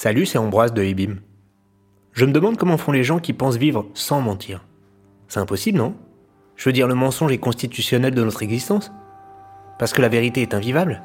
Salut, 0.00 0.26
c'est 0.26 0.38
Ambroise 0.38 0.72
de 0.72 0.84
Ebim. 0.84 1.16
Je 2.12 2.24
me 2.24 2.30
demande 2.30 2.56
comment 2.56 2.76
font 2.76 2.92
les 2.92 3.02
gens 3.02 3.18
qui 3.18 3.32
pensent 3.32 3.56
vivre 3.56 3.86
sans 3.94 4.20
mentir. 4.20 4.64
C'est 5.26 5.40
impossible, 5.40 5.76
non? 5.76 5.96
Je 6.54 6.68
veux 6.68 6.72
dire, 6.72 6.86
le 6.86 6.94
mensonge 6.94 7.32
est 7.32 7.38
constitutionnel 7.38 8.14
de 8.14 8.22
notre 8.22 8.44
existence. 8.44 8.92
Parce 9.76 9.92
que 9.92 10.00
la 10.00 10.08
vérité 10.08 10.40
est 10.40 10.54
invivable. 10.54 11.02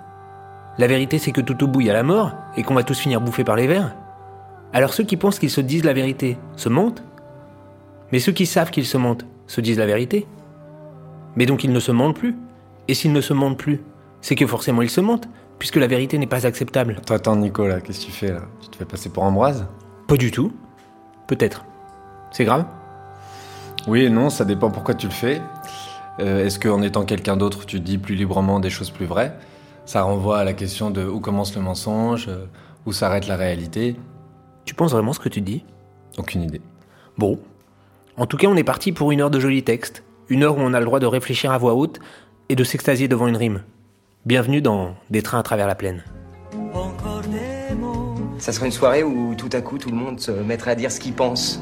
La 0.77 0.85
vérité, 0.85 1.17
c'est 1.17 1.31
que 1.31 1.41
tout 1.41 1.63
au 1.63 1.67
bout, 1.67 1.81
il 1.81 1.87
y 1.87 1.89
a 1.89 1.93
la 1.93 2.03
mort, 2.03 2.35
et 2.55 2.61
qu'on 2.61 2.75
va 2.75 2.83
tous 2.83 2.99
finir 2.99 3.19
bouffés 3.19 3.43
par 3.43 3.55
les 3.55 3.65
vers. 3.65 3.95
Alors 4.73 4.93
ceux 4.93 5.05
qui 5.05 5.17
pensent 5.17 5.39
qu'ils 5.39 5.49
se 5.49 5.61
disent 5.61 5.85
la 5.85 5.93
vérité 5.93 6.37
se 6.55 6.69
mentent 6.69 7.03
Mais 8.11 8.19
ceux 8.19 8.31
qui 8.31 8.45
savent 8.45 8.69
qu'ils 8.69 8.85
se 8.85 8.97
mentent 8.97 9.25
se 9.47 9.59
disent 9.59 9.79
la 9.79 9.87
vérité 9.87 10.27
Mais 11.35 11.47
donc 11.47 11.63
ils 11.63 11.73
ne 11.73 11.79
se 11.79 11.91
mentent 11.91 12.15
plus. 12.15 12.35
Et 12.87 12.93
s'ils 12.93 13.11
ne 13.11 13.21
se 13.21 13.33
mentent 13.33 13.57
plus, 13.57 13.81
c'est 14.21 14.35
que 14.35 14.45
forcément 14.45 14.83
ils 14.83 14.89
se 14.91 15.01
mentent, 15.01 15.29
puisque 15.59 15.77
la 15.77 15.87
vérité 15.87 16.17
n'est 16.17 16.27
pas 16.27 16.45
acceptable. 16.45 16.95
Attends, 16.99 17.15
attends, 17.15 17.35
Nicolas, 17.35 17.81
qu'est-ce 17.81 18.01
que 18.01 18.05
tu 18.05 18.11
fais 18.11 18.31
là? 18.31 18.41
Tu 18.61 18.69
te 18.69 18.75
fais 18.75 18.85
passer 18.85 19.09
pour 19.09 19.23
Ambroise? 19.23 19.65
Pas 20.07 20.17
du 20.17 20.31
tout. 20.31 20.51
Peut-être. 21.27 21.65
C'est 22.31 22.45
grave? 22.45 22.65
Oui 23.87 24.03
et 24.05 24.09
non, 24.09 24.29
ça 24.29 24.45
dépend 24.45 24.71
pourquoi 24.71 24.93
tu 24.95 25.07
le 25.07 25.13
fais. 25.13 25.41
Euh, 26.19 26.45
Est-ce 26.45 26.59
qu'en 26.59 26.81
étant 26.81 27.05
quelqu'un 27.05 27.37
d'autre, 27.37 27.65
tu 27.65 27.79
dis 27.79 27.97
plus 27.97 28.15
librement 28.15 28.59
des 28.59 28.69
choses 28.69 28.91
plus 28.91 29.05
vraies? 29.05 29.37
Ça 29.85 30.03
renvoie 30.03 30.39
à 30.39 30.43
la 30.43 30.53
question 30.53 30.89
de 30.89 31.05
où 31.05 31.19
commence 31.19 31.55
le 31.55 31.61
mensonge, 31.61 32.27
euh, 32.29 32.45
où 32.85 32.93
s'arrête 32.93 33.27
la 33.27 33.35
réalité. 33.35 33.95
Tu 34.65 34.75
penses 34.75 34.91
vraiment 34.91 35.13
ce 35.13 35.19
que 35.19 35.29
tu 35.29 35.41
dis? 35.41 35.65
Aucune 36.17 36.43
idée. 36.43 36.61
Bon. 37.17 37.39
En 38.15 38.25
tout 38.25 38.37
cas, 38.37 38.47
on 38.47 38.55
est 38.55 38.63
parti 38.63 38.91
pour 38.91 39.11
une 39.11 39.21
heure 39.21 39.31
de 39.31 39.39
jolis 39.39 39.63
textes. 39.63 40.03
Une 40.29 40.43
heure 40.43 40.57
où 40.57 40.61
on 40.61 40.73
a 40.73 40.79
le 40.79 40.85
droit 40.85 40.99
de 40.99 41.05
réfléchir 41.05 41.51
à 41.51 41.57
voix 41.57 41.73
haute 41.73 41.99
et 42.47 42.55
de 42.55 42.63
s'extasier 42.63 43.07
devant 43.07 43.27
une 43.27 43.35
rime. 43.35 43.63
Bienvenue 44.25 44.61
dans 44.61 44.95
Des 45.09 45.21
trains 45.21 45.39
à 45.39 45.43
travers 45.43 45.67
la 45.67 45.75
plaine. 45.75 46.01
Ça 48.37 48.53
serait 48.53 48.67
une 48.67 48.71
soirée 48.71 49.03
où 49.03 49.35
tout 49.35 49.49
à 49.51 49.59
coup 49.59 49.77
tout 49.77 49.89
le 49.89 49.97
monde 49.97 50.17
se 50.17 50.31
mettrait 50.31 50.71
à 50.71 50.75
dire 50.75 50.93
ce 50.93 51.01
qu'il 51.01 51.11
pense. 51.11 51.59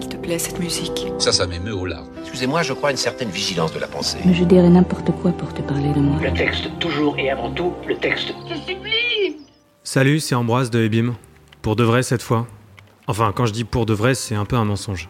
Il 0.00 0.08
te 0.08 0.16
plaît 0.16 0.40
cette 0.40 0.58
musique 0.58 1.06
Ça, 1.20 1.30
ça 1.30 1.46
m'émeut 1.46 1.72
aux 1.72 1.86
larmes. 1.86 2.08
Excusez-moi, 2.22 2.62
je 2.62 2.72
crois 2.72 2.88
à 2.88 2.92
une 2.92 2.98
certaine 2.98 3.28
vigilance 3.28 3.72
de 3.72 3.78
la 3.78 3.86
pensée. 3.86 4.18
Mais 4.24 4.34
je 4.34 4.42
dirais 4.42 4.68
n'importe 4.68 5.12
quoi 5.22 5.30
pour 5.30 5.54
te 5.54 5.62
parler 5.62 5.92
de 5.92 6.00
moi. 6.00 6.20
Le 6.20 6.32
texte, 6.32 6.68
toujours 6.80 7.16
et 7.16 7.30
avant 7.30 7.52
tout, 7.52 7.74
le 7.86 7.96
texte. 7.96 8.34
Salut, 9.84 10.18
c'est 10.18 10.34
Ambroise 10.34 10.70
de 10.70 10.80
Ebim. 10.80 11.14
Pour 11.62 11.76
de 11.76 11.84
vrai 11.84 12.02
cette 12.02 12.22
fois. 12.22 12.48
Enfin, 13.06 13.32
quand 13.32 13.46
je 13.46 13.52
dis 13.52 13.62
pour 13.62 13.86
de 13.86 13.94
vrai, 13.94 14.16
c'est 14.16 14.34
un 14.34 14.46
peu 14.46 14.56
un 14.56 14.64
mensonge. 14.64 15.08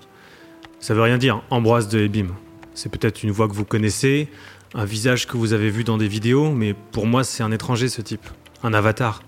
Ça 0.80 0.92
veut 0.92 1.02
rien 1.02 1.16
dire, 1.16 1.42
Ambroise 1.48 1.88
de 1.88 1.98
Ebim. 1.98 2.34
C'est 2.74 2.90
peut-être 2.90 3.22
une 3.22 3.30
voix 3.30 3.48
que 3.48 3.54
vous 3.54 3.64
connaissez, 3.64 4.28
un 4.74 4.84
visage 4.84 5.26
que 5.26 5.36
vous 5.36 5.52
avez 5.52 5.70
vu 5.70 5.84
dans 5.84 5.98
des 5.98 6.08
vidéos, 6.08 6.52
mais 6.52 6.74
pour 6.74 7.06
moi, 7.06 7.24
c'est 7.24 7.42
un 7.42 7.52
étranger 7.52 7.88
ce 7.88 8.02
type. 8.02 8.26
Un 8.62 8.72
avatar. 8.72 9.22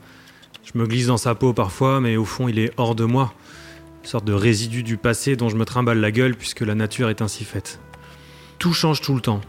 Je 0.63 0.79
me 0.79 0.87
glisse 0.87 1.07
dans 1.07 1.17
sa 1.17 1.35
peau 1.35 1.53
parfois, 1.53 2.01
mais 2.01 2.17
au 2.17 2.25
fond, 2.25 2.49
il 2.49 2.59
est 2.59 2.73
hors 2.77 2.95
de 2.95 3.05
moi. 3.05 3.35
Une 4.03 4.09
sorte 4.09 4.25
de 4.25 4.33
résidu 4.33 4.83
du 4.83 4.97
passé 4.97 5.37
dont 5.37 5.49
je 5.49 5.57
me 5.57 5.65
trimballe 5.65 5.99
la 5.99 6.11
gueule 6.11 6.37
puisque 6.37 6.61
la 6.61 6.75
nature 6.75 7.09
est 7.09 7.23
ainsi 7.23 7.45
faite. 7.45 7.81
Tout 8.59 8.73
change 8.73 9.01
tout 9.01 9.15
le 9.15 9.21
temps. 9.21 9.41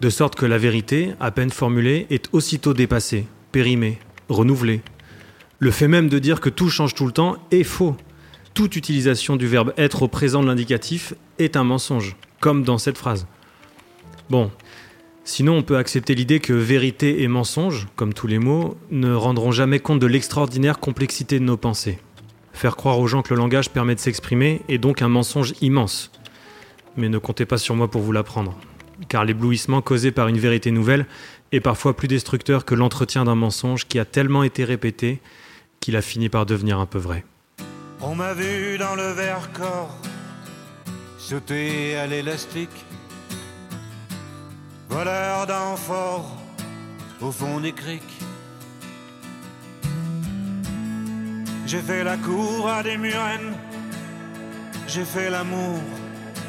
De 0.00 0.10
sorte 0.10 0.34
que 0.34 0.46
la 0.46 0.58
vérité, 0.58 1.14
à 1.20 1.30
peine 1.30 1.50
formulée, 1.50 2.06
est 2.10 2.28
aussitôt 2.32 2.74
dépassée, 2.74 3.26
périmée, 3.52 3.98
renouvelée. 4.28 4.82
Le 5.58 5.70
fait 5.70 5.88
même 5.88 6.08
de 6.08 6.18
dire 6.18 6.40
que 6.40 6.50
tout 6.50 6.68
change 6.68 6.94
tout 6.94 7.06
le 7.06 7.12
temps 7.12 7.36
est 7.50 7.64
faux. 7.64 7.96
Toute 8.52 8.76
utilisation 8.76 9.36
du 9.36 9.46
verbe 9.46 9.72
être 9.76 10.02
au 10.02 10.08
présent 10.08 10.42
de 10.42 10.48
l'indicatif 10.48 11.14
est 11.38 11.56
un 11.56 11.64
mensonge, 11.64 12.16
comme 12.40 12.62
dans 12.62 12.78
cette 12.78 12.98
phrase. 12.98 13.26
Bon, 14.28 14.50
sinon 15.26 15.58
on 15.58 15.62
peut 15.62 15.76
accepter 15.76 16.14
l'idée 16.14 16.40
que 16.40 16.54
vérité 16.54 17.22
et 17.22 17.28
mensonge, 17.28 17.86
comme 17.96 18.14
tous 18.14 18.26
les 18.26 18.38
mots, 18.38 18.78
ne 18.90 19.12
rendront 19.12 19.50
jamais 19.50 19.80
compte 19.80 19.98
de 19.98 20.06
l'extraordinaire 20.06 20.78
complexité 20.78 21.38
de 21.38 21.44
nos 21.44 21.58
pensées. 21.58 21.98
Faire 22.54 22.76
croire 22.76 22.98
aux 22.98 23.06
gens 23.06 23.20
que 23.20 23.34
le 23.34 23.38
langage 23.38 23.68
permet 23.68 23.94
de 23.94 24.00
s'exprimer 24.00 24.62
est 24.70 24.78
donc 24.78 25.02
un 25.02 25.08
mensonge 25.08 25.52
immense. 25.60 26.10
Mais 26.96 27.10
ne 27.10 27.18
comptez 27.18 27.44
pas 27.44 27.58
sur 27.58 27.74
moi 27.74 27.90
pour 27.90 28.00
vous 28.00 28.12
l'apprendre, 28.12 28.58
car 29.10 29.26
l'éblouissement 29.26 29.82
causé 29.82 30.12
par 30.12 30.28
une 30.28 30.38
vérité 30.38 30.70
nouvelle 30.70 31.06
est 31.52 31.60
parfois 31.60 31.94
plus 31.94 32.08
destructeur 32.08 32.64
que 32.64 32.74
l'entretien 32.74 33.24
d'un 33.24 33.34
mensonge 33.34 33.86
qui 33.86 33.98
a 33.98 34.06
tellement 34.06 34.44
été 34.44 34.64
répété 34.64 35.20
qu'il 35.80 35.96
a 35.96 36.02
fini 36.02 36.30
par 36.30 36.46
devenir 36.46 36.80
un 36.80 36.86
peu 36.86 36.98
vrai. 36.98 37.26
On 38.00 38.14
m'a 38.14 38.32
vu 38.32 38.78
dans 38.78 38.94
le 38.94 39.12
Vercors 39.12 39.94
sauter 41.18 41.96
à 41.96 42.06
l'élastique, 42.06 42.84
voleur 44.88 45.46
d'amphores 45.46 46.36
au 47.20 47.30
fond 47.32 47.60
des 47.60 47.72
criques. 47.72 48.20
J'ai 51.66 51.80
fait 51.80 52.04
la 52.04 52.16
cour 52.16 52.68
à 52.68 52.82
des 52.82 52.96
murennes, 52.96 53.54
j'ai 54.86 55.04
fait 55.04 55.30
l'amour, 55.30 55.80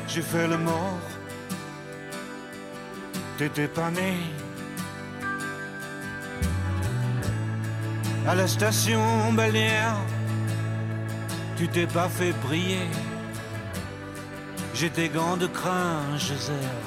j'ai 0.08 0.22
fait 0.22 0.48
le 0.48 0.58
mort. 0.58 1.00
T'étais 3.38 3.68
pas 3.68 3.90
né. 3.92 4.14
À 8.28 8.36
la 8.36 8.48
station 8.48 9.34
balnéaire, 9.34 9.96
tu 11.56 11.68
t'es 11.68 11.88
pas 11.88 12.10
fait 12.10 12.34
prier. 12.46 12.88
J'ai 14.74 14.92
tes 14.92 15.10
gants 15.10 15.38
de 15.38 15.48
crin, 15.48 16.02
serre. 16.20 16.87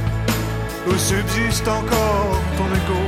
où 0.87 0.97
subsiste 0.97 1.67
encore 1.67 2.39
ton 2.57 2.67
écho. 2.79 3.01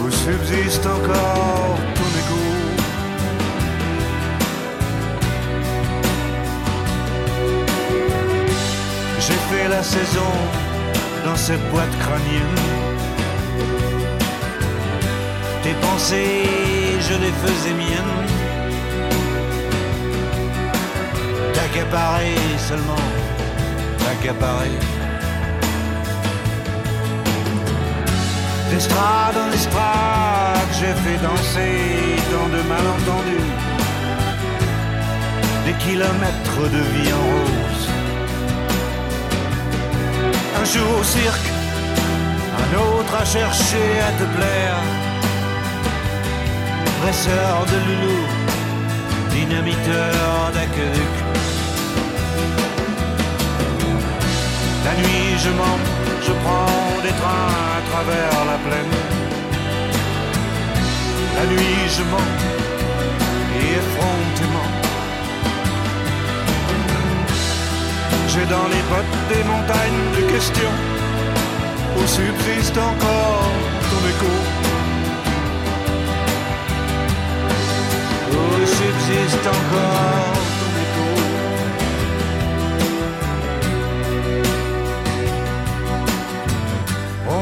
Où 0.00 0.10
subsiste 0.10 0.86
encore 0.86 1.78
ton 1.94 2.10
écho. 2.20 2.40
J'ai 9.18 9.40
fait 9.50 9.68
la 9.68 9.82
saison 9.82 10.32
dans 11.24 11.36
cette 11.36 11.70
boîte 11.70 11.96
crânienne. 11.98 12.90
Tes 15.62 15.74
pensées, 15.74 16.46
je 17.00 17.14
les 17.22 17.32
faisais 17.42 17.74
miennes. 17.74 18.16
T'accaparer 21.52 22.34
seulement, 22.56 23.06
t'accaparer. 24.10 24.78
D'estrade 28.70 29.36
en 29.44 29.52
estrade, 29.52 30.70
j'ai 30.78 30.94
fait 31.02 31.18
danser 31.28 31.78
dans 32.32 32.48
de 32.56 32.62
malentendus. 32.72 33.50
Des 35.66 35.76
kilomètres 35.84 36.62
de 36.76 36.82
vie 36.92 37.12
en 37.12 37.24
rose. 37.30 37.86
Un 40.60 40.64
jour 40.64 40.90
au 41.00 41.04
cirque, 41.04 41.48
un 42.62 42.70
autre 42.86 43.14
à 43.14 43.24
chercher 43.24 43.88
à 44.08 44.10
te 44.18 44.26
plaire. 44.36 44.80
Presseur 47.00 47.66
de 47.72 47.76
loulou, 47.86 48.20
dynamiteur 49.30 50.52
d'aqueduc. 50.54 51.29
La 54.90 54.96
nuit, 54.96 55.38
je 55.38 55.50
mens, 55.50 55.78
je 56.26 56.32
prends 56.42 57.02
des 57.04 57.14
trains 57.20 57.52
à 57.76 57.80
travers 57.90 58.36
la 58.50 58.58
plaine. 58.66 58.94
La 61.36 61.44
nuit, 61.52 61.82
je 61.96 62.02
mens, 62.12 62.30
et 63.56 63.68
effrontément. 63.80 64.70
J'ai 68.32 68.46
dans 68.56 68.68
les 68.74 68.82
bottes 68.90 69.18
des 69.32 69.44
montagnes 69.52 70.06
de 70.16 70.22
questions 70.32 70.76
où 71.96 72.06
subsiste 72.18 72.76
encore 72.76 73.52
ton 73.90 74.02
écho. 74.12 74.32
Où 78.32 78.66
subsiste 78.66 79.46
encore 79.46 80.49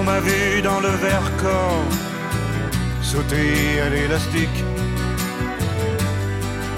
m'a 0.09 0.21
vu 0.21 0.63
dans 0.63 0.81
le 0.81 0.93
Vercors 1.05 1.85
sauter 3.03 3.81
à 3.85 3.89
l'élastique. 3.95 4.59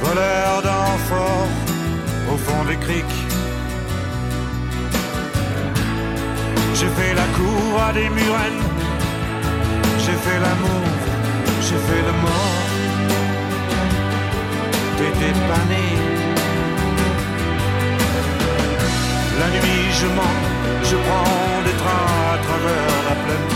Voleur 0.03 0.53
d'enfort 0.67 1.49
au 2.33 2.37
fond 2.45 2.63
des 2.71 2.79
criques. 2.87 3.21
J'ai 6.79 6.91
fait 6.99 7.15
la 7.23 7.29
cour 7.39 7.71
à 7.89 7.93
des 7.99 8.09
murennes. 8.19 8.65
J'ai 10.05 10.19
fait 10.25 10.41
l'amour, 10.45 10.87
j'ai 11.67 11.81
fait 11.89 12.03
le 12.09 12.15
mort. 12.27 12.61
T'étais 14.97 15.37
pas 15.51 15.65
né. 15.73 15.85
La 19.41 19.49
nuit 19.55 19.85
je 20.01 20.09
mens, 20.19 20.39
je 20.91 20.97
prends 20.97 21.63
des 21.67 21.77
trains 21.83 22.09
à 22.35 22.39
travers 22.47 22.95
la 23.09 23.17
plaine. 23.23 23.49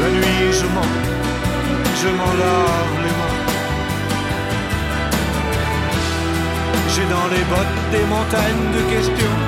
La 0.00 0.08
nuit 0.16 0.52
je 0.60 0.66
mens, 0.74 0.94
je 2.00 2.08
m'en 2.18 2.32
lave 2.42 2.94
les 3.04 3.14
mains. 3.18 3.38
J'ai 6.92 7.06
dans 7.14 7.28
les 7.34 7.44
bottes 7.52 7.78
des 7.94 8.04
montagnes 8.14 8.68
de 8.76 8.82
questions 8.94 9.38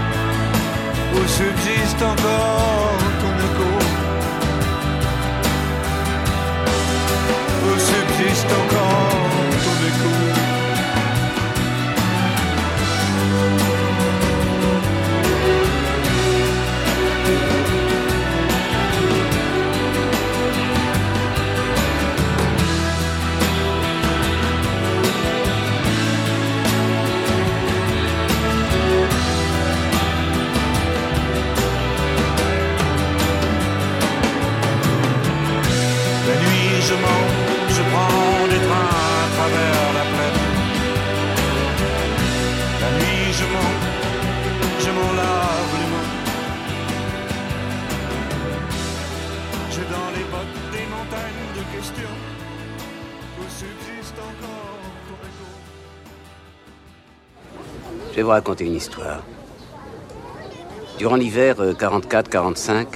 où 1.15 1.21
subsiste 1.39 2.03
encore 2.12 2.99
ton 3.23 3.35
écho. 3.49 3.71
Où 7.67 7.73
subsiste 7.91 8.53
encore 8.61 9.21
ton 9.65 9.77
écho. 9.91 10.38
Vous 58.29 58.33
raconter 58.33 58.67
une 58.67 58.75
histoire. 58.75 59.23
Durant 60.99 61.17
l'hiver 61.17 61.61
euh, 61.61 61.73
44-45, 61.73 62.87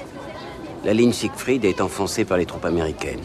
la 0.85 0.93
ligne 0.93 1.15
Siegfried 1.15 1.65
est 1.65 1.81
enfoncée 1.81 2.27
par 2.27 2.37
les 2.37 2.45
troupes 2.45 2.67
américaines. 2.67 3.25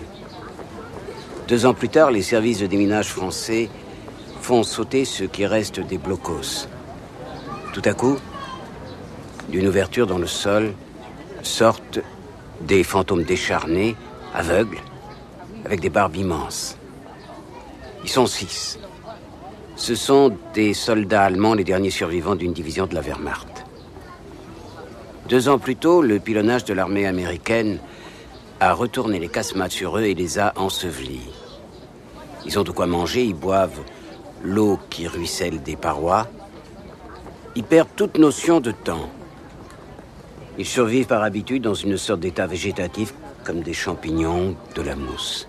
Deux 1.49 1.65
ans 1.65 1.73
plus 1.73 1.89
tard, 1.89 2.11
les 2.11 2.21
services 2.21 2.59
de 2.59 2.65
déminage 2.65 3.09
français 3.09 3.69
font 4.41 4.63
sauter 4.63 5.03
ce 5.03 5.25
qui 5.25 5.45
reste 5.45 5.81
des 5.81 5.97
blocos. 5.97 6.69
Tout 7.73 7.81
à 7.83 7.93
coup, 7.93 8.17
d'une 9.49 9.67
ouverture 9.67 10.07
dans 10.07 10.17
le 10.17 10.27
sol, 10.27 10.73
sortent 11.43 11.99
des 12.61 12.85
fantômes 12.85 13.23
décharnés, 13.23 13.97
aveugles, 14.33 14.79
avec 15.65 15.81
des 15.81 15.89
barbes 15.89 16.15
immenses. 16.15 16.77
Ils 18.05 18.09
sont 18.09 18.27
six. 18.27 18.79
Ce 19.77 19.93
sont 19.93 20.35
des 20.55 20.73
soldats 20.73 21.23
allemands, 21.23 21.53
les 21.53 21.63
derniers 21.63 21.91
survivants 21.91 22.33
d'une 22.33 22.51
division 22.51 22.87
de 22.87 22.95
la 22.95 23.01
Wehrmacht. 23.01 23.63
Deux 25.29 25.49
ans 25.49 25.59
plus 25.59 25.75
tôt, 25.75 26.01
le 26.01 26.19
pilonnage 26.19 26.65
de 26.65 26.73
l'armée 26.73 27.05
américaine 27.05 27.77
a 28.59 28.73
retourné 28.73 29.19
les 29.19 29.29
casemates 29.29 29.71
sur 29.71 29.99
eux 29.99 30.01
et 30.01 30.15
les 30.15 30.39
a 30.39 30.51
ensevelis. 30.55 31.29
Ils 32.43 32.57
ont 32.57 32.63
de 32.63 32.71
quoi 32.71 32.87
manger, 32.87 33.23
ils 33.23 33.35
boivent 33.35 33.81
l'eau 34.43 34.79
qui 34.89 35.07
ruisselle 35.07 35.61
des 35.61 35.75
parois. 35.75 36.27
Ils 37.55 37.63
perdent 37.63 37.95
toute 37.95 38.17
notion 38.17 38.59
de 38.59 38.71
temps. 38.71 39.09
Ils 40.57 40.65
survivent 40.65 41.05
par 41.05 41.21
habitude 41.21 41.61
dans 41.61 41.75
une 41.75 41.97
sorte 41.97 42.21
d'état 42.21 42.47
végétatif 42.47 43.13
comme 43.43 43.61
des 43.61 43.73
champignons, 43.73 44.55
de 44.73 44.81
la 44.81 44.95
mousse. 44.95 45.47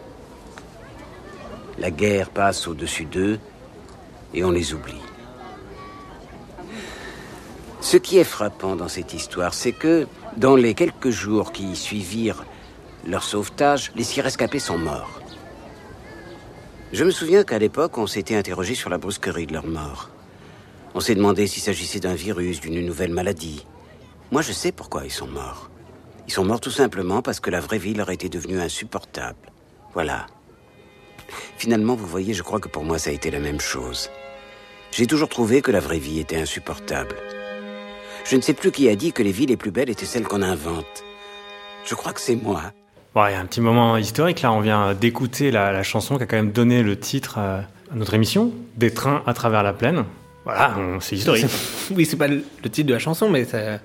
La 1.79 1.91
guerre 1.91 2.29
passe 2.29 2.69
au-dessus 2.69 3.07
d'eux 3.07 3.39
et 4.35 4.45
on 4.45 4.51
les 4.51 4.75
oublie. 4.75 5.03
Ce 7.81 7.97
qui 7.97 8.19
est 8.19 8.25
frappant 8.25 8.77
dans 8.77 8.89
cette 8.89 9.15
histoire, 9.15 9.55
c'est 9.55 9.73
que 9.73 10.07
dans 10.37 10.57
les 10.57 10.75
quelques 10.75 11.11
jours 11.11 11.53
qui 11.53 11.75
suivirent 11.77 12.45
leur 13.07 13.23
sauvetage, 13.23 13.93
les 13.95 14.05
six 14.05 14.21
rescapés 14.21 14.59
sont 14.59 14.79
morts. 14.79 15.21
Je 16.93 17.05
me 17.05 17.11
souviens 17.11 17.45
qu'à 17.45 17.59
l'époque, 17.59 17.99
on 17.99 18.07
s'était 18.07 18.37
interrogé 18.37 18.75
sur 18.75 18.91
la 18.91 18.99
brusquerie 18.99 19.47
de 19.47 19.53
leur 19.53 19.67
mort. 19.67 20.11
On 20.95 21.01
s'est 21.01 21.15
demandé 21.15 21.47
s'il 21.47 21.63
s'agissait 21.63 22.01
d'un 22.01 22.15
virus, 22.15 22.61
d'une 22.61 22.85
nouvelle 22.85 23.13
maladie. 23.13 23.67
Moi, 24.33 24.43
je 24.43 24.53
sais 24.53 24.73
pourquoi 24.73 25.05
ils 25.05 25.11
sont 25.11 25.27
morts. 25.27 25.71
Ils 26.27 26.33
sont 26.33 26.45
morts 26.45 26.61
tout 26.61 26.71
simplement 26.71 27.23
parce 27.23 27.41
que 27.41 27.51
la 27.51 27.61
vraie 27.61 27.79
vie 27.79 27.95
leur 27.95 28.11
était 28.11 28.29
devenue 28.29 28.61
insupportable. 28.61 29.53
Voilà. 29.95 30.27
Finalement, 31.57 31.95
vous 31.95 32.07
voyez, 32.07 32.35
je 32.35 32.43
crois 32.43 32.61
que 32.61 32.69
pour 32.69 32.85
moi, 32.85 32.99
ça 32.99 33.11
a 33.11 33.13
été 33.13 33.31
la 33.31 33.39
même 33.41 33.61
chose. 33.61 34.11
J'ai 34.93 35.07
toujours 35.07 35.29
trouvé 35.29 35.61
que 35.63 35.71
la 35.71 35.81
vraie 35.81 35.99
vie 35.99 36.21
était 36.21 36.37
insupportable. 36.41 37.15
Je 38.25 38.37
ne 38.37 38.41
sais 38.41 38.55
plus 38.55 38.71
qui 38.71 38.89
a 38.89 38.95
dit 38.97 39.13
que 39.13 39.23
les 39.23 39.33
vies 39.33 39.47
les 39.47 39.57
plus 39.57 39.71
belles 39.71 39.91
étaient 39.91 40.07
celles 40.07 40.25
qu'on 40.25 40.43
invente. 40.43 41.05
Je 41.85 41.95
crois 41.95 42.13
que 42.13 42.21
c'est 42.21 42.37
moi. 42.37 42.63
Bon, 43.15 43.27
il 43.27 43.33
y 43.33 43.35
a 43.35 43.41
un 43.41 43.47
petit 43.47 43.61
moment 43.61 43.97
historique 43.97 44.43
là, 44.43 44.53
on 44.53 44.61
vient 44.61 44.95
d'écouter 44.95 45.51
la, 45.51 45.73
la 45.73 45.83
chanson 45.83 46.17
qui 46.19 46.23
a 46.25 46.27
quand 46.27 46.37
même 46.37 46.53
donné 46.53 46.83
le 46.83 46.99
titre 46.99 47.39
à, 47.39 47.57
à 47.91 47.95
notre 47.95 48.15
émission, 48.15 48.53
Des 48.77 48.93
trains 48.93 49.23
à 49.27 49.33
travers 49.35 49.63
la 49.63 49.73
plaine. 49.73 50.05
Voilà, 50.45 50.75
c'est 51.01 51.17
historique. 51.17 51.47
Oui, 51.91 52.05
c'est 52.07 52.17
pas 52.17 52.29
le 52.29 52.43
titre 52.71 52.89
de 52.89 52.95
la 52.95 52.99
chanson, 52.99 53.29
mais 53.29 53.45
ça. 53.45 53.81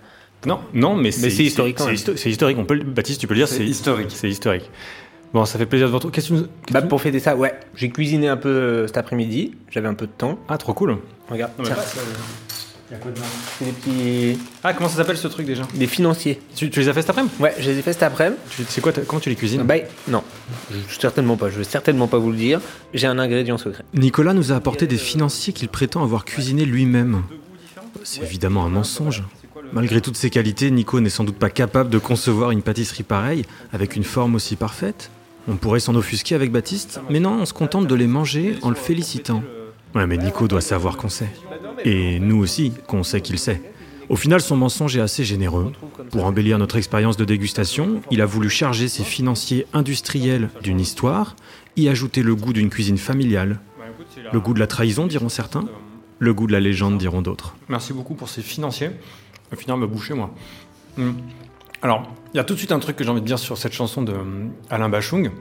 Non, 0.46 0.60
non, 0.74 0.96
mais 0.96 1.12
c'est 1.12 1.30
c'est 1.30 1.44
historique 1.44 1.78
C'est 1.80 1.94
histo- 1.94 2.28
historique. 2.30 2.58
On 2.60 2.66
peut, 2.66 2.78
Baptiste, 2.78 3.22
tu 3.22 3.28
peux 3.28 3.34
le 3.34 3.40
dire. 3.40 3.48
C'est 3.48 3.66
historique. 3.66 4.12
C'est 4.14 4.30
historique. 4.30 4.70
Bon, 5.34 5.46
ça 5.46 5.58
fait 5.58 5.66
plaisir 5.66 5.88
de 5.88 5.92
vous 5.92 5.98
retrouver. 5.98 6.14
Qu'est-ce 6.14 6.30
que 6.30 6.42
tu 6.68 6.74
Bah, 6.74 6.82
pour 6.84 7.02
fêter 7.02 7.20
ça, 7.20 7.36
ouais. 7.36 7.54
J'ai 7.76 7.90
cuisiné 7.90 8.28
un 8.28 8.38
peu 8.38 8.50
euh, 8.50 8.88
cet 8.88 8.98
après-midi. 8.98 9.56
J'avais 9.72 9.88
un 9.88 9.96
peu 9.96 10.06
de 10.06 10.12
temps. 10.12 10.38
Ah, 10.48 10.58
trop 10.58 10.74
cool. 10.74 10.98
Regarde, 11.30 11.52
Non, 11.58 11.64
tiens, 11.66 11.76
pas- 11.76 11.82
Il 12.92 12.94
y 12.94 12.96
a 12.96 13.00
quoi 13.00 13.12
dedans 13.12 13.24
c'est 13.58 13.66
des 13.66 13.72
petits. 13.72 14.40
Ah, 14.64 14.74
comment 14.74 14.88
ça 14.90 14.98
s'appelle 14.98 15.18
ce 15.18 15.28
truc 15.28 15.48
déjà 15.48 15.64
des 15.74 15.88
financiers. 15.88 16.40
tu, 16.56 16.70
tu 16.70 16.80
les 16.82 16.90
as 16.90 16.94
fait 16.94 17.02
cet 17.02 17.10
après-midi 17.10 17.34
Ouais, 17.40 17.56
je 17.58 17.72
les 17.72 17.80
ai 17.80 17.82
fait 17.82 17.94
cet 17.94 18.04
après-midi. 18.04 18.38
Tu- 18.52 18.64
C'est 18.70 18.82
quoi 18.82 18.92
Comment 19.08 19.20
tu 19.20 19.30
les 19.30 19.36
cuisines 19.36 19.64
Bah, 19.64 19.76
non, 20.08 20.22
Je- 20.70 21.00
certainement 21.00 21.36
pas. 21.36 21.50
Je 21.50 21.58
vais 21.58 21.64
certainement 21.64 22.08
pas 22.08 22.20
vous 22.20 22.30
le 22.30 22.38
dire. 22.38 22.62
J'ai 22.94 23.08
un 23.08 23.18
ingrédient 23.18 23.58
secret. 23.58 23.84
Nicolas 23.96 24.34
nous 24.34 24.52
a 24.52 24.56
apporté 24.56 24.86
des 24.86 24.98
financiers 24.98 25.54
qu'il 25.54 25.70
prétend 25.70 26.04
avoir 26.04 26.26
cuisinés 26.26 26.66
lui-même. 26.66 27.24
C'est 28.04 28.22
évidemment 28.22 28.66
un 28.66 28.70
mensonge. 28.70 29.24
Malgré 29.72 30.02
toutes 30.02 30.18
ses 30.18 30.30
qualités, 30.30 30.70
Nico 30.70 31.00
n'est 31.00 31.10
sans 31.10 31.24
doute 31.24 31.38
pas 31.38 31.50
capable 31.50 31.90
de 31.90 31.98
concevoir 31.98 32.52
une 32.52 32.62
pâtisserie 32.62 33.02
pareille, 33.04 33.44
avec 33.72 33.96
une 33.96 34.04
forme 34.04 34.36
aussi 34.36 34.56
parfaite. 34.56 35.10
On 35.48 35.56
pourrait 35.56 35.80
s'en 35.80 35.96
offusquer 35.96 36.36
avec 36.36 36.52
Baptiste, 36.52 37.02
mais 37.10 37.20
non, 37.20 37.42
on 37.42 37.46
se 37.46 37.54
contente 37.54 37.88
de 37.88 37.96
les 37.96 38.08
manger 38.08 38.56
en 38.62 38.70
le 38.70 38.76
félicitant. 38.76 39.44
Ouais, 39.94 40.08
mais 40.08 40.18
Nico 40.18 40.48
doit 40.48 40.62
savoir 40.62 40.98
qu'on 40.98 41.10
sait. 41.10 41.30
Et 41.84 42.20
nous 42.20 42.38
aussi, 42.38 42.74
qu'on 42.88 43.04
sait 43.04 43.22
qu'il 43.22 43.38
sait. 43.38 43.62
Au 44.10 44.16
final, 44.16 44.42
son 44.42 44.56
mensonge 44.56 44.96
est 44.98 45.02
assez 45.02 45.24
généreux. 45.24 45.72
Pour 46.12 46.26
embellir 46.26 46.58
notre 46.58 46.78
expérience 46.78 47.18
de 47.18 47.26
dégustation, 47.26 48.02
il 48.12 48.22
a 48.22 48.26
voulu 48.26 48.50
charger 48.50 48.88
ses 48.88 49.04
financiers 49.04 49.66
industriels 49.74 50.50
d'une 50.62 50.80
histoire, 50.80 51.36
y 51.76 51.90
ajouter 51.90 52.24
le 52.24 52.36
goût 52.36 52.54
d'une 52.54 52.70
cuisine 52.70 52.98
familiale, 52.98 53.60
le 54.32 54.40
goût 54.40 54.54
de 54.54 54.60
la 54.60 54.68
trahison, 54.68 55.08
diront 55.08 55.30
certains. 55.30 55.66
Le 56.20 56.34
goût 56.34 56.48
de 56.48 56.52
la 56.54 56.60
légende, 56.60 56.98
diront 56.98 57.22
d'autres. 57.22 57.56
Merci 57.68 57.92
beaucoup 57.92 58.14
pour 58.14 58.30
ces 58.30 58.42
financiers. 58.42 58.92
Au 59.52 59.56
final, 59.56 59.78
me 59.80 59.88
boucher, 59.88 60.14
moi. 60.14 60.34
Hmm. 60.98 61.14
Alors, 61.84 62.04
il 62.34 62.38
y 62.38 62.40
a 62.40 62.44
tout 62.46 62.54
de 62.54 62.58
suite 62.58 62.72
un 62.72 62.80
truc 62.80 62.96
que 62.96 63.04
j'ai 63.04 63.10
envie 63.10 63.22
de 63.22 63.26
dire 63.26 63.38
sur 63.38 63.58
cette 63.58 63.74
chanson 63.74 64.02
de 64.02 64.14
euh, 64.14 64.48
Alain 64.70 64.88
Bachung, 64.88 65.32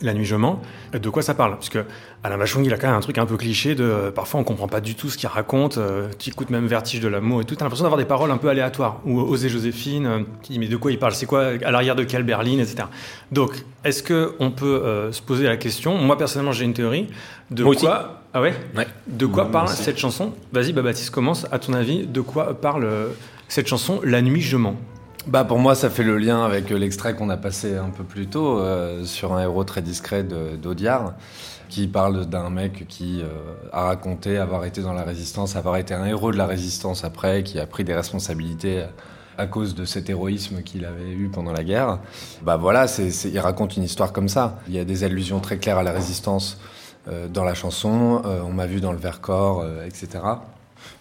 La 0.00 0.14
nuit 0.14 0.24
je 0.24 0.34
mens. 0.34 0.58
De 0.92 1.10
quoi 1.10 1.22
ça 1.22 1.34
parle? 1.34 1.52
Parce 1.52 1.68
que 1.68 1.84
Alain 2.24 2.38
Bachung, 2.38 2.64
il 2.64 2.72
a 2.72 2.78
quand 2.78 2.88
même 2.88 2.96
un 2.96 3.00
truc 3.00 3.18
un 3.18 3.26
peu 3.26 3.36
cliché 3.36 3.74
de 3.74 3.84
euh, 3.84 4.10
parfois 4.10 4.40
on 4.40 4.44
comprend 4.44 4.66
pas 4.68 4.80
du 4.80 4.94
tout 4.94 5.10
ce 5.10 5.18
qu'il 5.18 5.28
raconte. 5.28 5.76
Euh, 5.76 6.08
tu 6.18 6.30
écoutes 6.30 6.48
même 6.48 6.66
Vertige 6.66 7.00
de 7.00 7.08
l'amour 7.08 7.42
et 7.42 7.44
tout. 7.44 7.54
T'as 7.56 7.66
l'impression 7.66 7.84
d'avoir 7.84 7.98
des 7.98 8.06
paroles 8.06 8.30
un 8.30 8.38
peu 8.38 8.48
aléatoires. 8.48 9.00
Ou 9.04 9.20
Osée 9.20 9.50
Joséphine, 9.50 10.06
euh, 10.06 10.20
qui 10.42 10.54
dit 10.54 10.58
mais 10.58 10.66
de 10.68 10.76
quoi 10.78 10.90
il 10.92 10.98
parle? 10.98 11.12
C'est 11.12 11.26
quoi 11.26 11.52
À 11.62 11.70
l'arrière 11.70 11.94
de 11.94 12.04
quelle 12.04 12.22
berline 12.24 12.58
etc. 12.58 12.84
Donc, 13.30 13.52
est-ce 13.84 14.02
que 14.02 14.34
on 14.40 14.50
peut 14.50 14.82
euh, 14.82 15.12
se 15.12 15.20
poser 15.20 15.44
la 15.44 15.58
question? 15.58 15.98
Moi 15.98 16.16
personnellement, 16.16 16.52
j'ai 16.52 16.64
une 16.64 16.74
théorie. 16.74 17.08
De 17.50 17.62
Moi 17.64 17.72
aussi. 17.74 17.84
quoi 17.84 18.22
Ah 18.32 18.40
ouais? 18.40 18.54
Ouais. 18.74 18.86
De 19.06 19.26
quoi 19.26 19.50
parle 19.50 19.68
cette 19.68 19.98
chanson? 19.98 20.32
Vas-y, 20.52 20.72
bah, 20.72 20.80
Baptiste, 20.80 21.10
commence. 21.10 21.46
À 21.52 21.58
ton 21.58 21.74
avis, 21.74 22.06
de 22.06 22.20
quoi 22.22 22.54
parle 22.54 22.84
euh, 22.84 23.08
cette 23.46 23.68
chanson 23.68 24.00
La 24.02 24.22
nuit 24.22 24.40
je 24.40 24.56
mens? 24.56 24.74
Bah 25.26 25.44
pour 25.44 25.58
moi, 25.58 25.74
ça 25.74 25.88
fait 25.88 26.02
le 26.02 26.18
lien 26.18 26.44
avec 26.44 26.70
l'extrait 26.70 27.14
qu'on 27.14 27.30
a 27.30 27.36
passé 27.36 27.76
un 27.76 27.90
peu 27.90 28.02
plus 28.02 28.26
tôt 28.26 28.58
euh, 28.58 29.04
sur 29.04 29.32
un 29.32 29.40
héros 29.40 29.64
très 29.64 29.80
discret 29.80 30.24
d'Audiard, 30.24 31.14
qui 31.68 31.86
parle 31.86 32.26
d'un 32.26 32.50
mec 32.50 32.86
qui 32.88 33.22
euh, 33.22 33.28
a 33.72 33.84
raconté 33.84 34.38
avoir 34.38 34.64
été 34.64 34.82
dans 34.82 34.92
la 34.92 35.04
résistance, 35.04 35.54
avoir 35.54 35.76
été 35.76 35.94
un 35.94 36.06
héros 36.06 36.32
de 36.32 36.36
la 36.36 36.46
résistance 36.46 37.04
après, 37.04 37.44
qui 37.44 37.60
a 37.60 37.66
pris 37.66 37.84
des 37.84 37.94
responsabilités 37.94 38.84
à 39.38 39.46
cause 39.46 39.74
de 39.74 39.84
cet 39.84 40.10
héroïsme 40.10 40.62
qu'il 40.62 40.84
avait 40.84 41.10
eu 41.10 41.28
pendant 41.28 41.52
la 41.52 41.64
guerre. 41.64 41.98
Bah 42.42 42.56
voilà, 42.56 42.86
c'est 42.86 43.08
il 43.28 43.38
raconte 43.38 43.76
une 43.76 43.84
histoire 43.84 44.12
comme 44.12 44.28
ça. 44.28 44.58
Il 44.68 44.74
y 44.74 44.78
a 44.78 44.84
des 44.84 45.04
allusions 45.04 45.40
très 45.40 45.58
claires 45.58 45.78
à 45.78 45.82
la 45.82 45.92
résistance 45.92 46.58
euh, 47.08 47.28
dans 47.28 47.44
la 47.44 47.54
chanson. 47.54 48.22
Euh, 48.24 48.42
on 48.42 48.52
m'a 48.52 48.66
vu 48.66 48.80
dans 48.80 48.92
le 48.92 48.98
Vercors, 48.98 49.60
euh, 49.60 49.86
etc. 49.86 50.08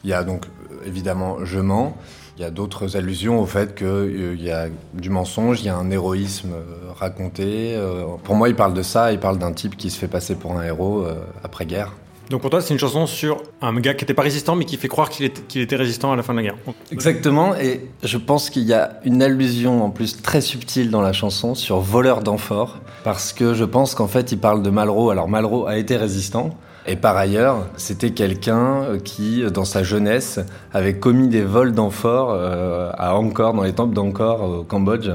Il 0.03 0.09
y 0.09 0.13
a 0.13 0.23
donc 0.23 0.45
évidemment 0.85 1.43
Je 1.43 1.59
mens. 1.59 1.95
Il 2.37 2.41
y 2.41 2.45
a 2.45 2.49
d'autres 2.49 2.97
allusions 2.97 3.39
au 3.39 3.45
fait 3.45 3.75
qu'il 3.75 4.41
y 4.41 4.51
a 4.51 4.67
du 4.93 5.09
mensonge, 5.09 5.61
il 5.61 5.65
y 5.65 5.69
a 5.69 5.75
un 5.75 5.91
héroïsme 5.91 6.53
raconté. 6.97 7.77
Pour 8.23 8.35
moi, 8.35 8.49
il 8.49 8.55
parle 8.55 8.73
de 8.73 8.81
ça, 8.81 9.11
il 9.11 9.19
parle 9.19 9.37
d'un 9.37 9.51
type 9.51 9.75
qui 9.77 9.89
se 9.89 9.99
fait 9.99 10.07
passer 10.07 10.35
pour 10.35 10.57
un 10.57 10.63
héros 10.63 11.05
après-guerre. 11.43 11.91
Donc 12.31 12.39
pour 12.39 12.49
toi, 12.49 12.61
c'est 12.61 12.73
une 12.73 12.79
chanson 12.79 13.07
sur 13.07 13.43
un 13.61 13.77
gars 13.81 13.93
qui 13.93 14.05
n'était 14.05 14.13
pas 14.13 14.21
résistant, 14.21 14.55
mais 14.55 14.63
qui 14.63 14.77
fait 14.77 14.87
croire 14.87 15.09
qu'il 15.09 15.25
était, 15.25 15.59
était, 15.59 15.75
résistant 15.75 16.13
à 16.13 16.15
la 16.15 16.23
fin 16.23 16.31
de 16.31 16.37
la 16.37 16.43
guerre. 16.43 16.55
Exactement, 16.89 17.55
et 17.55 17.89
je 18.03 18.17
pense 18.17 18.49
qu'il 18.49 18.63
y 18.63 18.73
a 18.73 19.01
une 19.03 19.21
allusion 19.21 19.83
en 19.83 19.89
plus 19.89 20.21
très 20.21 20.39
subtile 20.39 20.91
dans 20.91 21.01
la 21.01 21.11
chanson 21.11 21.55
sur 21.55 21.81
voleur 21.81 22.23
d'amphores, 22.23 22.79
parce 23.03 23.33
que 23.33 23.53
je 23.53 23.65
pense 23.65 23.95
qu'en 23.95 24.07
fait, 24.07 24.31
il 24.31 24.37
parle 24.37 24.63
de 24.63 24.69
Malraux. 24.69 25.09
Alors 25.09 25.27
Malraux 25.27 25.67
a 25.67 25.77
été 25.77 25.97
résistant, 25.97 26.51
et 26.87 26.95
par 26.95 27.15
ailleurs, 27.15 27.67
c'était 27.77 28.09
quelqu'un 28.09 28.83
euh, 28.83 28.99
qui, 28.99 29.43
dans 29.51 29.65
sa 29.65 29.83
jeunesse, 29.83 30.39
avait 30.73 30.95
commis 30.95 31.27
des 31.27 31.43
vols 31.43 31.73
d'amphores 31.73 32.31
euh, 32.33 32.89
à 32.97 33.15
Angkor, 33.15 33.53
dans 33.53 33.63
les 33.63 33.73
temples 33.73 33.93
d'Angkor 33.93 34.41
au 34.41 34.63
Cambodge, 34.63 35.09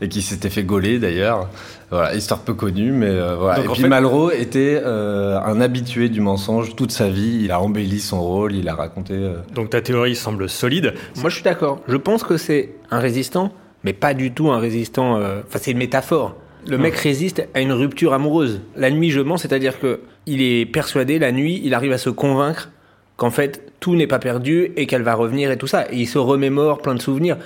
et 0.00 0.08
qui 0.08 0.20
s'était 0.20 0.50
fait 0.50 0.64
gauler 0.64 0.98
d'ailleurs. 0.98 1.48
Voilà, 1.90 2.14
histoire 2.14 2.40
peu 2.40 2.54
connue, 2.54 2.90
mais 2.90 3.10
euh, 3.10 3.36
voilà. 3.36 3.62
et 3.62 3.68
puis 3.68 3.84
Malraux 3.84 4.30
était 4.30 4.82
un 4.82 5.60
habitué 5.60 6.08
du 6.08 6.20
mensonge 6.22 6.74
toute 6.74 6.90
sa 6.90 7.10
vie. 7.10 7.40
Il 7.42 7.52
a 7.52 7.60
embelli 7.60 8.00
son 8.00 8.22
rôle, 8.22 8.54
il 8.54 8.68
a 8.68 8.74
raconté. 8.74 9.14
Donc 9.54 9.70
ta 9.70 9.82
théorie 9.82 10.16
semble 10.16 10.48
solide. 10.48 10.94
Moi, 11.16 11.28
je 11.28 11.34
suis 11.34 11.44
d'accord. 11.44 11.80
Je 11.86 11.96
pense 11.96 12.24
que 12.24 12.38
c'est 12.38 12.70
un 12.90 12.98
résistant, 12.98 13.52
mais 13.84 13.92
pas 13.92 14.14
du 14.14 14.32
tout 14.32 14.50
un 14.50 14.58
résistant. 14.58 15.16
Enfin, 15.16 15.58
c'est 15.60 15.72
une 15.72 15.78
métaphore. 15.78 16.34
Le 16.68 16.78
mec 16.78 16.94
résiste 16.94 17.46
à 17.54 17.60
une 17.60 17.72
rupture 17.72 18.12
amoureuse. 18.12 18.60
La 18.76 18.90
nuit, 18.90 19.10
je 19.10 19.20
mens, 19.20 19.36
c'est-à-dire 19.36 19.80
que 19.80 20.00
il 20.26 20.42
est 20.42 20.66
persuadé, 20.66 21.18
la 21.18 21.32
nuit, 21.32 21.60
il 21.64 21.74
arrive 21.74 21.92
à 21.92 21.98
se 21.98 22.10
convaincre 22.10 22.70
qu'en 23.16 23.30
fait, 23.30 23.72
tout 23.80 23.96
n'est 23.96 24.06
pas 24.06 24.18
perdu 24.18 24.72
et 24.76 24.86
qu'elle 24.86 25.02
va 25.02 25.14
revenir 25.14 25.50
et 25.50 25.58
tout 25.58 25.66
ça. 25.66 25.86
Et 25.90 25.96
il 25.96 26.06
se 26.06 26.18
remémore 26.18 26.80
plein 26.80 26.94
de 26.94 27.00
souvenirs. 27.02 27.36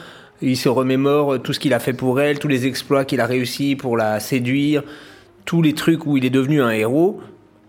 Il 0.42 0.56
se 0.56 0.68
remémore 0.68 1.40
tout 1.42 1.54
ce 1.54 1.60
qu'il 1.60 1.72
a 1.72 1.78
fait 1.78 1.94
pour 1.94 2.20
elle, 2.20 2.38
tous 2.38 2.48
les 2.48 2.66
exploits 2.66 3.06
qu'il 3.06 3.20
a 3.20 3.26
réussi 3.26 3.74
pour 3.74 3.96
la 3.96 4.20
séduire, 4.20 4.82
tous 5.46 5.62
les 5.62 5.72
trucs 5.72 6.04
où 6.06 6.18
il 6.18 6.24
est 6.26 6.30
devenu 6.30 6.60
un 6.60 6.70
héros. 6.70 7.20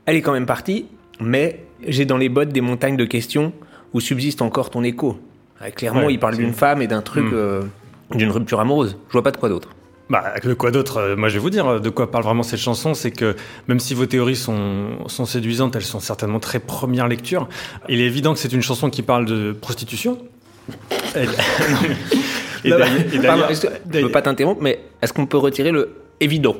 Elle 0.05 0.17
est 0.17 0.21
quand 0.21 0.33
même 0.33 0.45
partie, 0.45 0.85
mais 1.21 1.63
j'ai 1.87 2.05
dans 2.05 2.17
les 2.17 2.29
bottes 2.29 2.49
des 2.49 2.61
montagnes 2.61 2.97
de 2.97 3.05
questions 3.05 3.53
où 3.93 4.01
subsiste 4.01 4.41
encore 4.41 4.69
ton 4.69 4.83
écho. 4.83 5.17
Clairement, 5.75 6.09
il 6.09 6.19
parle 6.19 6.35
d'une 6.35 6.53
femme 6.53 6.81
et 6.81 6.87
d'un 6.87 7.01
truc, 7.01 7.25
hmm. 7.25 7.33
euh, 7.33 7.61
d'une 8.13 8.31
rupture 8.31 8.59
amoureuse. 8.59 8.97
Je 9.07 9.13
vois 9.13 9.23
pas 9.23 9.31
de 9.31 9.37
quoi 9.37 9.49
d'autre. 9.49 9.69
Bah, 10.09 10.33
de 10.43 10.53
quoi 10.53 10.71
d'autre 10.71 10.97
euh, 10.97 11.15
Moi, 11.15 11.29
je 11.29 11.33
vais 11.33 11.39
vous 11.39 11.49
dire 11.49 11.81
de 11.81 11.89
quoi 11.89 12.09
parle 12.09 12.23
vraiment 12.23 12.43
cette 12.43 12.59
chanson. 12.59 12.93
C'est 12.93 13.11
que 13.11 13.35
même 13.67 13.79
si 13.79 13.93
vos 13.93 14.05
théories 14.05 14.35
sont, 14.35 15.07
sont 15.07 15.25
séduisantes, 15.25 15.75
elles 15.75 15.83
sont 15.83 15.99
certainement 15.99 16.39
très 16.39 16.59
première 16.59 17.07
lecture. 17.07 17.47
Il 17.89 17.99
est 17.99 18.05
évident 18.05 18.33
que 18.33 18.39
c'est 18.39 18.53
une 18.53 18.61
chanson 18.61 18.89
qui 18.89 19.01
parle 19.01 19.25
de 19.25 19.51
prostitution. 19.51 20.17
et, 21.15 21.23
et 22.65 22.69
je 22.69 23.99
veux 23.99 24.11
pas 24.11 24.21
t'interrompre, 24.21 24.61
mais 24.61 24.79
est-ce 25.01 25.13
qu'on 25.13 25.25
peut 25.25 25.37
retirer 25.37 25.71
le 25.71 25.95
évident 26.19 26.55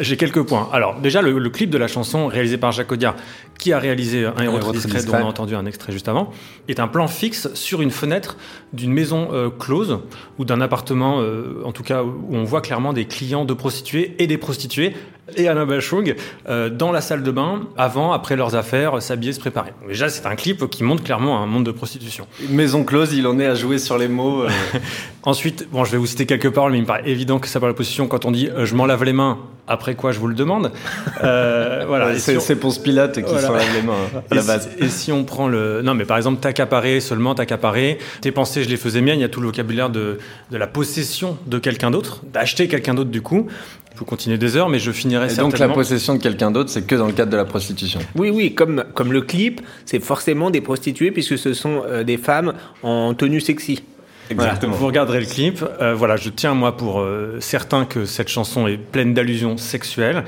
j'ai 0.00 0.16
quelques 0.16 0.42
points. 0.42 0.68
Alors, 0.72 1.00
déjà, 1.00 1.22
le, 1.22 1.50
clip 1.50 1.70
de 1.70 1.78
la 1.78 1.88
chanson 1.88 2.26
réalisé 2.26 2.58
par 2.58 2.72
Jacques 2.72 2.92
Audiard, 2.92 3.16
qui 3.58 3.72
a 3.72 3.78
réalisé 3.78 4.26
Un 4.26 4.42
héros, 4.42 4.72
discret, 4.72 5.02
dont 5.02 5.12
on 5.12 5.16
a 5.16 5.22
entendu 5.22 5.54
un 5.54 5.66
extrait 5.66 5.92
juste 5.92 6.08
avant, 6.08 6.30
est 6.68 6.80
un 6.80 6.88
plan 6.88 7.08
fixe 7.08 7.52
sur 7.54 7.82
une 7.82 7.90
fenêtre 7.90 8.36
d'une 8.72 8.92
maison 8.92 9.28
euh, 9.32 9.48
close 9.50 10.00
ou 10.38 10.44
d'un 10.44 10.60
appartement, 10.60 11.20
euh, 11.20 11.62
en 11.64 11.72
tout 11.72 11.82
cas, 11.82 12.02
où 12.02 12.28
on 12.32 12.44
voit 12.44 12.60
clairement 12.60 12.92
des 12.92 13.06
clients 13.06 13.44
de 13.44 13.54
prostituées 13.54 14.14
et 14.18 14.26
des 14.26 14.38
prostituées 14.38 14.94
et 15.36 15.48
Anna 15.48 15.64
Bachung 15.64 16.14
euh, 16.48 16.70
dans 16.70 16.92
la 16.92 17.00
salle 17.00 17.24
de 17.24 17.30
bain 17.32 17.62
avant, 17.76 18.12
après 18.12 18.36
leurs 18.36 18.54
affaires, 18.54 19.02
s'habiller, 19.02 19.32
se 19.32 19.40
préparer. 19.40 19.72
déjà, 19.88 20.08
c'est 20.08 20.26
un 20.26 20.36
clip 20.36 20.70
qui 20.70 20.84
montre 20.84 21.02
clairement 21.02 21.42
un 21.42 21.46
monde 21.46 21.66
de 21.66 21.72
prostitution. 21.72 22.28
maison 22.48 22.84
close, 22.84 23.12
il 23.12 23.26
en 23.26 23.40
est 23.40 23.46
à 23.46 23.54
jouer 23.54 23.78
sur 23.78 23.98
les 23.98 24.08
mots. 24.08 24.44
Ensuite, 25.24 25.68
bon, 25.72 25.84
je 25.84 25.90
vais 25.90 25.98
vous 25.98 26.06
citer 26.06 26.26
quelques 26.26 26.50
paroles, 26.50 26.70
mais 26.72 26.78
il 26.78 26.82
me 26.82 26.86
paraît 26.86 27.08
évident 27.08 27.40
que 27.40 27.48
ça 27.48 27.58
parle 27.58 27.72
de 27.72 27.74
prostitution 27.74 28.06
quand 28.06 28.24
on 28.24 28.30
dit 28.30 28.48
je 28.62 28.74
m'en 28.74 28.86
lave 28.86 29.02
les 29.02 29.12
mains 29.12 29.38
après 29.68 29.94
quoi 29.94 30.12
je 30.12 30.18
vous 30.18 30.28
le 30.28 30.34
demande. 30.34 30.72
Euh, 31.22 31.84
voilà. 31.88 32.18
c'est 32.18 32.56
pour 32.56 32.76
Pilote 32.80 33.22
qui 33.22 33.38
s'en 33.38 33.52
lave 33.52 33.74
les 33.74 33.82
mains 33.82 33.94
hein, 34.14 34.22
à 34.30 34.34
la 34.34 34.42
base. 34.42 34.68
et 34.78 34.88
si 34.88 35.12
on 35.12 35.24
prend 35.24 35.48
le, 35.48 35.82
non 35.82 35.94
mais 35.94 36.04
par 36.04 36.16
exemple 36.16 36.40
t'accaparer 36.40 37.00
seulement 37.00 37.34
t'accaparer, 37.34 37.98
tes 38.20 38.32
pensées 38.32 38.64
je 38.64 38.68
les 38.68 38.76
faisais 38.76 39.00
miennes. 39.00 39.18
Il 39.18 39.22
y 39.22 39.24
a 39.24 39.28
tout 39.28 39.40
le 39.40 39.46
vocabulaire 39.46 39.90
de 39.90 40.18
de 40.50 40.56
la 40.56 40.66
possession 40.66 41.38
de 41.46 41.58
quelqu'un 41.58 41.90
d'autre, 41.90 42.22
d'acheter 42.32 42.68
quelqu'un 42.68 42.94
d'autre 42.94 43.10
du 43.10 43.22
coup. 43.22 43.46
Je 43.96 44.00
peux 44.00 44.04
continuer 44.04 44.36
des 44.36 44.58
heures, 44.58 44.68
mais 44.68 44.78
je 44.78 44.90
finirai 44.90 45.32
et 45.32 45.36
Donc 45.36 45.58
la 45.58 45.70
possession 45.70 46.14
de 46.14 46.22
quelqu'un 46.22 46.50
d'autre, 46.50 46.68
c'est 46.68 46.86
que 46.86 46.94
dans 46.96 47.06
le 47.06 47.14
cadre 47.14 47.32
de 47.32 47.36
la 47.38 47.46
prostitution. 47.46 47.98
Oui, 48.14 48.28
oui, 48.28 48.54
comme, 48.54 48.84
comme 48.92 49.10
le 49.10 49.22
clip, 49.22 49.62
c'est 49.86 50.00
forcément 50.00 50.50
des 50.50 50.60
prostituées 50.60 51.10
puisque 51.12 51.38
ce 51.38 51.54
sont 51.54 51.82
euh, 51.86 52.04
des 52.04 52.18
femmes 52.18 52.52
en 52.82 53.14
tenue 53.14 53.40
sexy. 53.40 53.82
Exactement. 54.30 54.74
vous 54.74 54.86
regarderez 54.86 55.20
le 55.20 55.26
clip. 55.26 55.64
Euh, 55.80 55.94
voilà, 55.94 56.16
je 56.16 56.30
tiens 56.30 56.54
moi 56.54 56.76
pour 56.76 57.00
euh, 57.00 57.38
certain 57.40 57.84
que 57.84 58.04
cette 58.04 58.28
chanson 58.28 58.66
est 58.66 58.76
pleine 58.76 59.14
d'allusions 59.14 59.56
sexuelles. 59.56 60.24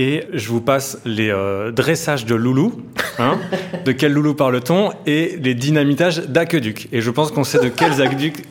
Et 0.00 0.22
je 0.32 0.48
vous 0.50 0.60
passe 0.60 1.00
les 1.04 1.28
euh, 1.28 1.72
dressages 1.72 2.24
de 2.24 2.36
loulou. 2.36 2.82
Hein 3.18 3.36
de 3.84 3.90
quel 3.90 4.12
loulou 4.12 4.32
parle-t-on 4.34 4.92
Et 5.06 5.36
les 5.42 5.54
dynamitages 5.54 6.18
d'aqueduc. 6.28 6.88
Et 6.92 7.00
je 7.00 7.10
pense 7.10 7.32
qu'on 7.32 7.42
sait 7.42 7.58
de 7.58 7.68
quels 7.68 8.00
aqueducs 8.00 8.44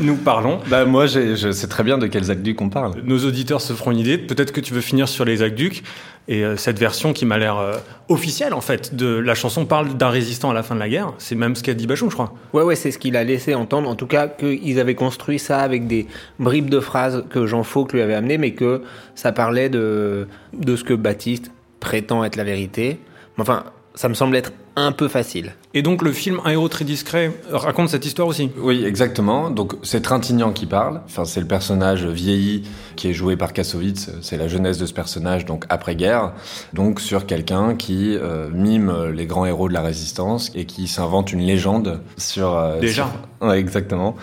nous 0.00 0.14
parlons. 0.14 0.60
Bah 0.68 0.84
moi, 0.84 1.06
je 1.06 1.50
sais 1.50 1.66
très 1.66 1.82
bien 1.82 1.98
de 1.98 2.06
quels 2.06 2.30
aqueducs 2.30 2.60
on 2.60 2.68
parle. 2.68 3.00
Nos 3.02 3.24
auditeurs 3.26 3.60
se 3.60 3.72
feront 3.72 3.90
une 3.90 3.98
idée. 3.98 4.18
Peut-être 4.18 4.52
que 4.52 4.60
tu 4.60 4.72
veux 4.72 4.80
finir 4.80 5.08
sur 5.08 5.24
les 5.24 5.42
aqueducs. 5.42 5.82
Et 6.26 6.42
euh, 6.42 6.56
cette 6.56 6.78
version 6.78 7.12
qui 7.12 7.26
m'a 7.26 7.38
l'air 7.38 7.58
euh, 7.58 7.74
officielle, 8.08 8.54
en 8.54 8.60
fait, 8.62 8.94
de 8.94 9.06
la 9.06 9.34
chanson 9.34 9.66
parle 9.66 9.94
d'un 9.94 10.08
résistant 10.08 10.50
à 10.50 10.54
la 10.54 10.62
fin 10.62 10.74
de 10.74 10.80
la 10.80 10.88
guerre. 10.88 11.12
C'est 11.18 11.34
même 11.34 11.54
ce 11.54 11.62
qu'a 11.62 11.74
dit 11.74 11.86
Bachung, 11.86 12.08
je 12.08 12.14
crois. 12.14 12.32
Ouais, 12.52 12.62
ouais, 12.62 12.76
c'est 12.76 12.90
ce 12.90 12.98
qu'il 12.98 13.16
a 13.16 13.24
laissé 13.24 13.54
entendre. 13.54 13.88
En 13.88 13.94
tout 13.94 14.06
cas, 14.06 14.28
qu'ils 14.28 14.80
avaient 14.80 14.94
construit 14.94 15.38
ça 15.38 15.58
avec 15.58 15.86
des 15.86 16.06
bribes 16.38 16.70
de 16.70 16.80
phrases 16.80 17.24
que 17.28 17.46
Jean 17.46 17.62
Fauque 17.62 17.92
lui 17.92 18.00
avait 18.00 18.14
amenées, 18.14 18.38
mais 18.38 18.52
que 18.52 18.82
ça 19.14 19.32
parlait 19.32 19.68
de, 19.68 20.26
de 20.54 20.76
ce 20.76 20.84
que 20.84 20.94
Baptiste 20.94 21.50
prétend 21.80 22.24
être 22.24 22.36
la 22.36 22.44
vérité. 22.44 22.98
Enfin, 23.36 23.64
ça 23.94 24.08
me 24.08 24.14
semble 24.14 24.36
être 24.36 24.52
un 24.76 24.92
peu 24.92 25.08
facile. 25.08 25.52
Et 25.76 25.82
donc 25.82 26.02
le 26.02 26.12
film 26.12 26.40
Un 26.44 26.50
héros 26.50 26.68
très 26.68 26.84
discret 26.84 27.32
raconte 27.50 27.88
cette 27.88 28.06
histoire 28.06 28.28
aussi 28.28 28.50
Oui, 28.58 28.84
exactement. 28.84 29.50
Donc 29.50 29.74
c'est 29.82 30.02
Trintignant 30.02 30.52
qui 30.52 30.66
parle. 30.66 31.00
Enfin, 31.06 31.24
c'est 31.24 31.40
le 31.40 31.48
personnage 31.48 32.04
vieilli 32.06 32.62
qui 32.94 33.08
est 33.08 33.12
joué 33.12 33.36
par 33.36 33.52
Kassovitz. 33.52 34.10
C'est 34.22 34.36
la 34.36 34.46
jeunesse 34.46 34.78
de 34.78 34.86
ce 34.86 34.92
personnage, 34.92 35.44
donc 35.44 35.64
après-guerre. 35.70 36.32
Donc 36.74 37.00
sur 37.00 37.26
quelqu'un 37.26 37.74
qui 37.74 38.16
euh, 38.16 38.48
mime 38.52 39.10
les 39.12 39.26
grands 39.26 39.46
héros 39.46 39.68
de 39.68 39.74
la 39.74 39.82
résistance 39.82 40.52
et 40.54 40.64
qui 40.64 40.86
s'invente 40.86 41.32
une 41.32 41.40
légende 41.40 42.00
sur... 42.16 42.56
Euh, 42.56 42.78
Déjà 42.78 43.10
Ouais, 43.40 43.58
exactement. 43.58 44.16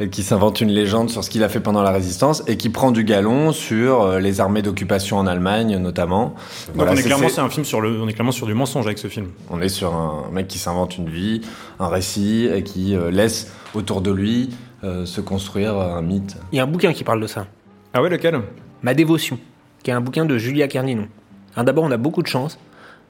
Et 0.00 0.08
qui 0.08 0.22
s'invente 0.22 0.60
une 0.60 0.70
légende 0.70 1.10
sur 1.10 1.22
ce 1.22 1.30
qu'il 1.30 1.44
a 1.44 1.48
fait 1.48 1.60
pendant 1.60 1.82
la 1.82 1.92
résistance 1.92 2.42
et 2.46 2.56
qui 2.56 2.70
prend 2.70 2.90
du 2.90 3.04
galon 3.04 3.52
sur 3.52 4.02
euh, 4.02 4.18
les 4.18 4.40
armées 4.40 4.62
d'occupation 4.62 5.18
en 5.18 5.26
Allemagne 5.26 5.76
notamment. 5.76 6.34
Donc 6.74 6.88
on 6.88 6.96
est, 6.96 7.02
clairement, 7.02 7.28
c'est 7.28 7.40
un 7.40 7.50
film 7.50 7.64
sur 7.64 7.80
le, 7.80 8.00
on 8.00 8.08
est 8.08 8.14
clairement 8.14 8.32
sur 8.32 8.46
du 8.46 8.54
mensonge 8.54 8.86
avec 8.86 8.98
ce 8.98 9.08
film. 9.08 9.28
On 9.50 9.60
est 9.60 9.68
sur 9.68 9.94
un 9.94 10.24
mec 10.32 10.48
qui 10.48 10.58
s'invente 10.58 10.93
une 10.96 11.08
vie, 11.08 11.42
un 11.78 11.88
récit, 11.88 12.48
et 12.52 12.62
qui 12.62 12.94
euh, 12.94 13.10
laisse 13.10 13.52
autour 13.74 14.00
de 14.00 14.10
lui 14.10 14.50
euh, 14.82 15.06
se 15.06 15.20
construire 15.20 15.76
un 15.76 16.02
mythe. 16.02 16.36
Il 16.52 16.56
y 16.56 16.60
a 16.60 16.64
un 16.64 16.66
bouquin 16.66 16.92
qui 16.92 17.04
parle 17.04 17.20
de 17.20 17.26
ça. 17.26 17.46
Ah 17.92 18.02
ouais, 18.02 18.10
lequel? 18.10 18.40
Ma 18.82 18.94
dévotion, 18.94 19.38
qui 19.82 19.90
est 19.90 19.94
un 19.94 20.00
bouquin 20.00 20.24
de 20.24 20.36
Julia 20.38 20.68
Kerninon. 20.68 21.08
D'abord, 21.56 21.84
on 21.84 21.90
a 21.90 21.96
beaucoup 21.96 22.22
de 22.22 22.26
chance, 22.26 22.58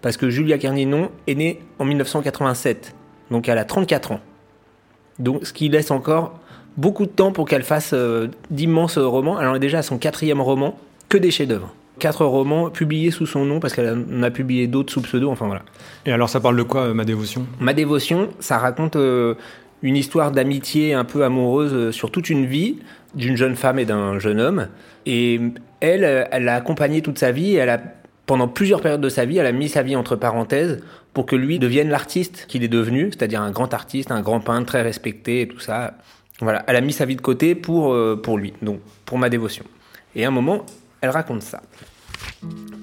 parce 0.03 0.17
que 0.17 0.29
Julia 0.29 0.59
Kerninon 0.59 1.11
est 1.27 1.35
née 1.35 1.61
en 1.79 1.85
1987, 1.85 2.95
donc 3.31 3.49
elle 3.49 3.59
a 3.59 3.65
34 3.65 4.13
ans. 4.13 4.21
Donc, 5.19 5.47
ce 5.47 5.53
qui 5.53 5.69
laisse 5.69 5.91
encore 5.91 6.39
beaucoup 6.77 7.07
de 7.07 7.11
temps 7.11 7.33
pour 7.33 7.47
qu'elle 7.47 7.63
fasse 7.63 7.93
euh, 7.93 8.29
d'immenses 8.51 8.99
romans. 8.99 9.41
Elle 9.41 9.49
en 9.49 9.55
est 9.55 9.61
déjà 9.61 9.79
à 9.79 9.83
son 9.83 9.99
quatrième 9.99 10.41
roman, 10.41 10.79
que 11.09 11.19
des 11.19 11.31
chefs-d'œuvre 11.31 11.75
quatre 11.99 12.25
romans 12.25 12.71
publiés 12.71 13.11
sous 13.11 13.27
son 13.27 13.45
nom 13.45 13.61
parce 13.61 13.75
qu'elle 13.75 14.05
en 14.13 14.23
a 14.23 14.31
publié 14.31 14.67
d'autres 14.67 14.93
sous 14.93 15.03
pseudo. 15.03 15.31
Enfin 15.31 15.47
voilà. 15.47 15.63
Et 16.07 16.13
alors 16.13 16.29
ça 16.29 16.41
parle 16.41 16.57
de 16.57 16.63
quoi, 16.63 16.83
euh, 16.83 16.95
ma 16.95 17.05
dévotion? 17.05 17.47
Ma 17.61 17.73
dévotion, 17.73 18.31
ça 18.41 18.59
raconte 18.59 18.97
euh, 18.97 19.35
une 19.83 19.97
histoire 19.97 20.33
d'amitié 20.33 20.95
un 20.95 21.05
peu 21.05 21.25
amoureuse 21.25 21.73
euh, 21.73 21.93
sur 21.93 22.11
toute 22.11 22.31
une 22.31 22.47
vie 22.47 22.79
d'une 23.15 23.37
jeune 23.37 23.57
femme 23.57 23.79
et 23.79 23.85
d'un 23.85 24.19
jeune 24.19 24.41
homme. 24.41 24.69
Et 25.07 25.41
elle, 25.81 26.29
elle 26.31 26.45
l'a 26.45 26.57
accompagné 26.57 27.01
toute 27.01 27.19
sa 27.19 27.31
vie. 27.31 27.55
elle 27.55 27.71
a 27.71 27.81
pendant 28.27 28.49
plusieurs 28.49 28.81
périodes 28.81 29.01
de 29.01 29.09
sa 29.09 29.25
vie, 29.25 29.39
elle 29.39 29.47
a 29.47 29.53
mis 29.53 29.69
sa 29.69 29.83
vie 29.83 29.97
entre 29.97 30.17
parenthèses 30.17 30.83
pour 31.13 31.27
que 31.27 31.37
lui 31.37 31.59
devienne 31.59 31.91
l'artiste 31.91 32.47
qu'il 32.49 32.65
est 32.65 32.69
devenu, 32.69 33.11
c'est-à-dire 33.11 33.43
un 33.43 33.51
grand 33.51 33.73
artiste, 33.75 34.11
un 34.11 34.23
grand 34.23 34.41
peintre 34.41 34.67
très 34.67 34.83
respecté 34.83 35.43
et 35.43 35.49
tout 35.49 35.61
ça. 35.61 35.95
Voilà, 36.41 36.65
elle 36.67 36.77
a 36.77 36.81
mis 36.81 36.93
sa 36.93 37.05
vie 37.05 37.17
de 37.17 37.21
côté 37.21 37.55
pour, 37.55 37.93
euh, 37.93 38.21
pour 38.21 38.39
lui, 38.39 38.55
donc 38.63 38.81
pour 39.05 39.19
ma 39.19 39.29
dévotion. 39.29 39.65
Et 40.17 40.25
à 40.25 40.29
un 40.29 40.31
moment, 40.33 40.65
elle 41.05 41.11
raconte 41.11 41.43
ça. 41.43 41.61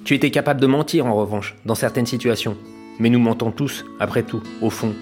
Tu 0.06 0.14
étais 0.14 0.30
capable 0.30 0.62
de 0.62 0.68
mentir 0.68 1.08
en 1.08 1.16
revanche, 1.16 1.56
dans 1.66 1.74
certaines 1.74 2.06
situations. 2.06 2.56
Mais 3.00 3.10
nous 3.10 3.20
mentons 3.20 3.52
tous, 3.52 3.84
après 4.00 4.22
tout, 4.22 4.44
au 4.62 4.70
fond. 4.70 4.94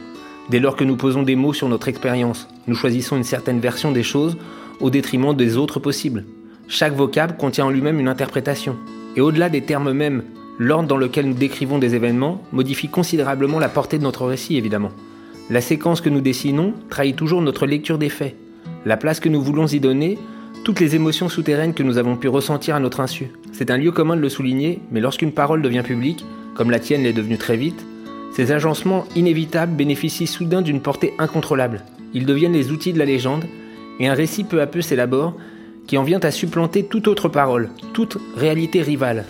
Dès 0.49 0.59
lors 0.59 0.77
que 0.77 0.85
nous 0.85 0.95
posons 0.95 1.23
des 1.23 1.35
mots 1.35 1.53
sur 1.53 1.67
notre 1.67 1.89
expérience, 1.89 2.47
nous 2.67 2.75
choisissons 2.75 3.17
une 3.17 3.25
certaine 3.25 3.59
version 3.59 3.91
des 3.91 4.03
choses 4.03 4.37
au 4.79 4.89
détriment 4.89 5.35
des 5.35 5.57
autres 5.57 5.81
possibles. 5.81 6.23
Chaque 6.69 6.93
vocable 6.95 7.35
contient 7.35 7.65
en 7.65 7.69
lui-même 7.69 7.99
une 7.99 8.07
interprétation. 8.07 8.77
Et 9.17 9.21
au-delà 9.21 9.49
des 9.49 9.63
termes 9.63 9.91
mêmes, 9.91 10.23
l'ordre 10.57 10.87
dans 10.87 10.97
lequel 10.97 11.27
nous 11.27 11.33
décrivons 11.33 11.77
des 11.77 11.95
événements 11.95 12.41
modifie 12.53 12.87
considérablement 12.87 13.59
la 13.59 13.67
portée 13.67 13.97
de 13.97 14.03
notre 14.03 14.25
récit, 14.25 14.55
évidemment. 14.55 14.91
La 15.49 15.59
séquence 15.59 15.99
que 15.99 16.09
nous 16.09 16.21
dessinons 16.21 16.73
trahit 16.89 17.17
toujours 17.17 17.41
notre 17.41 17.65
lecture 17.65 17.97
des 17.97 18.09
faits. 18.09 18.37
La 18.85 18.95
place 18.95 19.19
que 19.19 19.27
nous 19.27 19.41
voulons 19.41 19.67
y 19.67 19.81
donner, 19.81 20.17
toutes 20.63 20.79
les 20.79 20.95
émotions 20.95 21.29
souterraines 21.29 21.73
que 21.73 21.83
nous 21.83 21.97
avons 21.97 22.15
pu 22.15 22.27
ressentir 22.27 22.75
à 22.75 22.79
notre 22.79 22.99
insu. 22.99 23.31
C'est 23.51 23.71
un 23.71 23.77
lieu 23.77 23.91
commun 23.91 24.15
de 24.15 24.21
le 24.21 24.29
souligner, 24.29 24.79
mais 24.91 24.99
lorsqu'une 24.99 25.31
parole 25.31 25.61
devient 25.61 25.83
publique, 25.83 26.25
comme 26.55 26.71
la 26.71 26.79
tienne 26.79 27.03
l'est 27.03 27.13
devenue 27.13 27.37
très 27.37 27.57
vite, 27.57 27.85
ces 28.33 28.51
agencements 28.51 29.05
inévitables 29.15 29.75
bénéficient 29.75 30.27
soudain 30.27 30.61
d'une 30.61 30.81
portée 30.81 31.13
incontrôlable. 31.17 31.83
Ils 32.13 32.25
deviennent 32.25 32.53
les 32.53 32.71
outils 32.71 32.93
de 32.93 32.99
la 32.99 33.05
légende, 33.05 33.45
et 33.99 34.07
un 34.07 34.13
récit 34.13 34.43
peu 34.43 34.61
à 34.61 34.67
peu 34.67 34.81
s'élabore, 34.81 35.35
qui 35.87 35.97
en 35.97 36.03
vient 36.03 36.19
à 36.19 36.31
supplanter 36.31 36.83
toute 36.83 37.07
autre 37.07 37.29
parole, 37.29 37.69
toute 37.93 38.17
réalité 38.35 38.81
rivale. 38.81 39.25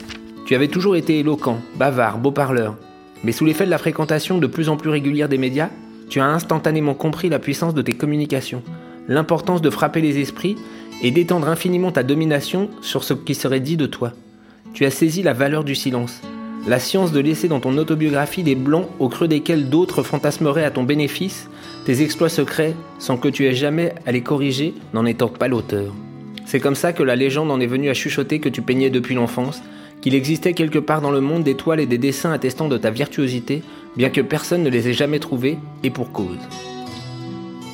Tu 0.45 0.55
avais 0.55 0.67
toujours 0.67 0.95
été 0.95 1.19
éloquent, 1.19 1.59
bavard, 1.77 2.17
beau 2.17 2.31
parleur, 2.31 2.75
mais 3.24 3.31
sous 3.31 3.45
l'effet 3.45 3.65
de 3.65 3.71
la 3.71 3.77
fréquentation 3.77 4.38
de 4.38 4.48
plus 4.48 4.69
en 4.69 4.77
plus 4.77 4.89
régulière 4.89 5.29
des 5.29 5.38
médias, 5.38 5.69
tu 6.09 6.19
as 6.19 6.25
instantanément 6.25 6.95
compris 6.95 7.29
la 7.29 7.39
puissance 7.39 7.74
de 7.74 7.81
tes 7.81 7.93
communications, 7.93 8.63
l'importance 9.07 9.62
de 9.62 9.69
frapper 9.69 10.01
les 10.01 10.19
esprits 10.19 10.57
et 11.01 11.12
d'étendre 11.12 11.48
infiniment 11.48 11.91
ta 11.91 12.03
domination 12.03 12.70
sur 12.82 13.03
ce 13.03 13.13
qui 13.13 13.36
serait 13.36 13.60
dit 13.60 13.77
de 13.77 13.86
toi. 13.86 14.13
Tu 14.74 14.86
as 14.86 14.91
saisi 14.91 15.24
la 15.24 15.34
valeur 15.34 15.63
du 15.63 15.75
silence, 15.75 16.22
la 16.68 16.79
science 16.79 17.12
de 17.12 17.20
laisser 17.20 17.48
dans 17.48 17.60
ton 17.60 17.77
autobiographie 17.77 18.44
des 18.44 18.56
blancs 18.56 18.88
au 19.00 19.10
creux 19.10 19.27
desquels 19.27 19.70
d'autres 19.70 20.03
fantasmeraient 20.03 20.65
à 20.65 20.72
ton 20.72 20.84
bénéfice 20.84 21.50
tes 21.86 22.01
exploits 22.01 22.29
secrets 22.29 22.75
sans 23.00 23.18
que 23.18 23.29
tu 23.29 23.46
aies 23.46 23.56
jamais 23.56 23.96
à 24.06 24.12
les 24.12 24.22
corriger 24.22 24.74
n'en 24.94 25.06
étant 25.06 25.29
pas 25.29 25.48
l'auteur. 25.48 25.94
C'est 26.46 26.60
comme 26.60 26.75
ça 26.75 26.94
que 26.94 27.03
la 27.03 27.15
légende 27.15 27.51
en 27.51 27.60
est 27.60 27.68
venue 27.68 27.89
à 27.89 27.94
chuchoter 27.94 28.39
que 28.39 28.50
tu 28.50 28.62
peignais 28.62 28.89
depuis 28.89 29.15
l'enfance, 29.15 29.62
qu'il 30.01 30.15
existait 30.15 30.53
quelque 30.53 30.79
part 30.79 31.01
dans 31.01 31.12
le 31.12 31.22
monde 31.22 31.44
des 31.44 31.56
toiles 31.56 31.79
et 31.79 31.86
des 31.86 31.98
dessins 31.98 32.32
attestant 32.32 32.68
de 32.68 32.77
ta 32.77 32.89
virtuosité, 32.89 33.62
bien 33.96 34.10
que 34.10 34.22
personne 34.22 34.63
ne 34.63 34.70
les 34.70 34.89
ait 34.89 34.94
jamais 34.94 35.20
trouvés, 35.20 35.58
et 35.84 35.89
pour 35.89 36.12
cause. 36.12 36.39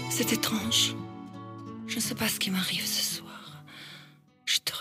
C'est 0.09 0.33
étrange. 0.33 0.95
Je 1.87 1.95
ne 1.95 2.01
sais 2.01 2.15
pas 2.15 2.27
ce 2.27 2.39
qui 2.39 2.51
m'arrive 2.51 2.85
ce 2.85 3.14
soir. 3.14 3.14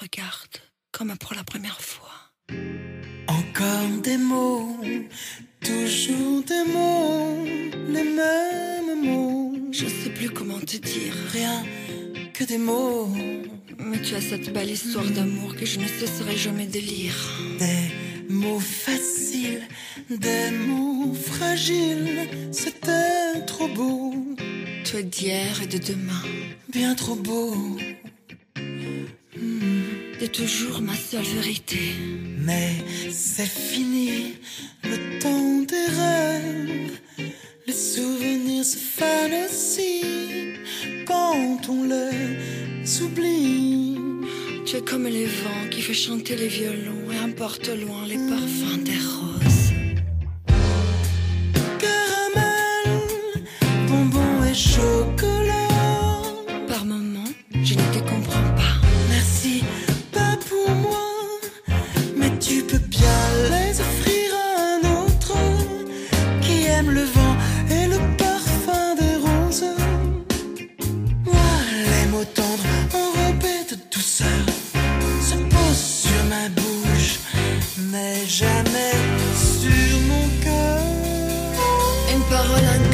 Regarde 0.05 0.57
comme 0.93 1.17
pour 1.17 1.33
la 1.35 1.45
première 1.45 1.81
fois. 1.81 2.13
Encore 3.27 4.03
des 4.03 4.19
mots, 4.19 4.77
toujours 5.63 6.43
des 6.43 6.65
mots, 6.71 7.43
les 7.89 8.05
mêmes 8.05 9.03
mots. 9.03 9.55
Je 9.73 9.87
sais 9.87 10.11
plus 10.11 10.29
comment 10.29 10.61
te 10.61 10.77
dire. 10.77 11.15
Rien 11.33 11.65
que 12.35 12.45
des 12.45 12.59
mots. 12.59 13.09
Mais 13.79 14.03
tu 14.03 14.15
as 14.15 14.21
cette 14.21 14.53
belle 14.53 14.73
histoire 14.73 15.07
d'amour 15.07 15.57
que 15.57 15.65
je 15.65 15.81
ne 15.81 15.87
cesserai 15.87 16.37
jamais 16.37 16.67
de 16.67 16.81
lire. 16.81 17.17
Des 17.59 17.85
mots 18.29 18.61
faciles, 18.61 19.67
des 20.11 20.51
mots 20.51 21.15
fragiles, 21.15 22.29
c'était 22.53 23.41
trop 23.47 23.69
beau. 23.69 24.13
Es 24.97 25.03
d'hier 25.03 25.63
et 25.63 25.67
de 25.67 25.79
demain. 25.79 26.23
Bien 26.69 26.95
trop 26.95 27.17
beau. 27.17 27.79
T'es 30.25 30.31
toujours 30.31 30.81
ma 30.81 30.95
seule 30.95 31.21
vérité. 31.21 31.97
Mais 32.39 32.73
c'est 33.11 33.45
fini, 33.45 34.37
le 34.83 35.19
temps 35.21 35.61
des 35.69 35.87
rêves. 36.01 36.99
Les 37.67 37.75
souvenirs 37.75 38.65
se 38.65 38.79
fanent 38.79 39.45
aussi 39.45 40.01
quand 41.07 41.69
on 41.69 41.85
les 41.85 43.03
oublie. 43.03 43.99
Tu 44.65 44.77
es 44.77 44.81
comme 44.81 45.07
les 45.07 45.27
vents 45.27 45.69
qui 45.71 45.83
fait 45.83 45.93
chanter 45.93 46.37
les 46.37 46.49
violons 46.49 47.11
et 47.13 47.19
importe 47.19 47.69
loin 47.69 48.07
les 48.09 48.17
parfums 48.17 48.83
des 48.83 49.01
roses. 49.13 49.73
Caramel, 51.79 53.03
bonbons 53.89 54.45
et 54.51 54.55
chocolat. 54.55 55.44
Mais 77.95 78.27
jamais 78.27 78.97
sur 79.37 80.01
mon 80.09 80.27
cœur. 80.43 80.81
Une 82.13 82.23
parole 82.29 82.67
encore. 82.77 82.94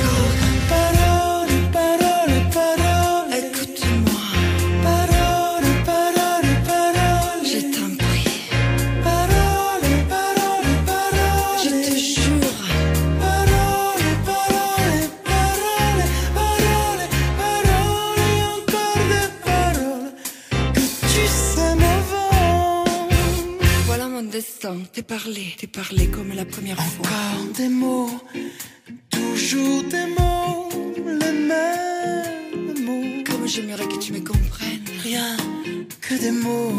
T'es 24.61 25.03
parlé, 25.03 25.55
t'es 25.57 25.67
parlé 25.67 26.09
comme 26.09 26.35
la 26.35 26.45
première 26.45 26.79
fois. 26.79 27.07
Encore 27.07 27.55
des 27.57 27.71
mots, 27.71 28.11
toujours 29.09 29.83
des 29.85 30.05
mots, 30.19 30.69
les 31.07 31.33
mêmes 31.33 32.85
mots. 32.85 33.25
Comme 33.25 33.49
j'aimerais 33.49 33.89
que 33.89 33.99
tu 33.99 34.13
me 34.13 34.21
comprennes. 34.21 34.85
Rien 35.03 35.35
que 36.03 36.15
des 36.15 36.31
mots, 36.31 36.75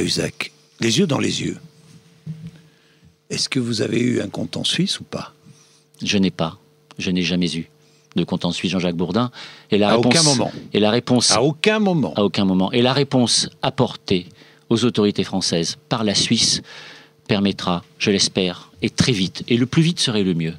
Cahuzac, 0.00 0.50
les 0.80 0.98
yeux 0.98 1.06
dans 1.06 1.18
les 1.18 1.42
yeux. 1.42 1.58
Est-ce 3.28 3.50
que 3.50 3.60
vous 3.60 3.82
avez 3.82 4.00
eu 4.00 4.22
un 4.22 4.28
compte 4.28 4.56
en 4.56 4.64
Suisse 4.64 4.98
ou 4.98 5.04
pas? 5.04 5.34
Je 6.02 6.16
n'ai 6.16 6.30
pas. 6.30 6.58
Je 6.96 7.10
n'ai 7.10 7.20
jamais 7.20 7.54
eu 7.54 7.68
de 8.16 8.24
compte 8.24 8.46
en 8.46 8.50
Suisse 8.50 8.72
Jean-Jacques 8.72 8.96
Bourdin. 8.96 9.30
Et 9.70 9.76
la 9.76 9.90
à 9.90 9.96
réponse, 9.96 10.06
aucun 10.06 10.22
moment. 10.22 10.52
Et 10.72 10.80
la 10.80 10.90
réponse. 10.90 11.32
À 11.32 11.42
aucun 11.42 11.80
moment. 11.80 12.14
À 12.16 12.24
aucun 12.24 12.46
moment. 12.46 12.72
Et 12.72 12.80
la 12.80 12.94
réponse 12.94 13.50
apportée 13.60 14.26
aux 14.70 14.86
autorités 14.86 15.22
françaises 15.22 15.76
par 15.90 16.02
la 16.02 16.14
Suisse 16.14 16.62
permettra, 17.28 17.84
je 17.98 18.10
l'espère, 18.10 18.70
et 18.80 18.88
très 18.88 19.12
vite, 19.12 19.44
et 19.48 19.58
le 19.58 19.66
plus 19.66 19.82
vite 19.82 20.00
serait 20.00 20.24
le 20.24 20.32
mieux, 20.32 20.54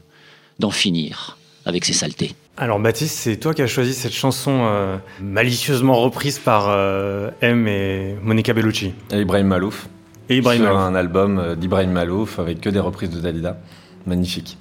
d'en 0.59 0.69
finir 0.69 1.39
avec 1.65 1.83
ces 1.83 1.93
saletés. 1.93 2.35
Alors 2.61 2.79
Baptiste, 2.79 3.15
c'est 3.17 3.37
toi 3.37 3.55
qui 3.55 3.63
as 3.63 3.67
choisi 3.67 3.91
cette 3.95 4.13
chanson 4.13 4.51
euh, 4.65 4.97
malicieusement 5.19 5.95
reprise 5.95 6.37
par 6.37 6.67
euh, 6.69 7.31
M 7.41 7.67
et 7.67 8.15
Monica 8.21 8.53
Bellucci. 8.53 8.93
Et 9.11 9.21
Ibrahim 9.21 9.47
Malouf. 9.47 9.87
Et 10.29 10.37
Ibrahim 10.37 10.61
Sur 10.61 10.73
Malouf. 10.75 10.81
un 10.83 10.93
album 10.93 11.39
euh, 11.39 11.55
d'Ibrahim 11.55 11.89
Malouf 11.89 12.37
avec 12.37 12.61
que 12.61 12.69
des 12.69 12.79
reprises 12.79 13.09
de 13.09 13.19
Dalida. 13.19 13.57
Magnifique. 14.05 14.59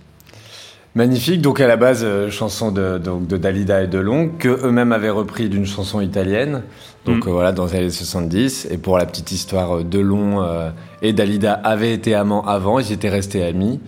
Magnifique, 0.95 1.43
donc 1.43 1.61
à 1.61 1.67
la 1.69 1.77
base, 1.77 2.07
chanson 2.31 2.73
de, 2.73 2.97
donc 2.97 3.27
de 3.27 3.37
Dalida 3.37 3.83
et 3.83 3.87
Delon, 3.87 4.31
que 4.31 4.49
eux-mêmes 4.49 4.93
avaient 4.93 5.11
repris 5.11 5.51
d'une 5.51 5.67
chanson 5.67 6.01
italienne, 6.01 6.63
donc 7.05 7.27
Mm. 7.27 7.31
voilà, 7.31 7.53
dans 7.53 7.67
les 7.67 7.75
années 7.77 7.91
70. 7.91 8.67
Et 8.71 8.79
pour 8.79 8.97
la 8.97 9.05
petite 9.05 9.31
histoire, 9.31 9.85
Delon 9.85 10.43
et 11.01 11.13
Dalida 11.13 11.53
avaient 11.53 11.93
été 11.93 12.15
amants 12.15 12.45
avant, 12.45 12.79
ils 12.81 12.91
étaient 12.93 13.09
restés 13.11 13.45
amis. 13.45 13.79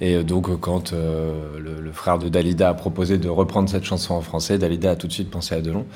Et 0.00 0.16
euh, 0.16 0.22
donc, 0.22 0.58
quand 0.60 0.92
euh, 0.92 1.58
le, 1.58 1.80
le, 1.80 1.92
frère 1.92 2.18
de 2.18 2.28
Dalida 2.28 2.68
a 2.70 2.74
proposé 2.74 3.18
de 3.18 3.28
reprendre 3.28 3.68
cette 3.68 3.84
chanson 3.84 4.14
en 4.14 4.20
français, 4.20 4.58
Dalida 4.58 4.92
a 4.92 4.96
tout 4.96 5.06
de 5.06 5.12
suite 5.12 5.30
pensé 5.30 5.54
à 5.54 5.60
Delon. 5.60 5.86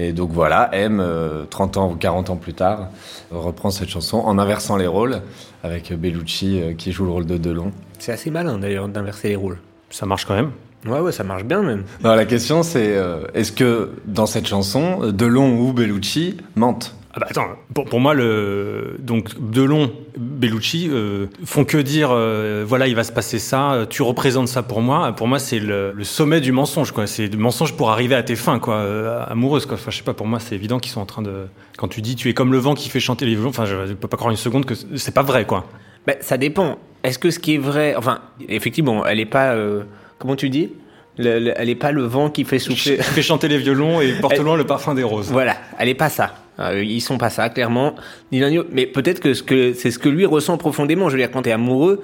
Et 0.00 0.12
donc 0.12 0.30
voilà, 0.30 0.70
M, 0.72 1.00
euh, 1.00 1.44
30 1.50 1.76
ans 1.76 1.90
ou 1.90 1.96
40 1.96 2.30
ans 2.30 2.36
plus 2.36 2.54
tard, 2.54 2.88
reprend 3.32 3.70
cette 3.70 3.88
chanson 3.88 4.18
en 4.18 4.38
inversant 4.38 4.76
les 4.76 4.86
rôles, 4.86 5.22
avec 5.64 5.92
Bellucci 5.92 6.60
euh, 6.60 6.72
qui 6.72 6.92
joue 6.92 7.04
le 7.04 7.10
rôle 7.10 7.26
de 7.26 7.36
Delon. 7.36 7.72
C'est 7.98 8.12
assez 8.12 8.30
malin 8.30 8.58
d'ailleurs 8.58 8.88
d'inverser 8.88 9.30
les 9.30 9.36
rôles. 9.36 9.58
Ça 9.90 10.06
marche 10.06 10.24
quand 10.24 10.36
même 10.36 10.52
Ouais, 10.86 11.00
ouais, 11.00 11.10
ça 11.10 11.24
marche 11.24 11.42
bien 11.42 11.62
même. 11.62 11.82
Non, 12.04 12.14
la 12.14 12.24
question 12.26 12.62
c'est, 12.62 12.96
euh, 12.96 13.26
est-ce 13.34 13.50
que 13.50 13.90
dans 14.06 14.26
cette 14.26 14.46
chanson, 14.46 15.10
Delon 15.10 15.58
ou 15.58 15.72
Bellucci 15.72 16.36
mentent? 16.54 16.94
Ah 17.14 17.20
bah 17.20 17.26
attends, 17.30 17.46
pour, 17.74 17.86
pour, 17.86 18.00
moi, 18.00 18.12
le, 18.12 18.96
donc 18.98 19.30
Delon, 19.40 19.90
Bellucci 20.18 20.88
euh, 20.90 21.26
font 21.44 21.64
que 21.64 21.78
dire 21.78 22.10
euh, 22.12 22.64
voilà, 22.66 22.86
il 22.86 22.94
va 22.94 23.02
se 23.02 23.12
passer 23.12 23.38
ça, 23.38 23.86
tu 23.88 24.02
représentes 24.02 24.48
ça 24.48 24.62
pour 24.62 24.82
moi. 24.82 25.12
Pour 25.12 25.26
moi, 25.26 25.38
c'est 25.38 25.58
le, 25.58 25.92
le, 25.92 26.04
sommet 26.04 26.40
du 26.40 26.52
mensonge, 26.52 26.92
quoi. 26.92 27.06
C'est 27.06 27.28
du 27.28 27.38
mensonge 27.38 27.74
pour 27.74 27.90
arriver 27.90 28.14
à 28.14 28.22
tes 28.22 28.36
fins, 28.36 28.58
quoi, 28.58 28.74
euh, 28.74 29.24
amoureuses, 29.26 29.64
quoi. 29.64 29.74
Enfin, 29.74 29.90
je 29.90 29.96
sais 29.96 30.02
pas, 30.02 30.12
pour 30.12 30.26
moi, 30.26 30.38
c'est 30.38 30.54
évident 30.54 30.78
qu'ils 30.78 30.92
sont 30.92 31.00
en 31.00 31.06
train 31.06 31.22
de. 31.22 31.46
Quand 31.78 31.88
tu 31.88 32.02
dis 32.02 32.14
tu 32.14 32.28
es 32.28 32.34
comme 32.34 32.52
le 32.52 32.58
vent 32.58 32.74
qui 32.74 32.90
fait 32.90 33.00
chanter 33.00 33.24
les 33.24 33.34
violons, 33.34 33.50
enfin, 33.50 33.64
je, 33.64 33.86
je 33.86 33.92
peux 33.94 34.08
pas 34.08 34.16
croire 34.16 34.30
une 34.30 34.36
seconde 34.36 34.66
que 34.66 34.74
c'est 34.74 35.14
pas 35.14 35.22
vrai, 35.22 35.46
quoi. 35.46 35.64
Bah, 36.06 36.14
ça 36.20 36.36
dépend. 36.36 36.78
Est-ce 37.04 37.18
que 37.18 37.30
ce 37.30 37.38
qui 37.38 37.54
est 37.54 37.58
vrai. 37.58 37.94
Enfin, 37.96 38.20
effectivement, 38.48 39.06
elle 39.06 39.20
est 39.20 39.26
pas. 39.26 39.52
euh, 39.52 39.84
comment 40.18 40.36
tu 40.36 40.50
dis? 40.50 40.72
Le, 41.16 41.38
le, 41.40 41.52
elle 41.56 41.68
est 41.68 41.74
pas 41.74 41.90
le 41.90 42.02
vent 42.02 42.28
qui 42.30 42.44
fait 42.44 42.58
souffler. 42.58 42.96
Qui 42.98 43.02
fait 43.02 43.22
chanter 43.22 43.48
les 43.48 43.58
violons 43.58 44.00
et 44.00 44.12
porte 44.20 44.38
loin 44.38 44.56
le 44.56 44.64
parfum 44.64 44.94
des 44.94 45.02
roses. 45.02 45.30
Voilà, 45.30 45.56
elle 45.78 45.88
est 45.88 45.94
pas 45.94 46.10
ça. 46.10 46.34
Euh, 46.60 46.82
ils 46.82 47.00
sont 47.00 47.18
pas 47.18 47.30
ça, 47.30 47.48
clairement. 47.48 47.94
Ni 48.32 48.40
l'un 48.40 48.50
ni 48.50 48.56
l'autre. 48.56 48.70
Mais 48.72 48.86
peut-être 48.86 49.20
que, 49.20 49.34
ce 49.34 49.42
que 49.42 49.72
c'est 49.72 49.90
ce 49.90 49.98
que 49.98 50.08
lui 50.08 50.26
ressent 50.26 50.56
profondément. 50.56 51.08
Je 51.08 51.16
veux 51.16 51.20
dire, 51.20 51.30
quand 51.30 51.42
t'es 51.42 51.52
amoureux, 51.52 52.02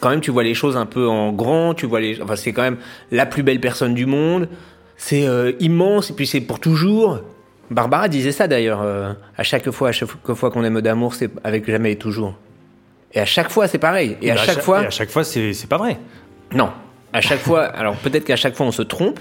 quand 0.00 0.10
même, 0.10 0.20
tu 0.20 0.30
vois 0.30 0.42
les 0.42 0.54
choses 0.54 0.76
un 0.76 0.86
peu 0.86 1.08
en 1.08 1.32
grand. 1.32 1.74
Tu 1.74 1.86
vois 1.86 2.00
les. 2.00 2.20
Enfin, 2.20 2.36
c'est 2.36 2.52
quand 2.52 2.62
même 2.62 2.78
la 3.10 3.26
plus 3.26 3.42
belle 3.42 3.60
personne 3.60 3.94
du 3.94 4.06
monde. 4.06 4.48
C'est 4.96 5.26
euh, 5.26 5.52
immense 5.60 6.10
et 6.10 6.14
puis 6.14 6.26
c'est 6.26 6.40
pour 6.40 6.60
toujours. 6.60 7.20
Barbara 7.70 8.08
disait 8.08 8.32
ça 8.32 8.48
d'ailleurs. 8.48 8.82
Euh, 8.82 9.12
à 9.36 9.42
chaque 9.42 9.70
fois, 9.70 9.88
à 9.88 9.92
chaque 9.92 10.08
fois 10.08 10.50
qu'on 10.50 10.64
aime 10.64 10.80
d'amour, 10.80 11.14
c'est 11.14 11.30
avec 11.44 11.68
jamais 11.68 11.92
et 11.92 11.96
toujours. 11.96 12.34
Et 13.12 13.20
à 13.20 13.24
chaque 13.24 13.50
fois, 13.50 13.68
c'est 13.68 13.78
pareil. 13.78 14.16
Et, 14.20 14.26
et 14.26 14.30
à, 14.32 14.36
chaque, 14.36 14.56
chaque 14.56 14.64
fois. 14.64 14.82
Et 14.82 14.86
à 14.86 14.90
chaque 14.90 15.10
fois, 15.10 15.24
c'est 15.24 15.68
pas 15.68 15.78
vrai. 15.78 15.98
Non. 16.52 16.70
À 17.12 17.20
chaque 17.20 17.40
fois. 17.40 17.64
Alors 17.64 17.96
peut-être 17.96 18.24
qu'à 18.24 18.36
chaque 18.36 18.56
fois, 18.56 18.66
on 18.66 18.72
se 18.72 18.82
trompe, 18.82 19.20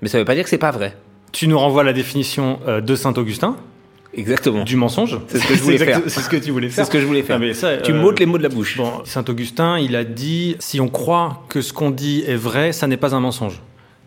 mais 0.00 0.08
ça 0.08 0.18
veut 0.18 0.24
pas 0.24 0.34
dire 0.34 0.44
que 0.44 0.50
c'est 0.50 0.58
pas 0.58 0.70
vrai. 0.70 0.96
Tu 1.32 1.46
nous 1.46 1.58
renvoies 1.58 1.84
la 1.84 1.92
définition 1.92 2.60
euh, 2.66 2.80
de 2.80 2.94
Saint 2.94 3.12
Augustin. 3.12 3.56
Exactement. 4.16 4.64
Du 4.64 4.76
mensonge. 4.76 5.18
C'est 5.28 5.38
ce 5.38 5.46
que 5.46 5.54
je 5.54 5.62
voulais 5.62 5.78
faire. 5.78 6.00
C'est 6.06 6.20
ce 6.20 6.28
que 6.28 6.36
tu 6.36 6.50
voulais 6.50 6.68
faire. 6.68 6.84
C'est 6.84 6.88
ce 6.88 6.92
que 6.92 7.00
je 7.00 7.06
voulais 7.06 7.22
faire. 7.22 7.38
mais 7.38 7.54
ça, 7.54 7.78
tu 7.78 7.92
euh, 7.92 8.00
m'ôtes 8.00 8.20
les 8.20 8.26
mots 8.26 8.38
de 8.38 8.42
la 8.42 8.48
bouche. 8.48 8.76
Bon, 8.76 9.02
Saint 9.04 9.24
Augustin, 9.28 9.78
il 9.78 9.96
a 9.96 10.04
dit 10.04 10.56
si 10.58 10.80
on 10.80 10.88
croit 10.88 11.44
que 11.48 11.60
ce 11.60 11.72
qu'on 11.72 11.90
dit 11.90 12.24
est 12.26 12.36
vrai, 12.36 12.72
ça 12.72 12.86
n'est 12.86 12.96
pas 12.96 13.14
un 13.14 13.20
mensonge. 13.20 13.60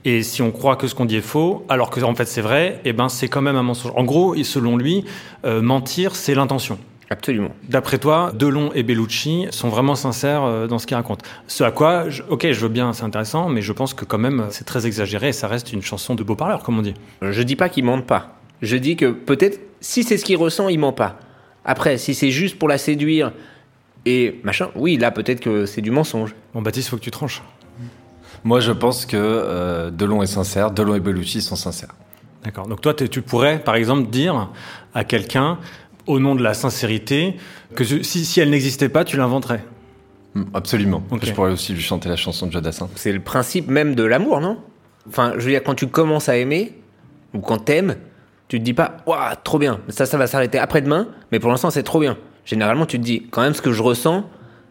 Et 0.06 0.24
si 0.24 0.42
on 0.42 0.52
croit 0.52 0.76
que 0.76 0.88
ce 0.88 0.96
qu'on 0.96 1.06
dit 1.06 1.18
est 1.18 1.22
faux, 1.22 1.66
alors 1.70 1.90
que 1.90 2.00
en 2.02 2.16
fait 2.16 2.26
c'est 2.26 2.42
vrai, 2.42 2.80
eh 2.86 2.94
ben 2.94 3.10
c'est 3.10 3.28
quand 3.28 3.42
même 3.42 3.56
un 3.56 3.64
mensonge. 3.64 3.92
En 3.96 4.04
gros, 4.04 4.36
selon 4.44 4.78
lui, 4.78 5.04
euh, 5.46 5.62
mentir, 5.62 6.16
c'est 6.16 6.36
l'intention. 6.36 6.78
Absolument. 7.10 7.52
D'après 7.70 8.00
toi, 8.00 8.32
Delon 8.34 8.72
et 8.74 8.84
Bellucci 8.84 9.48
sont 9.52 9.70
vraiment 9.70 9.96
sincères 9.96 10.44
euh, 10.44 10.68
dans 10.68 10.78
ce 10.78 10.86
qu'ils 10.86 10.98
racontent. 10.98 11.26
Ce 11.48 11.64
à 11.64 11.72
quoi, 11.72 12.10
je, 12.10 12.22
ok, 12.28 12.52
je 12.52 12.60
veux 12.60 12.70
bien, 12.70 12.92
c'est 12.94 13.04
intéressant, 13.04 13.48
mais 13.48 13.62
je 13.62 13.72
pense 13.72 13.94
que 13.94 14.04
quand 14.04 14.18
même 14.18 14.48
c'est 14.50 14.66
très 14.66 14.86
exagéré 14.88 15.30
et 15.30 15.34
ça 15.34 15.48
reste 15.48 15.72
une 15.72 15.82
chanson 15.82 16.16
de 16.16 16.24
beau 16.24 16.36
parleur, 16.36 16.64
comme 16.64 16.78
on 16.80 16.82
dit. 16.82 16.96
Je 17.22 17.42
dis 17.42 17.56
pas 17.56 17.70
qu'ils 17.70 17.86
mentent 17.86 18.06
pas. 18.06 18.37
Je 18.62 18.78
dis 18.78 18.96
que 18.96 19.12
peut-être, 19.12 19.60
si 19.82 20.04
c'est 20.04 20.18
ce 20.18 20.26
qu'il 20.26 20.38
ressent, 20.38 20.70
il 20.70 20.80
ment 20.80 20.94
pas. 20.94 21.20
Après, 21.66 21.98
si 21.98 22.14
c'est 22.14 22.32
juste 22.32 22.58
pour 22.58 22.68
la 22.68 22.78
séduire 22.78 23.34
et 24.06 24.40
machin, 24.44 24.70
oui, 24.76 24.98
là 24.98 25.12
peut-être 25.12 25.42
que 25.42 25.66
c'est 25.66 25.82
du 25.82 25.92
mensonge. 25.92 26.34
Bon, 26.54 26.62
Baptiste, 26.62 26.90
faut 26.90 26.98
que 26.98 27.02
tu 27.02 27.12
tranches. 27.12 27.44
Moi, 28.44 28.60
je 28.60 28.72
pense 28.72 29.06
que 29.06 29.18
euh, 29.18 29.92
Delon 29.92 30.24
est 30.24 30.28
sincère, 30.28 30.72
Delon 30.72 30.96
et 30.96 31.00
Bellucci 31.00 31.42
sont 31.42 31.56
sincères. 31.56 31.94
D'accord. 32.44 32.68
Donc 32.68 32.82
toi, 32.82 32.94
tu 32.94 33.22
pourrais, 33.22 33.60
par 33.60 33.76
exemple, 33.76 34.10
dire 34.10 34.50
à 34.94 35.04
quelqu'un, 35.04 35.60
au 36.06 36.20
nom 36.20 36.36
de 36.36 36.44
la 36.44 36.54
sincérité, 36.54 37.36
que 37.76 37.84
si, 37.84 38.26
si 38.26 38.40
elle 38.40 38.50
n'existait 38.50 38.90
pas, 38.90 39.04
tu 39.04 39.18
l'inventerais. 39.18 39.64
Absolument. 40.54 41.04
Okay. 41.12 41.28
Je 41.28 41.34
pourrais 41.34 41.52
aussi 41.52 41.74
lui 41.74 41.82
chanter 41.82 42.10
la 42.10 42.16
chanson 42.16 42.48
de 42.48 42.52
Jodassin. 42.52 42.90
C'est 42.96 43.12
le 43.12 43.20
principe 43.20 43.68
même 43.68 43.96
de 43.96 44.04
l'amour, 44.04 44.40
non? 44.40 44.60
Enfin, 45.10 45.34
je 45.38 45.46
veux 45.46 45.52
dire, 45.52 45.64
quand 45.64 45.76
tu 45.76 45.88
commences 45.88 46.30
à 46.30 46.38
aimer, 46.38 46.74
ou 47.34 47.40
quand 47.40 47.58
t'aimes, 47.58 47.96
tu 48.48 48.60
te 48.60 48.64
dis 48.64 48.74
pas, 48.74 48.98
waouh, 49.06 49.20
trop 49.44 49.60
bien, 49.60 49.80
ça, 49.90 50.06
ça 50.06 50.18
va 50.18 50.28
s'arrêter 50.28 50.58
après-demain, 50.58 51.08
mais 51.32 51.40
pour 51.40 51.50
l'instant, 51.50 51.70
c'est 51.70 51.84
trop 51.84 52.00
bien. 52.00 52.18
Généralement, 52.46 52.86
tu 52.86 52.98
te 52.98 53.04
dis, 53.04 53.28
quand 53.30 53.42
même, 53.42 53.54
ce 53.54 53.62
que 53.62 53.72
je 53.72 53.84
ressens, 53.84 54.24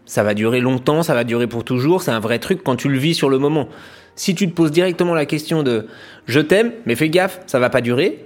ça 0.06 0.22
va 0.22 0.34
durer 0.34 0.60
longtemps, 0.60 1.02
ça 1.02 1.14
va 1.14 1.24
durer 1.24 1.46
pour 1.46 1.64
toujours, 1.64 2.02
c'est 2.02 2.10
un 2.10 2.20
vrai 2.20 2.38
truc 2.38 2.62
quand 2.64 2.76
tu 2.76 2.88
le 2.88 2.98
vis 2.98 3.14
sur 3.14 3.28
le 3.28 3.38
moment. 3.38 3.68
Si 4.14 4.34
tu 4.34 4.48
te 4.48 4.54
poses 4.54 4.70
directement 4.70 5.14
la 5.14 5.26
question 5.26 5.62
de 5.62 5.86
je 6.26 6.40
t'aime, 6.40 6.72
mais 6.86 6.94
fais 6.94 7.10
gaffe, 7.10 7.40
ça 7.46 7.58
va 7.58 7.68
pas 7.68 7.82
durer, 7.82 8.24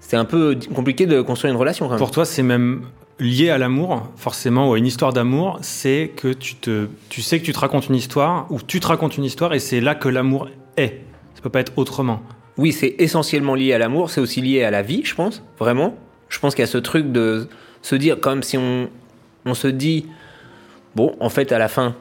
c'est 0.00 0.16
un 0.16 0.24
peu 0.24 0.56
compliqué 0.74 1.04
de 1.04 1.20
construire 1.20 1.52
une 1.52 1.60
relation. 1.60 1.86
Quand 1.86 1.92
même. 1.92 1.98
Pour 1.98 2.10
toi, 2.10 2.24
c'est 2.24 2.42
même 2.42 2.82
lié 3.18 3.50
à 3.50 3.58
l'amour, 3.58 4.08
forcément, 4.16 4.70
ou 4.70 4.74
à 4.74 4.78
une 4.78 4.86
histoire 4.86 5.12
d'amour, 5.12 5.58
c'est 5.62 6.12
que 6.16 6.32
tu, 6.32 6.54
te, 6.54 6.86
tu 7.08 7.22
sais 7.22 7.38
que 7.38 7.44
tu 7.44 7.52
te 7.52 7.58
racontes 7.58 7.88
une 7.88 7.96
histoire, 7.96 8.46
ou 8.50 8.60
tu 8.62 8.80
te 8.80 8.86
racontes 8.86 9.18
une 9.18 9.24
histoire, 9.24 9.52
et 9.52 9.58
c'est 9.58 9.80
là 9.80 9.94
que 9.94 10.08
l'amour 10.08 10.48
est. 10.76 11.02
Ça 11.34 11.42
peut 11.42 11.50
pas 11.50 11.60
être 11.60 11.72
autrement. 11.76 12.22
Oui, 12.58 12.72
c'est 12.72 12.94
essentiellement 12.98 13.54
lié 13.54 13.72
à 13.74 13.78
l'amour, 13.78 14.10
c'est 14.10 14.20
aussi 14.20 14.40
lié 14.40 14.64
à 14.64 14.70
la 14.70 14.82
vie, 14.82 15.02
je 15.04 15.14
pense, 15.14 15.42
vraiment. 15.58 15.94
Je 16.28 16.38
pense 16.38 16.54
qu'il 16.54 16.62
y 16.62 16.68
a 16.68 16.70
ce 16.70 16.78
truc 16.78 17.12
de 17.12 17.48
se 17.82 17.94
dire, 17.94 18.16
même, 18.24 18.42
si 18.42 18.56
on, 18.56 18.88
on 19.44 19.54
se 19.54 19.68
dit, 19.68 20.06
bon, 20.94 21.14
en 21.20 21.28
fait, 21.28 21.52
à 21.52 21.58
la 21.58 21.68
fin, 21.68 21.94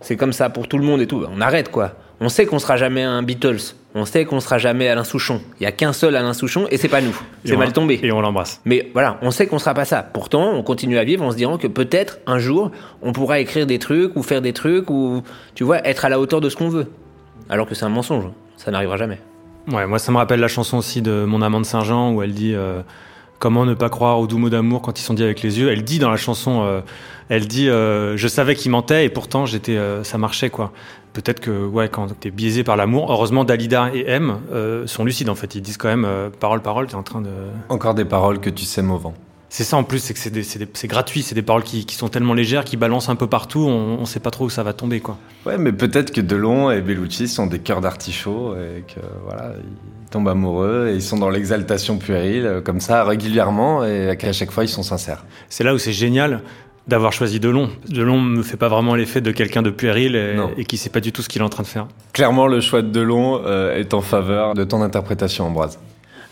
c'est 0.00 0.16
comme 0.16 0.32
ça 0.32 0.50
pour 0.50 0.68
tout 0.68 0.78
le 0.78 0.84
monde 0.84 1.00
et 1.00 1.06
tout, 1.06 1.24
on 1.34 1.40
arrête, 1.40 1.70
quoi. 1.70 1.94
On 2.20 2.28
sait 2.28 2.46
qu'on 2.46 2.60
sera 2.60 2.76
jamais 2.76 3.02
un 3.02 3.22
Beatles, 3.22 3.74
on 3.94 4.04
sait 4.04 4.24
qu'on 4.24 4.38
sera 4.38 4.56
jamais 4.56 4.86
Alain 4.86 5.02
Souchon. 5.02 5.40
Il 5.58 5.64
y 5.64 5.66
a 5.66 5.72
qu'un 5.72 5.92
seul 5.92 6.14
Alain 6.14 6.34
Souchon 6.34 6.68
et 6.70 6.76
c'est 6.76 6.88
pas 6.88 7.00
nous. 7.00 7.20
C'est 7.44 7.56
mal 7.56 7.72
tombé. 7.72 7.98
Et 8.00 8.12
on 8.12 8.20
l'embrasse. 8.20 8.60
Mais 8.64 8.90
voilà, 8.92 9.18
on 9.22 9.32
sait 9.32 9.48
qu'on 9.48 9.58
sera 9.58 9.74
pas 9.74 9.84
ça. 9.84 10.04
Pourtant, 10.04 10.52
on 10.52 10.62
continue 10.62 10.98
à 10.98 11.04
vivre 11.04 11.24
en 11.24 11.32
se 11.32 11.36
disant 11.36 11.58
que 11.58 11.66
peut-être 11.66 12.18
un 12.26 12.38
jour, 12.38 12.70
on 13.02 13.12
pourra 13.12 13.40
écrire 13.40 13.66
des 13.66 13.80
trucs 13.80 14.14
ou 14.14 14.22
faire 14.22 14.40
des 14.40 14.52
trucs 14.52 14.88
ou, 14.88 15.22
tu 15.56 15.64
vois, 15.64 15.84
être 15.86 16.04
à 16.04 16.08
la 16.08 16.20
hauteur 16.20 16.40
de 16.40 16.48
ce 16.48 16.54
qu'on 16.54 16.68
veut. 16.68 16.86
Alors 17.48 17.66
que 17.66 17.74
c'est 17.74 17.84
un 17.84 17.88
mensonge. 17.88 18.26
Ça 18.56 18.70
n'arrivera 18.70 18.96
jamais. 18.96 19.18
Ouais, 19.70 19.86
moi, 19.86 19.98
ça 19.98 20.10
me 20.10 20.16
rappelle 20.16 20.40
la 20.40 20.48
chanson 20.48 20.78
aussi 20.78 21.02
de 21.02 21.24
Mon 21.24 21.42
amant 21.42 21.60
de 21.60 21.66
Saint-Jean 21.66 22.12
où 22.12 22.22
elle 22.22 22.32
dit 22.32 22.54
euh, 22.54 22.82
Comment 23.38 23.64
ne 23.64 23.74
pas 23.74 23.88
croire 23.88 24.18
aux 24.18 24.26
doux 24.26 24.38
mots 24.38 24.50
d'amour 24.50 24.82
quand 24.82 24.98
ils 24.98 25.02
sont 25.02 25.14
dits 25.14 25.22
avec 25.22 25.42
les 25.42 25.60
yeux? 25.60 25.70
Elle 25.70 25.84
dit 25.84 25.98
dans 25.98 26.10
la 26.10 26.16
chanson, 26.16 26.62
euh, 26.64 26.80
elle 27.28 27.46
dit 27.46 27.68
euh, 27.68 28.16
Je 28.16 28.28
savais 28.28 28.54
qu'il 28.54 28.70
mentait 28.70 29.04
et 29.04 29.08
pourtant 29.08 29.46
j'étais, 29.46 29.78
ça 30.04 30.18
marchait 30.18 30.50
quoi. 30.50 30.72
Peut-être 31.12 31.40
que 31.40 31.66
ouais, 31.66 31.88
quand 31.88 32.18
t'es 32.18 32.30
biaisé 32.30 32.64
par 32.64 32.76
l'amour, 32.76 33.12
heureusement 33.12 33.44
Dalida 33.44 33.90
et 33.94 34.08
M 34.08 34.38
sont 34.86 35.04
lucides 35.04 35.28
en 35.28 35.34
fait. 35.34 35.54
Ils 35.54 35.62
disent 35.62 35.76
quand 35.76 35.88
même 35.88 36.08
parole 36.40 36.62
parole. 36.62 36.86
T'es 36.86 36.94
en 36.94 37.02
train 37.02 37.20
de 37.20 37.30
encore 37.68 37.94
des 37.94 38.04
paroles 38.04 38.40
que 38.40 38.50
tu 38.50 38.64
sèmes 38.64 38.90
au 38.90 38.98
vent. 38.98 39.14
C'est 39.54 39.64
ça 39.64 39.76
en 39.76 39.84
plus, 39.84 39.98
c'est 39.98 40.14
que 40.14 40.42
c'est 40.72 40.88
gratuit, 40.88 41.22
c'est 41.22 41.34
des 41.34 41.42
paroles 41.42 41.62
qui, 41.62 41.84
qui, 41.84 41.94
sont 41.94 42.08
tellement 42.08 42.32
légères, 42.32 42.64
qui 42.64 42.78
balancent 42.78 43.10
un 43.10 43.16
peu 43.16 43.26
partout, 43.26 43.58
on, 43.58 43.98
on 44.00 44.06
sait 44.06 44.18
pas 44.18 44.30
trop 44.30 44.46
où 44.46 44.50
ça 44.50 44.62
va 44.62 44.72
tomber 44.72 45.00
quoi. 45.00 45.18
Ouais, 45.44 45.58
mais 45.58 45.72
peut-être 45.72 46.10
que 46.10 46.22
Delon 46.22 46.70
et 46.70 46.80
Bellucci 46.80 47.28
sont 47.28 47.46
des 47.46 47.58
cœurs 47.58 47.82
d'artichaut 47.82 48.54
et 48.56 48.80
que 48.80 49.00
voilà, 49.26 49.52
ils 49.60 50.08
tombent 50.08 50.30
amoureux 50.30 50.88
et 50.90 50.94
ils 50.94 51.02
sont 51.02 51.18
dans 51.18 51.28
l'exaltation 51.28 51.98
puérile 51.98 52.62
comme 52.64 52.80
ça 52.80 53.04
régulièrement 53.04 53.84
et 53.84 54.16
qu'à 54.18 54.32
chaque 54.32 54.52
fois 54.52 54.64
ils 54.64 54.70
sont 54.70 54.82
sincères. 54.82 55.22
C'est 55.50 55.64
là 55.64 55.74
où 55.74 55.78
c'est 55.78 55.92
génial 55.92 56.40
d'avoir 56.88 57.12
choisi 57.12 57.38
Delon. 57.38 57.68
Delon 57.86 58.22
me 58.22 58.42
fait 58.42 58.56
pas 58.56 58.68
vraiment 58.68 58.94
l'effet 58.94 59.20
de 59.20 59.32
quelqu'un 59.32 59.60
de 59.60 59.68
puéril 59.68 60.16
et, 60.16 60.34
et, 60.56 60.64
qui 60.64 60.78
sait 60.78 60.88
pas 60.88 61.00
du 61.00 61.12
tout 61.12 61.20
ce 61.20 61.28
qu'il 61.28 61.42
est 61.42 61.44
en 61.44 61.50
train 61.50 61.62
de 61.62 61.68
faire. 61.68 61.88
Clairement, 62.14 62.46
le 62.46 62.62
choix 62.62 62.80
de 62.80 62.88
Delon 62.88 63.42
euh, 63.44 63.78
est 63.78 63.92
en 63.92 64.00
faveur 64.00 64.54
de 64.54 64.64
ton 64.64 64.80
interprétation, 64.80 65.44
Ambroise. 65.44 65.78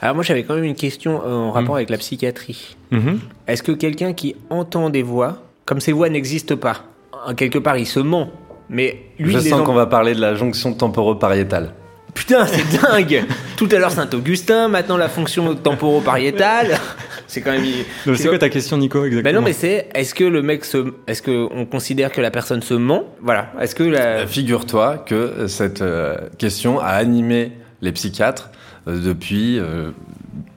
Alors 0.03 0.15
moi 0.15 0.25
j'avais 0.25 0.43
quand 0.45 0.55
même 0.55 0.65
une 0.65 0.75
question 0.75 1.21
euh, 1.25 1.31
en 1.31 1.53
rapport 1.53 1.77
avec 1.77 1.91
la 1.91 1.99
psychiatrie. 1.99 2.77
Mhm. 2.91 3.21
Est-ce 3.47 3.63
que 3.63 3.73
quelqu'un 3.73 4.13
qui 4.13 4.35
entend 4.49 4.91
des 4.91 5.03
voix, 5.03 5.43
comme 5.67 5.81
ces 5.81 5.93
voix 5.93 6.09
n'existent 6.09 6.57
pas, 6.57 6.85
en 7.27 7.35
quelque 7.35 7.59
part 7.59 7.77
il 7.77 7.87
se 7.87 8.01
ment, 8.01 8.31
mais 8.69 9.03
lui 9.19 9.33
Je 9.33 9.39
il 9.39 9.49
sens 9.51 9.61
en- 9.61 9.65
qu'on 9.65 9.75
va 9.75 9.87
parler 9.87 10.15
de 10.15 10.21
la 10.21 10.35
jonction 10.35 10.73
temporopariétale. 10.73 11.75
Putain, 12.15 12.45
c'est 12.47 12.81
dingue 12.81 13.25
Tout 13.57 13.69
à 13.71 13.79
l'heure 13.79 13.93
Saint-Augustin, 13.93 14.67
maintenant 14.69 14.97
la 14.97 15.09
fonction 15.09 15.55
temporopariétale. 15.55 16.79
C'est 17.29 17.41
quand 17.41 17.53
même. 17.53 17.63
Donc, 18.05 18.17
C'est 18.17 18.27
quoi 18.27 18.39
ta 18.39 18.49
question, 18.49 18.77
Nico, 18.77 19.05
exactement 19.05 19.23
Ben 19.23 19.37
non, 19.37 19.47
mais 19.47 19.53
c'est 19.53 19.89
est-ce 19.95 20.17
que 20.17 20.25
le 20.25 20.43
mec 20.43 20.65
se, 20.65 20.93
est-ce 21.07 21.23
que 21.23 21.47
on 21.55 21.65
considère 21.65 22.11
que 22.11 22.21
la 22.21 22.33
personne 22.33 22.61
se 22.61 22.75
ment? 22.75 23.05
Voilà. 23.23 23.53
Est-ce 23.61 23.77
que 23.77 23.85
la... 23.85 24.27
Figure-toi 24.27 24.99
que 25.07 25.47
cette 25.47 25.81
euh, 25.83 26.17
question 26.39 26.81
a 26.81 26.87
animé 26.89 27.53
les 27.83 27.93
psychiatres 27.93 28.51
depuis 28.87 29.59
euh, 29.59 29.91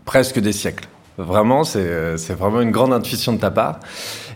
presque 0.06 0.40
des 0.40 0.52
siècles. 0.54 0.88
Vraiment, 1.18 1.64
c'est 1.64 1.80
euh, 1.80 2.18
c'est 2.18 2.34
vraiment 2.34 2.62
une 2.62 2.72
grande 2.72 2.94
intuition 2.94 3.34
de 3.34 3.38
ta 3.40 3.52
part. 3.52 3.80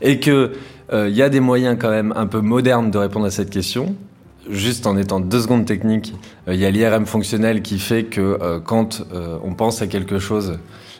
Et 0.01 0.19
que 0.19 0.53
euh, 0.93 1.09
il 1.09 1.15
y 1.15 1.21
a 1.21 1.29
des 1.29 1.39
moyens 1.39 1.77
quand 1.79 1.89
même 1.89 2.13
un 2.15 2.27
peu 2.27 2.39
modernes 2.39 2.91
de 2.91 2.97
répondre 2.97 3.25
à 3.25 3.31
cette 3.31 3.49
question. 3.49 3.95
Juste 4.49 4.87
en 4.87 4.95
étant 4.95 5.19
deux 5.19 5.41
secondes 5.41 5.65
techniques, 5.65 6.13
euh, 6.47 6.53
il 6.53 6.59
y 6.59 6.65
a 6.65 6.71
l'IRM 6.71 7.05
fonctionnel 7.05 7.61
qui 7.61 7.79
fait 7.79 8.05
que 8.05 8.21
euh, 8.41 8.59
quand 8.61 9.01
euh, 9.13 9.37
on 9.43 9.53
pense 9.55 9.81
à 9.81 9.87
quelque 9.87 10.19
chose 10.19 10.59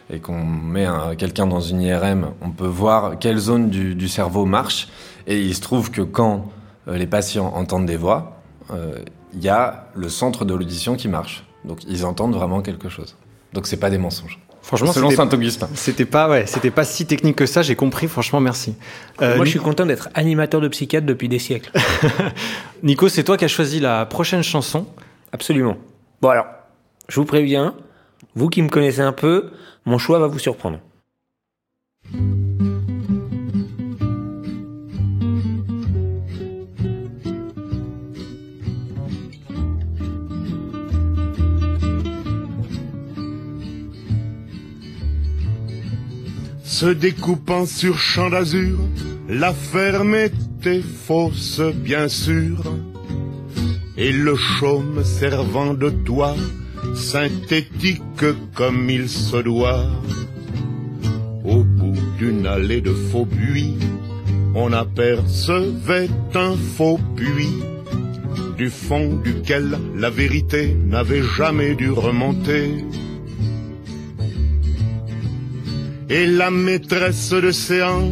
et 0.09 0.19
qu'on 0.19 0.43
met 0.43 0.85
un- 0.85 1.15
quelqu'un 1.15 1.47
dans 1.47 1.61
une 1.61 1.81
IRM, 1.81 2.27
on 2.41 2.49
peut 2.49 2.67
voir 2.67 3.19
quelle 3.19 3.37
zone 3.37 3.69
du, 3.69 4.07
cerveau 4.09 4.45
marche. 4.45 4.89
Et 5.27 5.39
il 5.41 5.55
se 5.55 5.61
trouve 5.61 5.91
que 5.91 6.01
quand 6.01 6.49
euh, 6.87 6.97
les 6.97 7.07
patients 7.07 7.53
entendent 7.55 7.85
des 7.85 7.97
voix, 7.97 8.41
euh, 8.73 8.95
il 9.33 9.41
y 9.43 9.49
a 9.49 9.87
le 9.95 10.09
centre 10.09 10.43
de 10.43 10.53
l'audition 10.53 10.95
qui 10.95 11.07
marche. 11.07 11.45
Donc 11.67 11.83
ils 11.87 12.05
entendent 12.05 12.33
vraiment 12.33 12.61
quelque 12.61 12.89
chose. 12.89 13.15
Donc 13.53 13.67
c'est 13.67 13.77
pas 13.77 13.89
des 13.89 13.97
mensonges. 13.97 14.39
Franchement, 14.61 14.91
selon 14.91 15.11
Saint-Augustin. 15.11 15.69
C'était 15.75 16.03
pas, 16.05 16.27
ouais, 16.29 16.45
c'était 16.45 16.71
pas 16.71 16.83
si 16.83 17.05
technique 17.05 17.37
que 17.37 17.45
ça. 17.45 17.61
J'ai 17.61 17.75
compris. 17.77 18.07
Franchement, 18.09 18.41
merci. 18.41 18.75
Euh, 19.21 19.35
Moi, 19.37 19.45
je 19.45 19.49
Ni- 19.49 19.49
suis 19.51 19.59
content 19.59 19.85
d'être 19.85 20.09
animateur 20.13 20.59
de 20.59 20.67
psychiatre 20.67 21.05
depuis 21.05 21.29
des 21.29 21.39
siècles. 21.39 21.71
Nico, 22.83 23.07
c'est 23.07 23.23
toi 23.23 23.37
qui 23.37 23.45
as 23.45 23.49
choisi 23.49 23.79
la 23.79 24.05
prochaine 24.05 24.43
chanson. 24.43 24.85
Absolument. 25.31 25.77
Bon 26.21 26.29
alors, 26.29 26.47
je 27.07 27.15
vous 27.19 27.25
préviens, 27.25 27.75
vous 28.35 28.49
qui 28.49 28.61
me 28.61 28.69
connaissez 28.69 29.01
un 29.01 29.13
peu, 29.13 29.51
mon 29.85 29.97
choix 29.97 30.19
va 30.19 30.27
vous 30.27 30.39
surprendre. 30.39 30.79
Se 46.79 46.85
découpant 46.85 47.65
sur 47.65 47.97
champ 47.97 48.29
d'azur, 48.29 48.77
la 49.27 49.51
ferme 49.51 50.13
était 50.13 50.83
fausse, 50.83 51.59
bien 51.59 52.07
sûr, 52.07 52.61
et 53.97 54.11
le 54.11 54.35
chaume 54.35 55.03
servant 55.03 55.73
de 55.73 55.89
toit, 55.89 56.35
synthétique 56.93 58.03
comme 58.53 58.91
il 58.91 59.09
se 59.09 59.37
doit. 59.37 59.87
Au 61.43 61.63
bout 61.63 61.97
d'une 62.19 62.45
allée 62.45 62.81
de 62.81 62.93
faux 62.93 63.25
buis, 63.25 63.79
on 64.53 64.71
apercevait 64.71 66.11
un 66.35 66.55
faux 66.75 66.99
puits, 67.15 67.63
du 68.55 68.69
fond 68.69 69.15
duquel 69.23 69.79
la 69.95 70.11
vérité 70.11 70.77
n'avait 70.85 71.23
jamais 71.23 71.73
dû 71.73 71.89
remonter. 71.89 72.69
Et 76.09 76.25
la 76.25 76.51
maîtresse 76.51 77.31
de 77.31 77.51
séant 77.51 78.11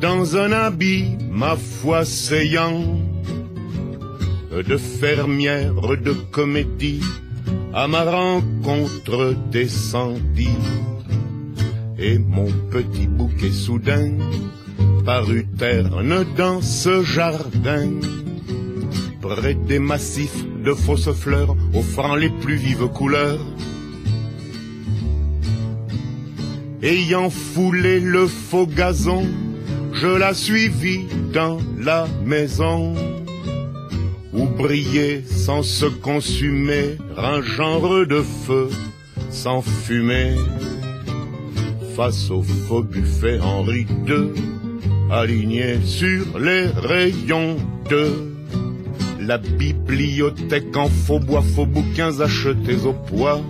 dans 0.00 0.36
un 0.36 0.52
habit, 0.52 1.16
ma 1.30 1.56
foi, 1.56 2.04
saillant 2.04 3.00
de 4.52 4.76
fermière 4.76 5.74
de 5.74 6.12
comédie 6.30 7.02
à 7.74 7.88
ma 7.88 8.04
rencontre 8.04 9.34
descendit. 9.50 10.48
Et 11.98 12.18
mon 12.18 12.48
petit 12.70 13.06
bouquet 13.06 13.50
soudain 13.50 14.12
parut 15.04 15.46
terne 15.58 16.24
dans 16.36 16.60
ce 16.60 17.02
jardin. 17.02 17.90
Près 19.20 19.54
des 19.54 19.78
massifs 19.78 20.44
de 20.64 20.72
fausses 20.72 21.12
fleurs 21.12 21.56
offrant 21.74 22.14
les 22.14 22.30
plus 22.30 22.56
vives 22.56 22.88
couleurs 22.88 23.40
Ayant 26.86 27.30
foulé 27.30 27.98
le 27.98 28.28
faux 28.28 28.68
gazon, 28.68 29.26
je 29.92 30.06
la 30.06 30.32
suivis 30.32 31.06
dans 31.32 31.58
la 31.80 32.06
maison 32.24 32.94
où 34.32 34.46
brillait 34.46 35.24
sans 35.26 35.64
se 35.64 35.86
consumer 35.86 36.96
un 37.16 37.42
genre 37.42 38.06
de 38.06 38.22
feu 38.22 38.68
sans 39.30 39.62
fumée. 39.62 40.36
Face 41.96 42.30
au 42.30 42.42
faux 42.42 42.84
buffet 42.84 43.40
Henri 43.40 43.84
II, 44.06 44.30
aligné 45.10 45.80
sur 45.84 46.38
les 46.38 46.66
rayons 46.68 47.56
de 47.90 48.12
la 49.18 49.38
bibliothèque 49.38 50.76
en 50.76 50.88
faux 50.88 51.18
bois, 51.18 51.42
faux 51.42 51.66
bouquins 51.66 52.20
achetés 52.20 52.86
au 52.86 52.92
poids. 52.92 53.40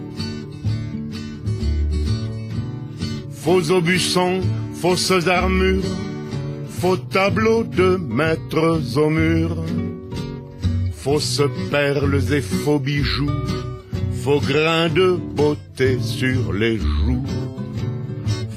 Faux 3.47 3.71
aubusons, 3.71 4.41
fausses 4.75 5.29
armures, 5.29 5.95
faux 6.69 6.97
tableaux 6.97 7.63
de 7.63 7.97
maîtres 7.97 8.99
au 8.99 9.09
mur, 9.09 9.55
fausses 10.91 11.49
perles 11.71 12.25
et 12.33 12.41
faux 12.41 12.81
bijoux, 12.81 13.31
faux 14.25 14.41
grains 14.41 14.89
de 14.89 15.17
beauté 15.37 16.01
sur 16.01 16.53
les 16.53 16.77
joues, 16.79 17.23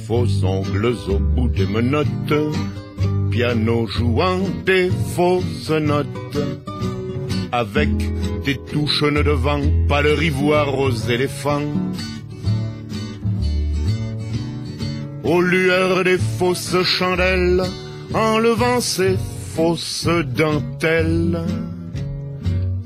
faux 0.08 0.26
ongles 0.44 0.96
au 1.08 1.20
bout 1.20 1.50
des 1.50 1.68
menottes, 1.68 2.56
piano 3.30 3.86
jouant 3.86 4.42
des 4.66 4.90
fausses 5.16 5.70
notes, 5.70 6.40
avec 7.52 7.92
des 8.44 8.58
touches 8.72 9.04
devant, 9.04 9.62
pas 9.88 10.02
de 10.02 10.20
ivoire 10.20 10.80
aux 10.80 10.96
éléphants. 11.16 11.70
Aux 15.30 15.42
lueurs 15.42 16.04
des 16.04 16.18
fausses 16.18 16.82
chandelles, 16.82 17.62
enlevant 18.16 18.82
ses 18.82 19.16
fausses 19.54 20.10
dentelles. 20.36 21.42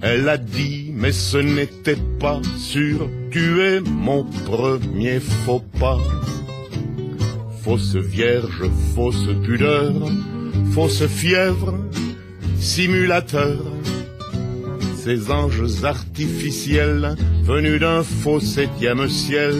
Elle 0.02 0.28
a 0.28 0.38
dit, 0.38 0.92
mais 0.94 1.14
ce 1.14 1.38
n'était 1.38 2.04
pas 2.20 2.42
sûr, 2.58 3.10
tu 3.32 3.62
es 3.62 3.80
mon 3.80 4.26
premier 4.46 5.22
faux 5.22 5.64
pas. 5.80 6.00
Fausse 7.64 7.96
vierge, 7.96 8.64
fausse 8.94 9.30
pudeur, 9.46 9.94
fausse 10.74 11.06
fièvre, 11.08 11.76
simulateur. 12.60 13.64
Ces 14.98 15.32
anges 15.32 15.86
artificiels 15.86 17.16
venus 17.44 17.80
d'un 17.80 18.04
faux 18.04 18.42
septième 18.42 19.08
ciel. 19.08 19.56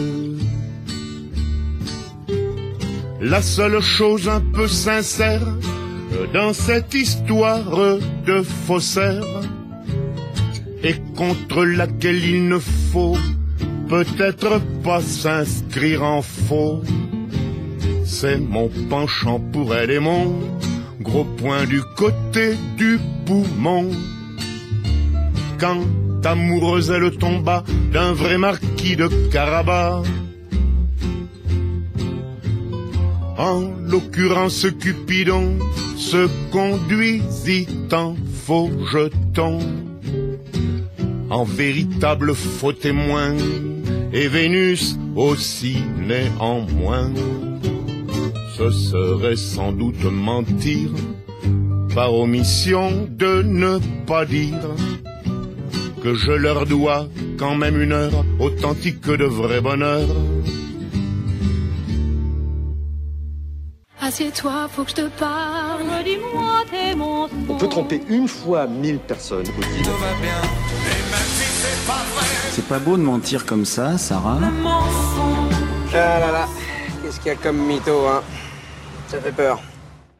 La 3.26 3.40
seule 3.40 3.80
chose 3.80 4.28
un 4.28 4.42
peu 4.52 4.68
sincère 4.68 5.40
dans 6.34 6.52
cette 6.52 6.92
histoire 6.92 7.98
de 8.26 8.42
faussaire 8.42 9.24
et 10.82 10.96
contre 11.16 11.64
laquelle 11.64 12.22
il 12.22 12.48
ne 12.48 12.58
faut 12.58 13.16
peut-être 13.88 14.60
pas 14.82 15.00
s'inscrire 15.00 16.02
en 16.02 16.20
faux. 16.20 16.82
C'est 18.04 18.36
mon 18.36 18.68
penchant 18.90 19.40
pour 19.40 19.74
elle 19.74 19.90
et 19.90 20.00
mon 20.00 20.38
gros 21.00 21.24
point 21.24 21.64
du 21.64 21.80
côté 21.96 22.56
du 22.76 23.00
poumon. 23.24 23.88
Quand 25.58 25.80
amoureuse 26.26 26.90
elle 26.90 27.16
tomba 27.16 27.64
d'un 27.90 28.12
vrai 28.12 28.36
marquis 28.36 28.96
de 28.96 29.08
Carabas, 29.32 30.02
En 33.36 33.72
l'occurrence, 33.82 34.66
Cupidon 34.78 35.58
se 35.96 36.28
conduisit 36.52 37.66
en 37.92 38.14
faux 38.44 38.70
jeton, 38.92 39.58
en 41.30 41.44
véritable 41.44 42.34
faux 42.34 42.72
témoin, 42.72 43.34
et 44.12 44.28
Vénus 44.28 44.96
aussi 45.16 45.78
néanmoins. 45.98 47.10
Ce 48.56 48.70
serait 48.70 49.36
sans 49.36 49.72
doute 49.72 50.04
mentir, 50.04 50.90
par 51.92 52.14
omission 52.14 53.08
de 53.10 53.42
ne 53.42 53.78
pas 54.06 54.26
dire 54.26 54.60
que 56.04 56.14
je 56.14 56.32
leur 56.32 56.66
dois 56.66 57.08
quand 57.36 57.56
même 57.56 57.80
une 57.80 57.92
heure 57.92 58.24
authentique 58.38 59.06
de 59.06 59.24
vrai 59.24 59.60
bonheur 59.60 60.06
Assieds-toi, 64.06 64.68
faut 64.70 64.84
que 64.84 64.90
je 64.90 64.96
te 64.96 65.08
parle. 65.18 65.80
Dis-moi 66.04 66.62
tes 66.70 66.94
mensonges. 66.94 67.30
On 67.48 67.56
peut 67.56 67.68
tromper 67.68 68.02
une 68.10 68.28
fois 68.28 68.66
mille 68.66 68.98
personnes. 68.98 69.46
C'est 72.50 72.68
pas 72.68 72.78
beau 72.78 72.98
de 72.98 73.02
mentir 73.02 73.46
comme 73.46 73.64
ça, 73.64 73.96
Sarah. 73.96 74.40
Ah 74.42 76.20
là 76.20 76.32
là, 76.32 76.48
qu'est-ce 77.02 77.18
qu'il 77.18 77.28
y 77.28 77.30
a 77.30 77.36
comme 77.36 77.56
mytho, 77.56 78.06
hein? 78.06 78.20
Ça 79.08 79.20
fait 79.20 79.32
peur. 79.32 79.62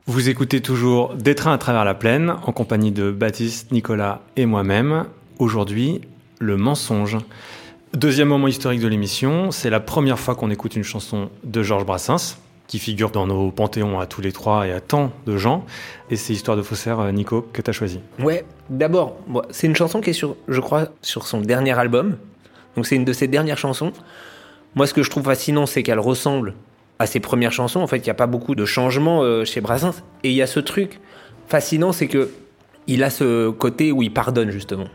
Vous 0.07 0.31
écoutez 0.31 0.63
toujours 0.63 1.15
Des 1.15 1.35
trains 1.35 1.53
à 1.53 1.59
travers 1.59 1.85
la 1.85 1.95
plaine 1.95 2.37
en 2.43 2.53
compagnie 2.53 2.91
de 2.91 3.11
Baptiste, 3.11 3.71
Nicolas 3.71 4.23
et 4.37 4.47
moi-même. 4.47 5.05
Aujourd'hui, 5.39 6.01
le 6.39 6.57
mensonge. 6.57 7.19
Deuxième 7.93 8.29
moment 8.29 8.49
historique 8.49 8.81
de 8.81 8.89
l'émission, 8.89 9.51
c'est 9.51 9.69
la 9.69 9.81
première 9.81 10.19
fois 10.19 10.35
qu'on 10.35 10.51
écoute 10.51 10.75
une 10.75 10.85
chanson 10.85 11.29
de 11.45 11.63
Georges 11.63 11.85
Brassens, 11.85 12.39
qui 12.67 12.79
figure 12.79 13.11
dans 13.11 13.27
nos 13.27 13.51
panthéons 13.51 14.01
à 14.01 14.07
tous 14.07 14.21
les 14.21 14.33
trois 14.33 14.67
et 14.67 14.73
à 14.73 14.81
tant 14.81 15.13
de 15.27 15.37
gens. 15.37 15.65
Et 16.11 16.17
c'est 16.17 16.33
Histoire 16.33 16.57
de 16.57 16.63
faussaire, 16.63 17.01
euh, 17.01 17.11
Nico, 17.13 17.47
que 17.53 17.61
tu 17.63 17.71
as 17.71 17.73
choisi. 17.73 18.01
Ouais, 18.19 18.45
d'abord, 18.71 19.17
c'est 19.51 19.67
une 19.67 19.77
chanson 19.77 20.01
qui 20.01 20.11
est 20.11 20.15
sur, 20.15 20.37
je 20.49 20.61
crois, 20.61 20.89
sur 21.03 21.27
son 21.27 21.41
dernier 21.41 21.79
album. 21.79 22.17
Donc 22.77 22.87
c'est 22.87 22.97
une 22.97 23.05
de 23.05 23.13
ses 23.13 23.29
dernières 23.29 23.59
chansons. 23.59 23.93
Moi, 24.75 24.87
ce 24.87 24.95
que 24.95 25.03
je 25.03 25.11
trouve 25.11 25.25
fascinant, 25.25 25.67
c'est 25.67 25.83
qu'elle 25.83 26.01
ressemble 26.01 26.55
à 26.99 27.07
ses 27.07 27.21
premières 27.21 27.53
chansons. 27.53 27.81
En 27.81 27.87
fait, 27.87 27.99
il 27.99 28.05
n'y 28.05 28.11
a 28.11 28.15
pas 28.15 28.27
beaucoup 28.27 28.55
de 28.55 28.65
changements 28.65 29.23
euh, 29.23 29.45
chez 29.45 29.61
Brassens. 29.61 30.03
Et 30.23 30.31
il 30.31 30.35
y 30.35 30.43
a 30.43 30.47
ce 30.47 30.61
truc 30.61 31.01
fascinant, 31.49 31.93
c'est 31.93 32.09
que 32.09 32.31
il 32.87 33.03
a 33.03 33.11
ce 33.11 33.51
côté 33.51 33.93
où 33.93 34.03
il 34.03 34.13
pardonne, 34.13 34.51
justement. 34.51 34.87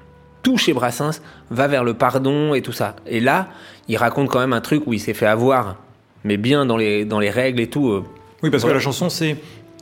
Tout 0.43 0.57
chez 0.57 0.73
Brassens 0.73 1.21
va 1.49 1.67
vers 1.67 1.83
le 1.83 1.93
pardon 1.93 2.53
et 2.53 2.61
tout 2.61 2.71
ça. 2.71 2.95
Et 3.07 3.19
là, 3.19 3.49
il 3.87 3.97
raconte 3.97 4.29
quand 4.29 4.39
même 4.39 4.53
un 4.53 4.61
truc 4.61 4.83
où 4.85 4.93
il 4.93 4.99
s'est 4.99 5.13
fait 5.13 5.25
avoir, 5.25 5.77
mais 6.23 6.37
bien 6.37 6.65
dans 6.65 6.77
les, 6.77 7.05
dans 7.05 7.19
les 7.19 7.29
règles 7.29 7.59
et 7.61 7.67
tout. 7.67 7.89
euh. 7.89 8.03
Oui, 8.43 8.49
parce 8.49 8.63
Voilà. 8.63 8.75
que 8.75 8.79
la 8.79 8.83
chanson, 8.83 9.09
c'est 9.09 9.37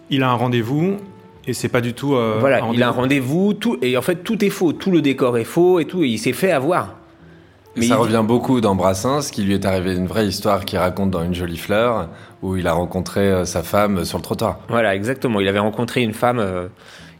il 0.10 0.24
a 0.24 0.30
un 0.30 0.34
rendez-vous 0.36 0.98
et 1.46 1.54
c'est 1.54 1.70
pas 1.70 1.82
du 1.82 1.94
tout. 1.94 2.16
euh, 2.16 2.38
Voilà, 2.40 2.64
un 2.64 2.72
il 2.74 2.82
a 2.84 2.88
un 2.88 2.92
rendez-vous, 2.92 3.54
tout, 3.54 3.78
et 3.82 3.96
en 3.98 4.02
fait 4.02 4.24
tout 4.24 4.44
est 4.44 4.50
faux, 4.50 4.74
tout 4.74 4.92
le 4.92 5.02
décor 5.02 5.38
est 5.38 5.44
faux 5.44 5.80
et 5.80 5.86
tout, 5.86 6.04
et 6.04 6.08
il 6.08 6.18
s'est 6.18 6.34
fait 6.34 6.52
avoir. 6.52 6.96
Et 7.76 7.82
Mais 7.82 7.86
ça 7.88 7.96
il- 7.96 8.00
revient 8.00 8.24
beaucoup 8.26 8.60
dans 8.60 8.74
Brassens, 8.76 9.30
qui 9.32 9.44
lui 9.44 9.54
est 9.54 9.66
arrivé 9.66 9.94
une 9.96 10.08
vraie 10.08 10.26
histoire 10.28 10.66
qu'il 10.66 10.80
raconte 10.80 11.12
dans 11.12 11.24
Une 11.24 11.36
jolie 11.36 11.58
fleur, 11.58 12.10
où 12.42 12.56
il 12.58 12.66
a 12.68 12.74
rencontré 12.74 13.22
euh, 13.22 13.46
sa 13.46 13.62
femme 13.64 14.04
sur 14.04 14.18
le 14.18 14.24
trottoir. 14.24 14.60
Voilà, 14.68 14.96
exactement. 14.96 15.40
Il 15.40 15.48
avait 15.48 15.60
rencontré 15.60 16.02
une 16.02 16.14
femme 16.14 16.40
euh, 16.40 16.68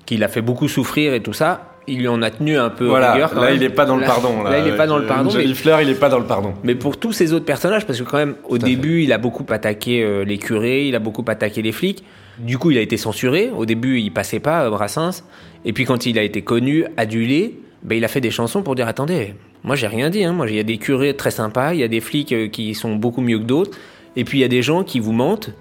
qui 0.08 0.18
l'a 0.18 0.28
fait 0.28 0.42
beaucoup 0.42 0.68
souffrir 0.68 1.14
et 1.14 1.22
tout 1.22 1.34
ça. 1.34 1.74
Il 1.90 2.00
lui 2.00 2.08
en 2.10 2.22
a 2.22 2.30
tenu 2.32 2.58
un 2.58 2.70
peu 2.70 2.86
Voilà, 2.86 3.14
rigueur. 3.14 3.32
quand 3.32 3.40
là, 3.42 3.48
même. 3.48 3.56
il 3.56 3.64
est 3.64 3.70
pas 3.70 3.86
dans 3.86 3.96
le 3.96 4.06
pardon, 4.06 4.44
là, 4.44 4.60
il 4.60 4.68
est 4.68 4.76
pas 4.76 4.88
dans 4.88 4.98
le 4.98 5.06
pardon. 5.06 5.30
Jolie 5.30 5.56
fleur, 5.56 5.82
il 5.82 5.90
est 5.90 5.96
pas 6.00 6.10
dans 6.10 6.20
le 6.20 6.26
pardon. 6.26 6.54
Mais 6.64 6.76
pour 6.76 6.98
tous 6.98 7.14
ces 7.14 7.32
autres 7.32 7.46
personnages, 7.46 7.86
parce 7.88 8.00
que 8.00 8.04
quand 8.04 8.18
même, 8.18 8.36
au 8.50 8.58
début, 8.58 9.04
il 9.04 9.14
a 9.14 9.18
beaucoup 9.18 9.46
attaqué 9.50 10.04
euh, 10.04 10.26
les 10.26 10.38
curés, 10.38 10.88
il 10.88 10.96
a 10.96 11.00
beaucoup 11.00 11.24
attaqué 11.28 11.62
les 11.62 11.72
flics. 11.72 12.04
Du 12.40 12.58
coup, 12.58 12.72
il 12.72 12.78
a 12.78 12.82
été 12.82 12.98
censuré. 12.98 13.50
Au 13.56 13.66
début, 13.66 14.00
il 14.00 14.12
passait 14.12 14.40
pas 14.42 14.66
euh, 14.66 14.70
Brassens. 14.70 15.24
Et 15.64 15.72
puis, 15.72 15.86
quand 15.86 16.06
il 16.06 16.20
a 16.20 16.24
été 16.24 16.42
connu, 16.42 16.86
adulé, 16.98 17.58
ben, 17.84 17.96
il 17.98 18.04
a 18.04 18.10
fait 18.10 18.22
des 18.22 18.32
chansons 18.32 18.64
pour 18.64 18.76
dire 18.76 18.88
attendez, 18.88 19.34
moi, 19.64 19.76
j'ai 19.76 19.88
rien 19.88 20.10
dit. 20.10 20.24
Hein. 20.26 20.34
Moi, 20.34 20.50
il 20.50 20.56
y 20.56 20.60
a 20.60 20.64
des 20.64 20.78
curés 20.78 21.16
très 21.16 21.32
sympas, 21.32 21.74
il 21.74 21.80
y 21.80 21.84
a 21.84 21.88
des 21.88 22.02
flics 22.02 22.34
euh, 22.34 22.48
qui 22.50 22.76
sont 22.76 22.96
beaucoup 22.96 23.22
mieux 23.22 23.40
que 23.40 23.44
d'autres. 23.46 23.78
Et 24.18 24.26
puis, 24.26 24.40
il 24.40 24.42
y 24.42 24.46
a 24.46 24.50
des 24.50 24.62
gens 24.62 24.84
qui 24.84 25.00
vous 25.00 25.14
mentent 25.14 25.52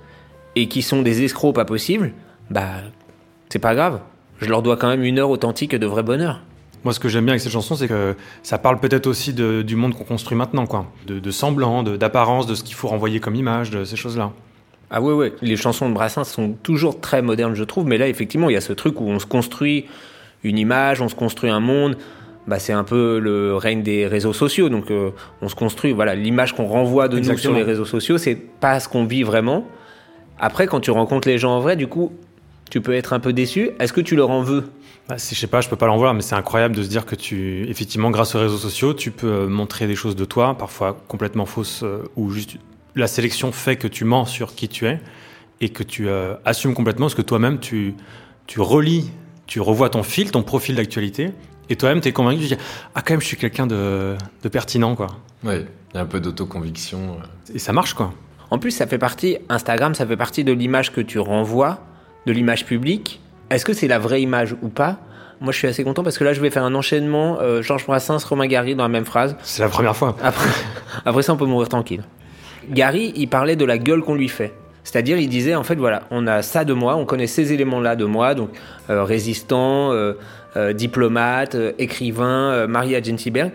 et 0.56 0.66
qui 0.66 0.82
sont 0.82 1.02
des 1.02 1.22
escrocs 1.22 1.54
pas 1.54 1.64
possibles. 1.64 2.12
Bah, 2.50 2.66
c'est 3.48 3.58
pas 3.60 3.74
grave. 3.76 4.00
Je 4.40 4.48
leur 4.48 4.62
dois 4.62 4.76
quand 4.76 4.88
même 4.88 5.02
une 5.04 5.18
heure 5.18 5.30
authentique 5.30 5.74
de 5.74 5.86
vrai 5.86 6.02
bonheur. 6.02 6.40
Moi, 6.84 6.92
ce 6.92 7.00
que 7.00 7.08
j'aime 7.08 7.24
bien 7.24 7.32
avec 7.32 7.40
cette 7.40 7.52
chanson, 7.52 7.74
c'est 7.74 7.88
que 7.88 8.14
ça 8.42 8.58
parle 8.58 8.78
peut-être 8.78 9.06
aussi 9.06 9.32
de- 9.32 9.62
du 9.62 9.74
monde 9.76 9.94
qu'on 9.94 10.04
construit 10.04 10.36
maintenant, 10.36 10.66
quoi. 10.66 10.86
De, 11.06 11.18
de 11.18 11.30
semblant, 11.30 11.82
de- 11.82 11.96
d'apparence, 11.96 12.46
de, 12.46 12.54
ce 12.54 12.62
qu'il 12.62 12.74
faut 12.76 12.86
renvoyer 12.88 13.18
comme 13.18 13.34
image, 13.34 13.70
de 13.70 13.84
ces 13.84 13.96
choses-là. 13.96 14.30
Ah 14.90 15.00
ouais, 15.00 15.12
ouais. 15.12 15.32
Les 15.42 15.56
chansons 15.56 15.88
de 15.88 15.94
Brassens 15.94 16.24
sont 16.24 16.52
toujours 16.62 17.00
très 17.00 17.22
modernes, 17.22 17.54
je 17.54 17.64
trouve. 17.64 17.86
Mais 17.86 17.98
là, 17.98 18.06
effectivement, 18.08 18.48
il 18.48 18.52
y 18.52 18.56
a 18.56 18.60
ce 18.60 18.72
truc 18.72 19.00
où 19.00 19.04
on 19.08 19.18
se 19.18 19.26
construit 19.26 19.86
une 20.44 20.58
image, 20.58 21.00
on 21.00 21.08
se 21.08 21.16
construit 21.16 21.50
un 21.50 21.58
monde. 21.60 21.96
Bah, 22.46 22.60
c'est 22.60 22.72
un 22.72 22.84
peu 22.84 23.18
le 23.18 23.56
règne 23.56 23.82
des 23.82 24.06
réseaux 24.06 24.32
sociaux. 24.34 24.68
Donc, 24.68 24.92
euh, 24.92 25.10
on 25.42 25.48
se 25.48 25.56
construit. 25.56 25.90
Voilà, 25.92 26.14
l'image 26.14 26.54
qu'on 26.54 26.66
renvoie 26.66 27.08
de 27.08 27.14
nous 27.14 27.18
Exactement. 27.30 27.54
sur 27.54 27.54
les 27.54 27.64
réseaux 27.64 27.84
sociaux, 27.84 28.16
c'est 28.18 28.36
pas 28.36 28.78
ce 28.78 28.88
qu'on 28.88 29.04
vit 29.06 29.24
vraiment. 29.24 29.66
Après, 30.38 30.68
quand 30.68 30.78
tu 30.78 30.92
rencontres 30.92 31.26
les 31.26 31.38
gens 31.38 31.56
en 31.56 31.60
vrai, 31.60 31.74
du 31.74 31.88
coup, 31.88 32.12
tu 32.70 32.80
peux 32.80 32.94
être 32.94 33.12
un 33.12 33.20
peu 33.20 33.32
déçu. 33.32 33.70
Est-ce 33.78 33.92
que 33.92 34.00
tu 34.00 34.16
leur 34.16 34.30
en 34.30 34.42
veux? 34.42 34.70
Bah, 35.08 35.16
je 35.18 35.34
sais 35.34 35.46
pas, 35.46 35.60
je 35.60 35.68
peux 35.68 35.76
pas 35.76 35.86
l'en 35.86 35.98
voir, 35.98 36.14
mais 36.14 36.22
c'est 36.22 36.34
incroyable 36.34 36.74
de 36.74 36.82
se 36.82 36.88
dire 36.88 37.06
que 37.06 37.14
tu, 37.14 37.68
effectivement, 37.68 38.10
grâce 38.10 38.34
aux 38.34 38.40
réseaux 38.40 38.58
sociaux, 38.58 38.92
tu 38.92 39.12
peux 39.12 39.28
euh, 39.28 39.46
montrer 39.46 39.86
des 39.86 39.94
choses 39.94 40.16
de 40.16 40.24
toi, 40.24 40.58
parfois 40.58 40.96
complètement 41.06 41.46
fausses, 41.46 41.84
euh, 41.84 42.02
ou 42.16 42.30
juste 42.30 42.56
la 42.96 43.06
sélection 43.06 43.52
fait 43.52 43.76
que 43.76 43.86
tu 43.86 44.04
mens 44.04 44.24
sur 44.24 44.54
qui 44.54 44.68
tu 44.68 44.86
es 44.86 45.00
et 45.60 45.68
que 45.68 45.84
tu 45.84 46.08
euh, 46.08 46.34
assumes 46.44 46.74
complètement, 46.74 47.06
parce 47.06 47.14
que 47.14 47.22
toi-même, 47.22 47.60
tu, 47.60 47.94
tu 48.48 48.60
relis, 48.60 49.12
tu 49.46 49.60
revois 49.60 49.90
ton 49.90 50.02
fil, 50.02 50.32
ton 50.32 50.42
profil 50.42 50.74
d'actualité, 50.74 51.30
et 51.68 51.76
toi-même, 51.76 52.00
tu 52.00 52.08
es 52.08 52.12
convaincu, 52.12 52.40
tu 52.40 52.48
dis, 52.48 52.56
ah, 52.94 53.02
quand 53.02 53.14
même, 53.14 53.20
je 53.20 53.26
suis 53.26 53.36
quelqu'un 53.36 53.66
de, 53.66 54.16
de 54.42 54.48
pertinent, 54.48 54.96
quoi. 54.96 55.06
Oui, 55.44 55.54
il 55.92 55.96
y 55.96 55.98
a 55.98 56.02
un 56.02 56.06
peu 56.06 56.20
d'autoconviction. 56.20 57.18
Et 57.54 57.58
ça 57.58 57.72
marche, 57.72 57.94
quoi. 57.94 58.12
En 58.50 58.58
plus, 58.58 58.70
ça 58.72 58.86
fait 58.86 58.98
partie, 58.98 59.38
Instagram, 59.48 59.94
ça 59.94 60.06
fait 60.06 60.16
partie 60.16 60.44
de 60.44 60.52
l'image 60.52 60.92
que 60.92 61.00
tu 61.00 61.18
renvoies, 61.18 61.80
de 62.26 62.32
l'image 62.32 62.66
publique. 62.66 63.20
Est-ce 63.50 63.64
que 63.64 63.72
c'est 63.72 63.88
la 63.88 63.98
vraie 63.98 64.20
image 64.20 64.54
ou 64.62 64.68
pas? 64.68 64.98
Moi, 65.40 65.52
je 65.52 65.58
suis 65.58 65.68
assez 65.68 65.84
content 65.84 66.02
parce 66.02 66.18
que 66.18 66.24
là, 66.24 66.32
je 66.32 66.40
vais 66.40 66.50
faire 66.50 66.64
un 66.64 66.74
enchaînement 66.74 67.38
euh, 67.40 67.62
Georges 67.62 67.86
Brassens, 67.86 68.18
Romain 68.28 68.46
Gary 68.46 68.74
dans 68.74 68.82
la 68.84 68.88
même 68.88 69.04
phrase. 69.04 69.36
C'est 69.42 69.62
la 69.62 69.68
première 69.68 69.94
fois. 69.94 70.16
Après, 70.22 70.48
après 71.04 71.22
ça, 71.22 71.32
on 71.32 71.36
peut 71.36 71.46
mourir 71.46 71.68
tranquille. 71.68 72.02
Gary, 72.70 73.12
il 73.16 73.28
parlait 73.28 73.56
de 73.56 73.64
la 73.64 73.78
gueule 73.78 74.02
qu'on 74.02 74.14
lui 74.14 74.28
fait. 74.28 74.52
C'est-à-dire, 74.86 75.18
il 75.18 75.28
disait, 75.28 75.56
en 75.56 75.64
fait, 75.64 75.74
voilà, 75.74 76.04
on 76.12 76.28
a 76.28 76.42
ça 76.42 76.64
de 76.64 76.72
moi, 76.72 76.94
on 76.94 77.04
connaît 77.04 77.26
ces 77.26 77.52
éléments-là 77.52 77.96
de 77.96 78.04
moi, 78.04 78.36
donc 78.36 78.50
euh, 78.88 79.02
résistant, 79.02 79.90
euh, 79.90 80.12
euh, 80.56 80.72
diplomate, 80.72 81.56
écrivain, 81.78 82.68
marié 82.68 82.94
à 82.94 83.02
Jensiberg. 83.02 83.50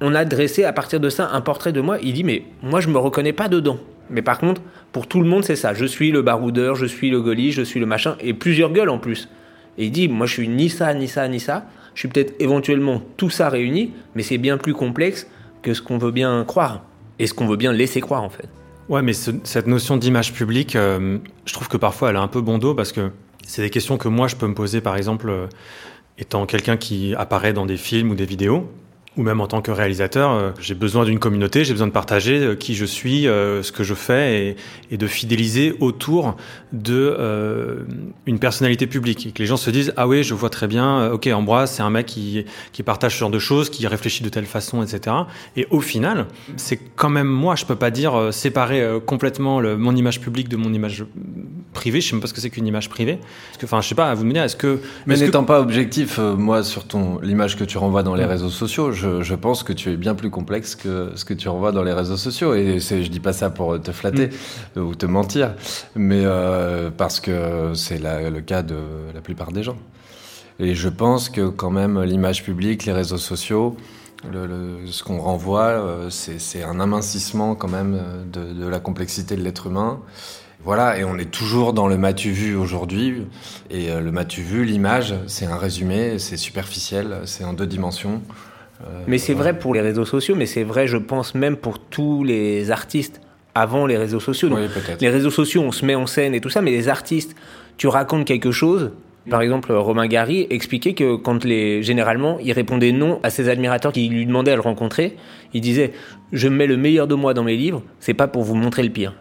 On 0.00 0.14
a 0.14 0.24
dressé 0.24 0.64
à 0.64 0.72
partir 0.72 0.98
de 0.98 1.10
ça 1.10 1.28
un 1.34 1.42
portrait 1.42 1.72
de 1.72 1.82
moi. 1.82 1.98
Il 2.02 2.14
dit, 2.14 2.24
mais 2.24 2.44
moi, 2.62 2.80
je 2.80 2.88
me 2.88 2.96
reconnais 2.96 3.34
pas 3.34 3.48
dedans. 3.48 3.78
Mais 4.10 4.22
par 4.22 4.38
contre, 4.38 4.60
pour 4.92 5.06
tout 5.06 5.20
le 5.20 5.28
monde, 5.28 5.44
c'est 5.44 5.56
ça. 5.56 5.72
Je 5.74 5.84
suis 5.84 6.10
le 6.10 6.22
baroudeur, 6.22 6.74
je 6.74 6.86
suis 6.86 7.10
le 7.10 7.20
gaulish, 7.20 7.54
je 7.54 7.62
suis 7.62 7.80
le 7.80 7.86
machin, 7.86 8.16
et 8.20 8.34
plusieurs 8.34 8.72
gueules 8.72 8.88
en 8.90 8.98
plus. 8.98 9.28
Et 9.78 9.86
il 9.86 9.90
dit, 9.92 10.08
moi, 10.08 10.26
je 10.26 10.32
suis 10.34 10.48
ni 10.48 10.68
ça, 10.68 10.92
ni 10.94 11.08
ça, 11.08 11.26
ni 11.28 11.40
ça. 11.40 11.66
Je 11.94 12.00
suis 12.00 12.08
peut-être 12.08 12.34
éventuellement 12.40 13.02
tout 13.16 13.30
ça 13.30 13.48
réuni, 13.48 13.92
mais 14.14 14.22
c'est 14.22 14.38
bien 14.38 14.58
plus 14.58 14.74
complexe 14.74 15.26
que 15.62 15.74
ce 15.74 15.82
qu'on 15.82 15.98
veut 15.98 16.10
bien 16.10 16.44
croire. 16.44 16.82
Et 17.18 17.26
ce 17.26 17.34
qu'on 17.34 17.46
veut 17.46 17.56
bien 17.56 17.72
laisser 17.72 18.00
croire, 18.00 18.22
en 18.22 18.30
fait. 18.30 18.48
Ouais, 18.88 19.02
mais 19.02 19.12
ce- 19.12 19.30
cette 19.44 19.66
notion 19.66 19.96
d'image 19.96 20.32
publique, 20.32 20.74
euh, 20.74 21.18
je 21.44 21.52
trouve 21.52 21.68
que 21.68 21.76
parfois 21.76 22.10
elle 22.10 22.16
a 22.16 22.20
un 22.20 22.28
peu 22.28 22.40
bon 22.40 22.58
dos 22.58 22.74
parce 22.74 22.90
que 22.92 23.10
c'est 23.46 23.62
des 23.62 23.70
questions 23.70 23.98
que 23.98 24.08
moi 24.08 24.26
je 24.26 24.34
peux 24.36 24.48
me 24.48 24.54
poser, 24.54 24.80
par 24.80 24.96
exemple, 24.96 25.28
euh, 25.30 25.46
étant 26.18 26.44
quelqu'un 26.46 26.76
qui 26.76 27.14
apparaît 27.14 27.52
dans 27.52 27.66
des 27.66 27.76
films 27.76 28.10
ou 28.10 28.14
des 28.16 28.24
vidéos, 28.24 28.68
ou 29.16 29.22
même 29.22 29.40
en 29.40 29.48
tant 29.48 29.60
que 29.60 29.72
réalisateur, 29.72 30.30
euh, 30.30 30.50
j'ai 30.60 30.74
besoin 30.74 31.04
d'une 31.04 31.18
communauté, 31.18 31.64
j'ai 31.64 31.72
besoin 31.72 31.88
de 31.88 31.92
partager 31.92 32.38
euh, 32.38 32.54
qui 32.54 32.74
je 32.76 32.84
suis, 32.84 33.26
euh, 33.26 33.60
ce 33.62 33.72
que 33.72 33.82
je 33.82 33.94
fais, 33.94 34.46
et, 34.50 34.56
et 34.92 34.96
de 34.96 35.06
fidéliser 35.08 35.74
autour 35.80 36.36
de 36.72 37.84
une 38.26 38.38
personnalité 38.38 38.86
publique. 38.86 39.26
Et 39.26 39.32
que 39.32 39.40
les 39.40 39.46
gens 39.46 39.56
se 39.56 39.70
disent 39.70 39.92
ah 39.96 40.06
oui, 40.06 40.22
je 40.22 40.32
vois 40.34 40.48
très 40.50 40.68
bien, 40.68 41.10
ok, 41.10 41.26
Ambroise, 41.26 41.72
c'est 41.72 41.82
un 41.82 41.90
mec 41.90 42.06
qui 42.06 42.44
qui 42.72 42.82
partage 42.82 43.14
ce 43.14 43.18
genre 43.18 43.30
de 43.30 43.38
choses, 43.38 43.68
qui 43.70 43.86
réfléchit 43.86 44.22
de 44.22 44.28
telle 44.28 44.46
façon, 44.46 44.82
etc. 44.82 45.16
Et 45.56 45.66
au 45.70 45.80
final, 45.80 46.26
c'est 46.56 46.78
quand 46.96 47.10
même 47.10 47.26
moi, 47.26 47.56
je 47.56 47.64
peux 47.64 47.76
pas 47.76 47.90
dire 47.90 48.32
séparer 48.32 48.82
complètement 49.06 49.60
le, 49.60 49.76
mon 49.76 49.94
image 49.96 50.20
publique 50.20 50.48
de 50.48 50.56
mon 50.56 50.72
image 50.72 51.04
privée. 51.72 52.00
Je 52.00 52.08
sais 52.08 52.14
même 52.14 52.20
pas 52.20 52.28
ce 52.28 52.34
que 52.34 52.40
c'est 52.40 52.50
qu'une 52.50 52.66
image 52.66 52.88
privée. 52.88 53.18
Parce 53.48 53.58
que, 53.58 53.66
enfin, 53.66 53.80
je 53.80 53.88
sais 53.88 53.94
pas, 53.94 54.14
vous 54.14 54.24
me 54.24 54.32
dire, 54.32 54.44
est-ce 54.44 54.56
que 54.56 54.78
Mais 55.06 55.16
que- 55.16 55.20
n'étant 55.20 55.44
pas 55.44 55.60
objectif, 55.60 56.18
moi, 56.18 56.62
sur 56.62 56.86
ton 56.86 57.18
l'image 57.20 57.56
que 57.56 57.64
tu 57.64 57.78
renvoies 57.78 58.02
dans 58.02 58.14
les 58.14 58.24
réseaux 58.24 58.50
sociaux, 58.50 58.92
je, 59.00 59.22
je 59.22 59.34
pense 59.34 59.62
que 59.62 59.72
tu 59.72 59.90
es 59.90 59.96
bien 59.96 60.14
plus 60.14 60.30
complexe 60.30 60.74
que 60.74 61.10
ce 61.14 61.24
que 61.24 61.34
tu 61.34 61.48
renvoies 61.48 61.72
dans 61.72 61.82
les 61.82 61.92
réseaux 61.92 62.16
sociaux. 62.16 62.54
Et 62.54 62.78
je 62.80 63.08
dis 63.08 63.20
pas 63.20 63.32
ça 63.32 63.50
pour 63.50 63.80
te 63.80 63.92
flatter 63.92 64.28
Mm. 64.76 64.80
ou 64.80 64.94
te 64.94 65.06
mentir, 65.06 65.54
mais 65.96 66.22
euh, 66.24 66.90
parce 66.96 67.18
que 67.20 67.72
c'est 67.74 67.98
le 67.98 68.40
cas 68.40 68.62
de 68.62 68.78
la 69.14 69.20
plupart 69.20 69.52
des 69.52 69.62
gens. 69.62 69.76
Et 70.58 70.74
je 70.74 70.88
pense 70.90 71.28
que 71.30 71.48
quand 71.48 71.70
même 71.70 72.02
l'image 72.02 72.44
publique, 72.44 72.84
les 72.84 72.92
réseaux 72.92 73.16
sociaux, 73.32 73.76
le- 74.30 74.46
le- 74.46 74.86
ce 74.86 75.02
qu'on 75.02 75.18
renvoie, 75.18 75.68
euh, 75.70 76.10
c'est, 76.10 76.62
un 76.62 76.78
amincissement 76.80 77.54
quand 77.54 77.68
même 77.78 77.94
euh, 77.94 78.22
de, 78.30 78.42
de 78.62 78.66
la 78.68 78.78
complexité 78.80 79.36
de 79.36 79.42
l'être 79.42 79.66
humain. 79.68 80.00
Voilà, 80.62 80.98
et 80.98 81.04
on 81.04 81.16
est 81.16 81.30
toujours 81.30 81.72
dans 81.72 81.88
le 81.88 81.96
m'as-tu 81.96 82.30
vu 82.32 82.54
aujourd'hui. 82.54 83.26
Et 83.70 83.88
le 83.98 84.12
m'as-tu 84.12 84.42
vu, 84.42 84.66
l'image, 84.66 85.14
c'est 85.26 85.46
un 85.46 85.56
résumé, 85.56 86.18
c'est 86.18 86.36
superficiel, 86.36 87.22
c'est 87.24 87.44
en 87.44 87.54
deux 87.54 87.66
dimensions. 87.66 88.20
Euh, 88.82 89.02
Mais 89.06 89.18
c'est 89.18 89.34
vrai 89.34 89.58
pour 89.58 89.74
les 89.74 89.80
réseaux 89.80 90.04
sociaux, 90.04 90.34
mais 90.36 90.46
c'est 90.46 90.62
vrai, 90.62 90.86
je 90.86 90.96
pense, 90.96 91.34
même 91.34 91.56
pour 91.56 91.78
tous 91.78 92.24
les 92.24 92.70
artistes 92.70 93.20
avant 93.54 93.86
les 93.86 93.96
réseaux 93.96 94.20
sociaux. 94.20 94.48
Donc, 94.48 94.58
Oui, 94.58 94.68
peut-être. 94.72 95.00
les 95.00 95.08
réseaux 95.08 95.30
sociaux, 95.30 95.62
on 95.62 95.72
se 95.72 95.84
met 95.84 95.94
en 95.94 96.06
scène 96.06 96.34
et 96.34 96.40
tout 96.40 96.50
ça, 96.50 96.62
mais 96.62 96.70
les 96.70 96.88
artistes, 96.88 97.34
tu 97.76 97.88
racontes 97.88 98.24
quelque 98.24 98.52
chose. 98.52 98.92
Par 99.28 99.42
exemple, 99.42 99.72
Romain 99.72 100.06
Gary 100.06 100.46
expliquait 100.50 100.94
que 100.94 101.16
quand 101.16 101.44
les, 101.44 101.82
généralement, 101.82 102.38
il 102.42 102.52
répondait 102.52 102.90
non 102.92 103.20
à 103.22 103.28
ses 103.30 103.48
admirateurs 103.50 103.92
qui 103.92 104.08
lui 104.08 104.24
demandaient 104.24 104.52
à 104.52 104.54
le 104.56 104.62
rencontrer, 104.62 105.16
il 105.52 105.60
disait 105.60 105.92
Je 106.32 106.48
mets 106.48 106.66
le 106.66 106.76
meilleur 106.78 107.06
de 107.06 107.14
moi 107.14 107.34
dans 107.34 107.44
mes 107.44 107.56
livres, 107.56 107.82
c'est 108.00 108.14
pas 108.14 108.28
pour 108.28 108.44
vous 108.44 108.54
montrer 108.54 108.82
le 108.82 108.88
pire. 108.90 109.14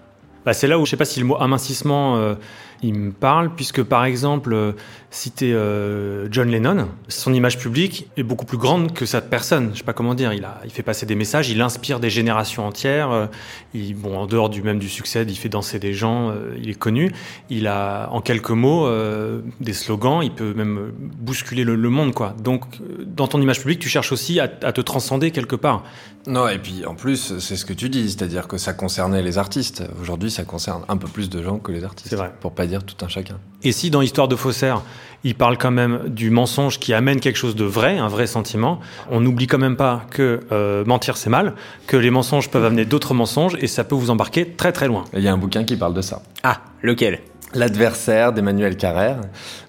Bah, 0.45 0.53
c'est 0.53 0.67
là 0.67 0.79
où 0.79 0.85
je 0.85 0.91
sais 0.91 0.97
pas 0.97 1.05
si 1.05 1.19
le 1.19 1.25
mot 1.25 1.35
amincissement 1.39 2.15
euh, 2.17 2.35
il 2.81 2.93
me 2.93 3.11
parle 3.11 3.53
puisque 3.55 3.83
par 3.83 4.05
exemple, 4.05 4.53
euh, 4.53 4.71
citer 5.11 5.53
euh, 5.53 6.27
John 6.31 6.49
Lennon, 6.49 6.87
son 7.07 7.33
image 7.33 7.57
publique 7.57 8.07
est 8.17 8.23
beaucoup 8.23 8.45
plus 8.45 8.57
grande 8.57 8.93
que 8.93 9.05
cette 9.05 9.29
personne. 9.29 9.71
Je 9.73 9.79
sais 9.79 9.83
pas 9.83 9.93
comment 9.93 10.13
dire. 10.13 10.33
Il 10.33 10.45
a, 10.45 10.61
il 10.65 10.71
fait 10.71 10.83
passer 10.83 11.05
des 11.05 11.15
messages, 11.15 11.49
il 11.49 11.61
inspire 11.61 11.99
des 11.99 12.09
générations 12.09 12.65
entières. 12.65 13.11
euh, 13.11 13.25
il, 13.73 13.95
bon, 13.95 14.17
en 14.17 14.27
dehors 14.27 14.49
du 14.49 14.61
même 14.61 14.79
du 14.79 14.89
succès, 14.89 15.23
il 15.27 15.35
fait 15.37 15.49
danser 15.49 15.79
des 15.79 15.93
gens. 15.93 16.29
euh, 16.29 16.55
il 16.61 16.69
est 16.69 16.75
connu. 16.79 17.11
Il 17.49 17.67
a, 17.67 18.07
en 18.11 18.21
quelques 18.21 18.51
mots, 18.51 18.85
euh, 18.85 19.41
des 19.59 19.73
slogans. 19.73 20.21
Il 20.23 20.31
peut 20.31 20.53
même 20.53 20.91
bousculer 20.97 21.63
le, 21.63 21.75
le 21.75 21.89
monde, 21.89 22.13
quoi. 22.13 22.35
Donc, 22.41 22.63
euh, 22.81 23.03
dans 23.05 23.27
ton 23.27 23.41
image 23.41 23.59
publique, 23.59 23.79
tu 23.79 23.89
cherches 23.89 24.11
aussi 24.11 24.39
à, 24.39 24.43
à 24.63 24.71
te 24.71 24.81
transcender 24.81 25.31
quelque 25.31 25.55
part. 25.55 25.83
Non, 26.27 26.47
et 26.47 26.59
puis 26.59 26.85
en 26.85 26.95
plus, 26.95 27.39
c'est 27.39 27.55
ce 27.55 27.65
que 27.65 27.73
tu 27.73 27.89
dis, 27.89 28.09
c'est-à-dire 28.11 28.47
que 28.47 28.57
ça 28.57 28.73
concernait 28.73 29.21
les 29.21 29.37
artistes. 29.37 29.83
Aujourd'hui, 30.01 30.29
ça 30.29 30.43
concerne 30.43 30.83
un 30.89 30.97
peu 30.97 31.07
plus 31.07 31.29
de 31.29 31.41
gens 31.41 31.57
que 31.57 31.71
les 31.71 31.83
artistes. 31.83 32.09
C'est 32.09 32.15
vrai. 32.17 32.31
Pour 32.41 32.51
pas 32.53 32.67
dire 32.69 32.83
tout 32.83 33.03
un 33.03 33.07
chacun. 33.07 33.37
Et 33.63 33.71
si 33.71 33.89
dans 33.89 34.01
Histoire 34.01 34.27
de 34.27 34.35
faussaire, 34.35 34.81
il 35.23 35.35
parle 35.35 35.57
quand 35.57 35.71
même 35.71 36.03
du 36.07 36.29
mensonge 36.29 36.79
qui 36.79 36.93
amène 36.93 37.19
quelque 37.19 37.35
chose 37.35 37.55
de 37.55 37.65
vrai, 37.65 37.97
un 37.97 38.07
vrai 38.07 38.27
sentiment, 38.27 38.79
on 39.09 39.19
n'oublie 39.19 39.47
quand 39.47 39.57
même 39.57 39.75
pas 39.75 40.05
que 40.11 40.39
euh, 40.51 40.85
mentir 40.85 41.17
c'est 41.17 41.29
mal, 41.29 41.55
que 41.87 41.97
les 41.97 42.09
mensonges 42.09 42.49
peuvent 42.49 42.65
amener 42.65 42.85
d'autres 42.85 43.13
mensonges 43.13 43.57
et 43.59 43.67
ça 43.67 43.83
peut 43.83 43.95
vous 43.95 44.09
embarquer 44.09 44.51
très 44.51 44.71
très 44.71 44.87
loin. 44.87 45.03
Il 45.13 45.21
y 45.21 45.27
a 45.27 45.33
un 45.33 45.37
bouquin 45.37 45.63
qui 45.65 45.75
parle 45.75 45.93
de 45.93 46.01
ça. 46.01 46.21
Ah, 46.43 46.61
lequel? 46.81 47.19
L'adversaire 47.55 48.31
d'Emmanuel 48.31 48.77
Carrère, 48.77 49.21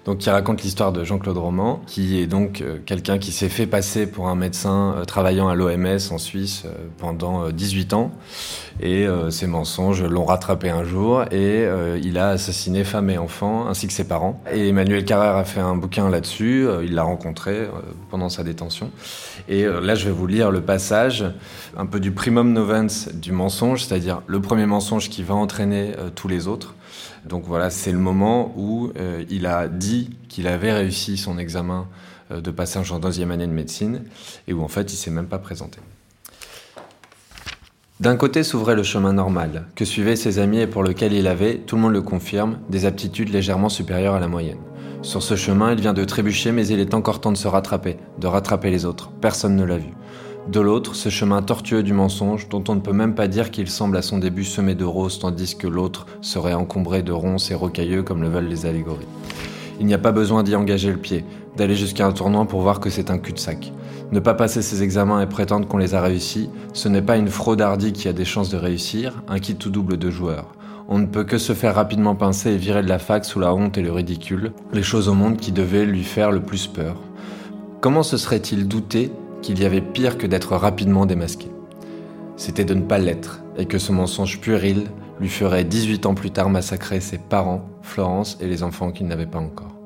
donc 0.05 0.19
qui 0.19 0.29
raconte 0.29 0.61
l'histoire 0.61 0.91
de 0.91 1.03
Jean-Claude 1.03 1.39
Roman, 1.39 1.81
qui 1.87 2.21
est 2.21 2.27
donc 2.27 2.61
euh, 2.61 2.77
quelqu'un 2.85 3.17
qui 3.17 3.31
s'est 3.31 3.49
fait 3.49 3.65
passer 3.65 4.05
pour 4.05 4.27
un 4.27 4.35
médecin 4.35 4.93
euh, 4.97 5.05
travaillant 5.05 5.47
à 5.47 5.55
l'OMS 5.55 5.97
en 6.11 6.19
Suisse 6.19 6.61
euh, 6.67 6.73
pendant 6.99 7.45
euh, 7.45 7.51
18 7.51 7.93
ans. 7.93 8.11
Et 8.81 9.05
ces 9.29 9.45
mensonges 9.45 10.01
l'ont 10.01 10.25
rattrapé 10.25 10.71
un 10.71 10.83
jour 10.83 11.25
et 11.29 11.67
il 12.01 12.17
a 12.17 12.29
assassiné 12.29 12.83
femme 12.83 13.11
et 13.11 13.17
enfants 13.19 13.67
ainsi 13.67 13.85
que 13.85 13.93
ses 13.93 14.07
parents. 14.07 14.41
Et 14.51 14.69
Emmanuel 14.69 15.05
Carrère 15.05 15.35
a 15.35 15.43
fait 15.43 15.59
un 15.59 15.75
bouquin 15.75 16.09
là-dessus, 16.09 16.65
il 16.81 16.95
l'a 16.95 17.03
rencontré 17.03 17.67
pendant 18.09 18.29
sa 18.29 18.43
détention. 18.43 18.89
Et 19.47 19.65
là, 19.65 19.93
je 19.93 20.05
vais 20.05 20.11
vous 20.11 20.25
lire 20.25 20.49
le 20.49 20.61
passage 20.61 21.25
un 21.77 21.85
peu 21.85 21.99
du 21.99 22.11
primum 22.11 22.53
novens 22.53 23.09
du 23.13 23.33
mensonge, 23.33 23.85
c'est-à-dire 23.85 24.23
le 24.25 24.41
premier 24.41 24.65
mensonge 24.65 25.09
qui 25.09 25.21
va 25.21 25.35
entraîner 25.35 25.91
tous 26.15 26.27
les 26.27 26.47
autres. 26.47 26.73
Donc 27.25 27.43
voilà, 27.45 27.69
c'est 27.69 27.91
le 27.91 27.99
moment 27.99 28.53
où 28.57 28.91
euh, 28.97 29.23
il 29.29 29.45
a 29.45 29.67
dit 29.67 30.09
qu'il 30.27 30.47
avait 30.47 30.73
réussi 30.73 31.17
son 31.17 31.37
examen 31.37 31.87
euh, 32.31 32.41
de 32.41 32.51
passage 32.51 32.91
en 32.91 32.99
deuxième 32.99 33.31
année 33.31 33.47
de 33.47 33.51
médecine 33.51 34.03
et 34.47 34.53
où 34.53 34.61
en 34.61 34.67
fait 34.67 34.91
il 34.91 34.95
s'est 34.95 35.11
même 35.11 35.27
pas 35.27 35.39
présenté. 35.39 35.79
D'un 37.99 38.15
côté 38.15 38.41
s'ouvrait 38.41 38.75
le 38.75 38.81
chemin 38.81 39.13
normal, 39.13 39.67
que 39.75 39.85
suivaient 39.85 40.15
ses 40.15 40.39
amis 40.39 40.59
et 40.59 40.65
pour 40.65 40.81
lequel 40.81 41.13
il 41.13 41.27
avait, 41.27 41.57
tout 41.59 41.75
le 41.75 41.83
monde 41.83 41.93
le 41.93 42.01
confirme, 42.01 42.57
des 42.67 42.85
aptitudes 42.85 43.29
légèrement 43.29 43.69
supérieures 43.69 44.15
à 44.15 44.19
la 44.19 44.27
moyenne. 44.27 44.57
Sur 45.03 45.21
ce 45.21 45.35
chemin, 45.35 45.73
il 45.73 45.81
vient 45.81 45.93
de 45.93 46.03
trébucher, 46.03 46.51
mais 46.51 46.65
il 46.65 46.79
est 46.79 46.95
encore 46.95 47.21
temps 47.21 47.31
de 47.31 47.37
se 47.37 47.47
rattraper, 47.47 47.97
de 48.19 48.25
rattraper 48.27 48.71
les 48.71 48.85
autres. 48.85 49.11
Personne 49.21 49.55
ne 49.55 49.63
l'a 49.63 49.77
vu. 49.77 49.93
De 50.47 50.59
l'autre, 50.59 50.95
ce 50.95 51.09
chemin 51.09 51.43
tortueux 51.43 51.83
du 51.83 51.93
mensonge, 51.93 52.49
dont 52.49 52.63
on 52.67 52.75
ne 52.75 52.79
peut 52.79 52.93
même 52.93 53.13
pas 53.13 53.27
dire 53.27 53.51
qu'il 53.51 53.69
semble 53.69 53.95
à 53.95 54.01
son 54.01 54.17
début 54.17 54.43
semé 54.43 54.73
de 54.73 54.83
roses, 54.83 55.19
tandis 55.19 55.55
que 55.55 55.67
l'autre 55.67 56.07
serait 56.21 56.55
encombré 56.55 57.03
de 57.03 57.11
ronces 57.11 57.51
et 57.51 57.55
rocailleux 57.55 58.01
comme 58.01 58.23
le 58.23 58.27
veulent 58.27 58.47
les 58.47 58.65
allégories. 58.65 59.05
Il 59.79 59.85
n'y 59.85 59.93
a 59.93 59.99
pas 59.99 60.11
besoin 60.11 60.43
d'y 60.43 60.55
engager 60.55 60.91
le 60.91 60.97
pied, 60.97 61.25
d'aller 61.57 61.75
jusqu'à 61.75 62.07
un 62.07 62.11
tournant 62.11 62.45
pour 62.47 62.61
voir 62.61 62.79
que 62.79 62.89
c'est 62.89 63.11
un 63.11 63.19
cul-de-sac. 63.19 63.71
Ne 64.11 64.19
pas 64.19 64.33
passer 64.33 64.61
ses 64.61 64.83
examens 64.83 65.21
et 65.21 65.27
prétendre 65.27 65.67
qu'on 65.67 65.77
les 65.77 65.93
a 65.93 66.01
réussis, 66.01 66.49
ce 66.73 66.89
n'est 66.89 67.01
pas 67.01 67.17
une 67.17 67.29
fraude 67.29 67.61
hardie 67.61 67.93
qui 67.93 68.07
a 68.07 68.13
des 68.13 68.25
chances 68.25 68.49
de 68.49 68.57
réussir, 68.57 69.21
un 69.27 69.39
kit 69.39 69.55
tout 69.55 69.69
double 69.69 69.97
de 69.97 70.09
joueurs. 70.09 70.47
On 70.89 70.97
ne 70.97 71.05
peut 71.05 71.23
que 71.23 71.37
se 71.37 71.53
faire 71.53 71.75
rapidement 71.75 72.15
pincer 72.15 72.51
et 72.51 72.57
virer 72.57 72.81
de 72.81 72.89
la 72.89 72.99
fac 72.99 73.25
sous 73.25 73.39
la 73.39 73.53
honte 73.53 73.77
et 73.77 73.81
le 73.81 73.91
ridicule, 73.91 74.53
les 74.73 74.83
choses 74.83 75.07
au 75.07 75.13
monde 75.13 75.37
qui 75.37 75.51
devaient 75.51 75.85
lui 75.85 76.03
faire 76.03 76.31
le 76.31 76.41
plus 76.41 76.67
peur. 76.67 76.95
Comment 77.79 78.03
se 78.03 78.17
serait-il 78.17 78.67
douté 78.67 79.11
qu'il 79.41 79.59
y 79.59 79.65
avait 79.65 79.81
pire 79.81 80.17
que 80.17 80.27
d'être 80.27 80.55
rapidement 80.55 81.05
démasqué 81.05 81.47
C'était 82.37 82.65
de 82.65 82.73
ne 82.73 82.81
pas 82.81 82.97
l'être, 82.97 83.43
et 83.57 83.65
que 83.65 83.77
ce 83.77 83.91
mensonge 83.91 84.39
puéril 84.39 84.87
lui 85.19 85.29
ferait 85.29 85.63
18 85.63 86.05
ans 86.05 86.15
plus 86.15 86.31
tard 86.31 86.49
massacrer 86.49 86.99
ses 86.99 87.17
parents, 87.17 87.69
Florence 87.81 88.37
et 88.41 88.47
les 88.47 88.63
enfants 88.63 88.91
qu'il 88.91 89.07
n'avait 89.07 89.25
pas 89.25 89.39
encore. 89.39 89.81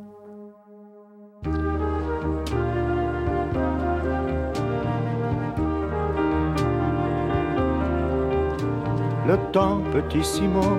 le 9.27 9.37
temps, 9.51 9.81
petit 9.91 10.23
Simon, 10.23 10.77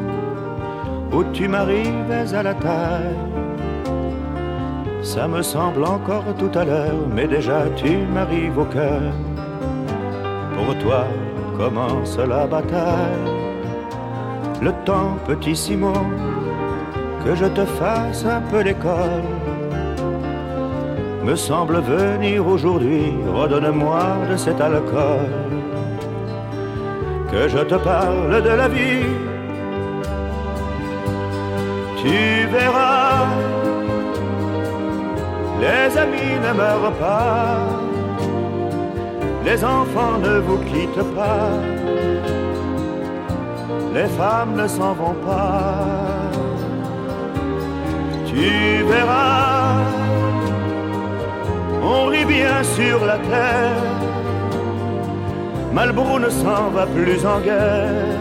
où 1.13 1.25
tu 1.33 1.49
m'arrivais 1.49 2.33
à 2.33 2.43
la 2.43 2.55
taille. 2.55 3.46
Ça 5.07 5.29
me 5.29 5.41
semble 5.41 5.85
encore 5.85 6.25
tout 6.37 6.51
à 6.59 6.65
l'heure, 6.65 7.07
mais 7.15 7.29
déjà 7.29 7.61
tu 7.77 7.97
m'arrives 8.13 8.59
au 8.59 8.65
cœur. 8.65 9.13
Pour 10.57 10.77
toi 10.79 11.07
commence 11.57 12.19
la 12.19 12.45
bataille. 12.45 13.31
Le 14.61 14.73
temps, 14.85 15.17
petit 15.25 15.55
Simon, 15.55 16.03
que 17.25 17.37
je 17.37 17.45
te 17.45 17.65
fasse 17.65 18.25
un 18.27 18.41
peu 18.51 18.63
l'école. 18.63 19.29
Me 21.23 21.37
semble 21.37 21.79
venir 21.83 22.45
aujourd'hui, 22.45 23.15
redonne-moi 23.33 24.03
de 24.29 24.37
cet 24.37 24.61
alcool 24.61 25.31
que 27.31 27.47
je 27.49 27.59
te 27.59 27.77
parle 27.77 28.43
de 28.43 28.55
la 28.63 28.69
vie. 28.69 29.07
Tu 32.03 32.47
verras, 32.51 33.29
les 35.61 35.97
amis 35.97 36.35
ne 36.47 36.53
meurent 36.53 36.93
pas, 36.99 37.59
les 39.45 39.65
enfants 39.65 40.19
ne 40.19 40.39
vous 40.39 40.59
quittent 40.59 41.15
pas, 41.15 41.51
les 43.95 44.09
femmes 44.19 44.55
ne 44.57 44.67
s'en 44.67 44.93
vont 44.93 45.17
pas. 45.27 45.97
Tu 48.27 48.83
verras, 48.85 49.81
on 51.83 52.07
rit 52.07 52.27
bien 52.27 52.63
sur 52.63 53.05
la 53.07 53.19
terre. 53.19 53.97
Malbrou 55.73 56.19
ne 56.19 56.31
s'en 56.31 56.71
va 56.71 56.87
plus 56.87 57.25
en 57.27 57.39
guerre. 57.41 58.17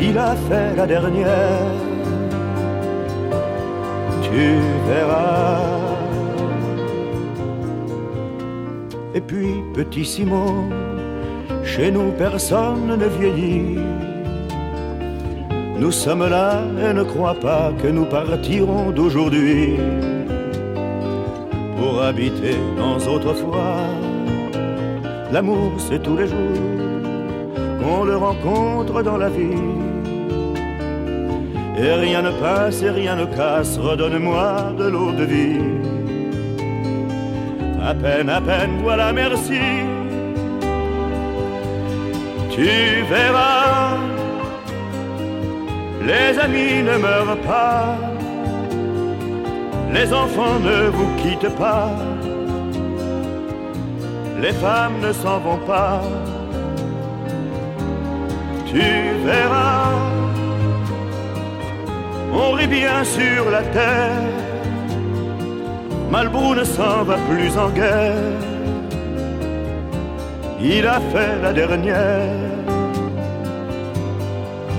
Il 0.00 0.16
a 0.18 0.34
fait 0.48 0.74
la 0.76 0.86
dernière. 0.86 1.95
Tu 4.26 4.58
verras. 4.88 5.60
Et 9.14 9.20
puis, 9.20 9.62
petit 9.72 10.04
Simon, 10.04 10.68
chez 11.64 11.90
nous 11.90 12.10
personne 12.18 12.98
ne 12.98 13.06
vieillit. 13.06 13.78
Nous 15.78 15.92
sommes 15.92 16.28
là 16.28 16.62
et 16.82 16.92
ne 16.92 17.04
crois 17.04 17.34
pas 17.34 17.72
que 17.80 17.88
nous 17.88 18.04
partirons 18.04 18.90
d'aujourd'hui 18.90 19.76
pour 21.78 22.02
habiter 22.02 22.56
dans 22.76 22.98
autrefois. 23.14 23.76
L'amour, 25.32 25.72
c'est 25.78 26.02
tous 26.02 26.16
les 26.16 26.26
jours 26.26 26.58
qu'on 27.80 28.04
le 28.04 28.16
rencontre 28.16 29.02
dans 29.02 29.18
la 29.18 29.28
vie. 29.28 29.85
Et 31.78 31.92
rien 31.92 32.22
ne 32.22 32.30
passe 32.30 32.82
et 32.82 32.90
rien 32.90 33.16
ne 33.16 33.26
casse, 33.26 33.78
redonne-moi 33.78 34.72
de 34.78 34.84
l'eau 34.84 35.12
de 35.12 35.24
vie. 35.24 35.60
À 37.82 37.94
peine, 37.94 38.28
à 38.28 38.40
peine, 38.40 38.78
voilà, 38.82 39.12
merci. 39.12 39.60
Tu 42.50 42.68
verras, 43.10 43.98
les 46.06 46.38
amis 46.38 46.82
ne 46.82 46.96
meurent 46.96 47.40
pas, 47.46 47.96
les 49.92 50.12
enfants 50.12 50.58
ne 50.60 50.88
vous 50.88 51.10
quittent 51.22 51.56
pas 51.56 51.90
les 54.40 54.52
femmes 54.52 55.00
ne 55.00 55.12
s'en 55.12 55.38
vont 55.38 55.58
pas. 55.66 56.02
Tu 58.66 58.82
verras, 59.24 59.90
on 62.36 62.52
rit 62.52 62.66
bien 62.66 63.02
sur 63.04 63.50
la 63.50 63.62
terre. 63.62 64.22
Malbrou 66.10 66.54
ne 66.54 66.64
s'en 66.64 67.02
va 67.04 67.16
plus 67.28 67.56
en 67.58 67.70
guerre. 67.70 68.38
Il 70.60 70.86
a 70.86 71.00
fait 71.12 71.34
la 71.42 71.52
dernière. 71.52 72.30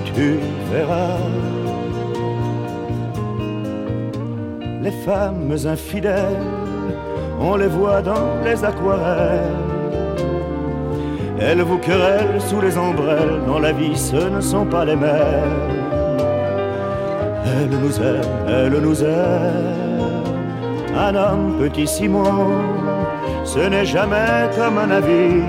Tu 0.06 0.40
verras. 0.72 1.18
Les 4.82 4.96
femmes 5.06 5.56
infidèles 5.66 6.58
on 7.40 7.56
les 7.56 7.68
voit 7.68 8.02
dans 8.02 8.42
les 8.44 8.64
aquarelles. 8.64 9.42
Elles 11.40 11.62
vous 11.62 11.78
querellent 11.78 12.42
sous 12.42 12.62
les 12.62 12.78
ombrelles, 12.78 13.42
dans 13.46 13.60
la 13.60 13.72
vie 13.72 13.96
ce 13.96 14.16
ne 14.16 14.42
sont 14.42 14.66
pas 14.66 14.86
les 14.86 14.96
mêmes. 14.96 15.77
Elle 17.50 17.70
nous 17.70 17.96
aime, 18.02 18.48
elle 18.48 18.78
nous 18.82 19.04
aime. 19.04 19.88
Un 20.96 21.16
homme, 21.16 21.56
petit 21.60 21.88
Simon, 21.88 22.52
ce 23.44 23.60
n'est 23.60 23.86
jamais 23.86 24.50
comme 24.58 24.78
un 24.80 24.88
navire 24.88 25.44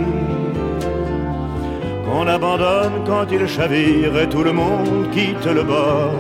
qu'on 2.08 2.26
abandonne 2.26 3.04
quand 3.06 3.26
il 3.30 3.46
chavire 3.46 4.16
et 4.18 4.28
tout 4.28 4.42
le 4.42 4.52
monde 4.52 5.10
quitte 5.12 5.46
le 5.46 5.62
bord. 5.62 6.14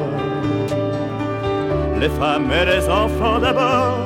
Les 2.00 2.08
femmes 2.08 2.50
et 2.60 2.64
les 2.72 2.88
enfants 2.88 3.38
d'abord. 3.38 3.98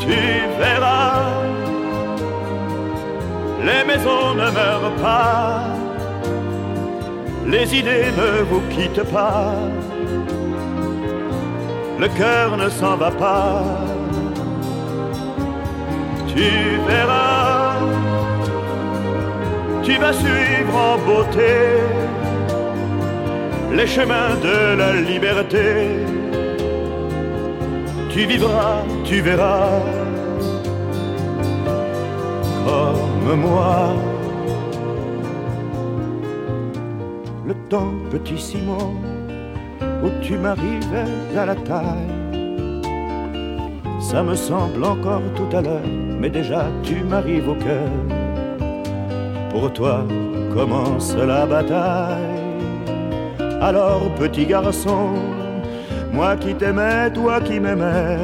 Tu 0.00 0.16
verras, 0.58 1.22
les 3.68 3.84
maisons 3.86 4.34
ne 4.34 4.48
meurent 4.58 4.96
pas, 5.00 5.62
les 7.52 7.74
idées 7.76 8.10
ne 8.16 8.42
vous 8.50 8.62
quittent 8.70 9.08
pas, 9.12 9.54
le 12.00 12.08
cœur 12.08 12.56
ne 12.56 12.68
s'en 12.70 12.96
va 12.96 13.10
pas. 13.10 13.62
Tu 16.34 16.48
verras, 16.88 17.74
tu 19.82 19.98
vas 19.98 20.14
suivre 20.14 20.74
en 20.90 20.96
beauté 21.06 21.54
les 23.70 23.86
chemins 23.86 24.34
de 24.48 24.58
la 24.80 24.92
liberté. 24.94 25.68
Tu 28.08 28.20
vivras, 28.24 28.78
tu 29.04 29.20
verras, 29.20 29.68
comme 32.64 33.40
moi. 33.40 34.11
Le 37.44 37.54
temps, 37.68 37.94
petit 38.10 38.38
Simon, 38.38 38.94
où 40.04 40.08
tu 40.22 40.36
m'arrivais 40.36 41.10
à 41.36 41.46
la 41.46 41.54
taille. 41.56 42.22
Ça 44.00 44.22
me 44.22 44.34
semble 44.34 44.84
encore 44.84 45.22
tout 45.34 45.56
à 45.56 45.60
l'heure, 45.60 45.80
mais 46.20 46.30
déjà 46.30 46.66
tu 46.82 47.02
m'arrives 47.02 47.48
au 47.48 47.54
cœur. 47.54 47.90
Pour 49.50 49.72
toi 49.72 50.06
commence 50.54 51.16
la 51.16 51.46
bataille. 51.46 52.18
Alors 53.60 54.02
petit 54.18 54.46
garçon, 54.46 55.10
moi 56.12 56.36
qui 56.36 56.54
t'aimais, 56.54 57.10
toi 57.12 57.40
qui 57.40 57.58
m'aimais, 57.58 58.18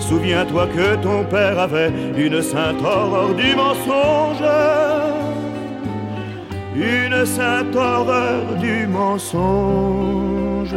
souviens-toi 0.00 0.66
que 0.66 0.96
ton 1.02 1.24
père 1.24 1.58
avait 1.58 1.92
une 2.16 2.42
sainte 2.42 2.82
horreur 2.82 3.34
du 3.34 3.54
mensonge, 3.54 4.42
une 6.74 7.26
sainte 7.26 7.74
horreur 7.76 8.56
du 8.56 8.86
mensonge. 8.86 10.74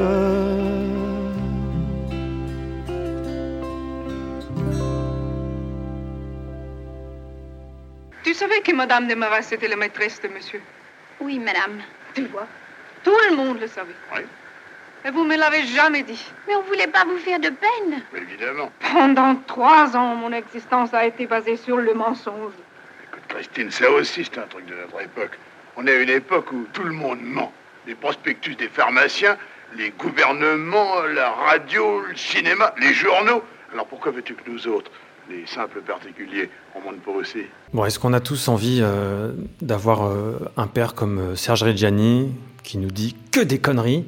Tu 8.23 8.33
savais 8.33 8.61
que 8.61 8.73
Madame 8.73 9.07
de 9.07 9.15
Maras 9.15 9.47
était 9.51 9.67
la 9.67 9.75
maîtresse 9.75 10.21
de 10.21 10.27
monsieur? 10.27 10.61
Oui, 11.21 11.39
madame. 11.39 11.81
Tu 12.13 12.25
vois? 12.25 12.47
Tout 13.03 13.15
le 13.29 13.35
monde 13.35 13.59
le 13.61 13.67
savait. 13.67 13.95
Oui. 14.15 14.21
Et 15.05 15.11
vous 15.11 15.23
me 15.23 15.37
l'avez 15.37 15.63
jamais 15.67 16.01
dit. 16.01 16.19
Mais 16.47 16.55
on 16.55 16.63
voulait 16.63 16.87
pas 16.87 17.05
vous 17.05 17.19
faire 17.19 17.39
de 17.39 17.49
peine. 17.49 18.01
Évidemment. 18.15 18.71
Pendant 18.91 19.35
trois 19.47 19.95
ans, 19.95 20.15
mon 20.15 20.31
existence 20.31 20.93
a 20.93 21.05
été 21.05 21.27
basée 21.27 21.57
sur 21.57 21.77
le 21.77 21.93
mensonge. 21.93 22.53
Christine, 23.29 23.69
ça 23.69 23.89
aussi, 23.91 24.25
c'est 24.25 24.39
un 24.39 24.47
truc 24.47 24.65
de 24.65 24.73
notre 24.73 25.01
époque. 25.01 25.37
On 25.77 25.85
est 25.87 25.91
à 25.91 26.01
une 26.01 26.09
époque 26.09 26.51
où 26.53 26.65
tout 26.71 26.83
le 26.83 26.93
monde 26.93 27.19
ment. 27.21 27.51
Les 27.85 27.95
prospectus 27.95 28.55
des 28.55 28.69
pharmaciens, 28.69 29.37
les 29.77 29.91
gouvernements, 29.91 31.01
la 31.13 31.31
radio, 31.31 32.01
le 32.01 32.15
cinéma, 32.15 32.73
les 32.79 32.93
journaux. 32.93 33.43
Alors 33.73 33.85
pourquoi 33.85 34.13
veux-tu 34.13 34.35
que 34.35 34.49
nous 34.49 34.67
autres, 34.67 34.89
les 35.29 35.45
simples 35.45 35.81
particuliers, 35.81 36.49
on 36.75 36.81
monte 36.81 37.01
pour 37.01 37.15
aussi? 37.15 37.39
Bon, 37.73 37.83
est-ce 37.83 37.99
qu'on 37.99 38.13
a 38.13 38.21
tous 38.21 38.47
envie 38.47 38.79
euh, 38.81 39.33
d'avoir 39.61 40.05
euh, 40.05 40.39
un 40.55 40.67
père 40.67 40.93
comme 40.93 41.19
euh, 41.19 41.35
Serge 41.35 41.63
Reggiani 41.63 42.31
qui 42.63 42.77
nous 42.77 42.91
dit 42.91 43.15
que 43.31 43.41
des 43.41 43.59
conneries 43.59 44.05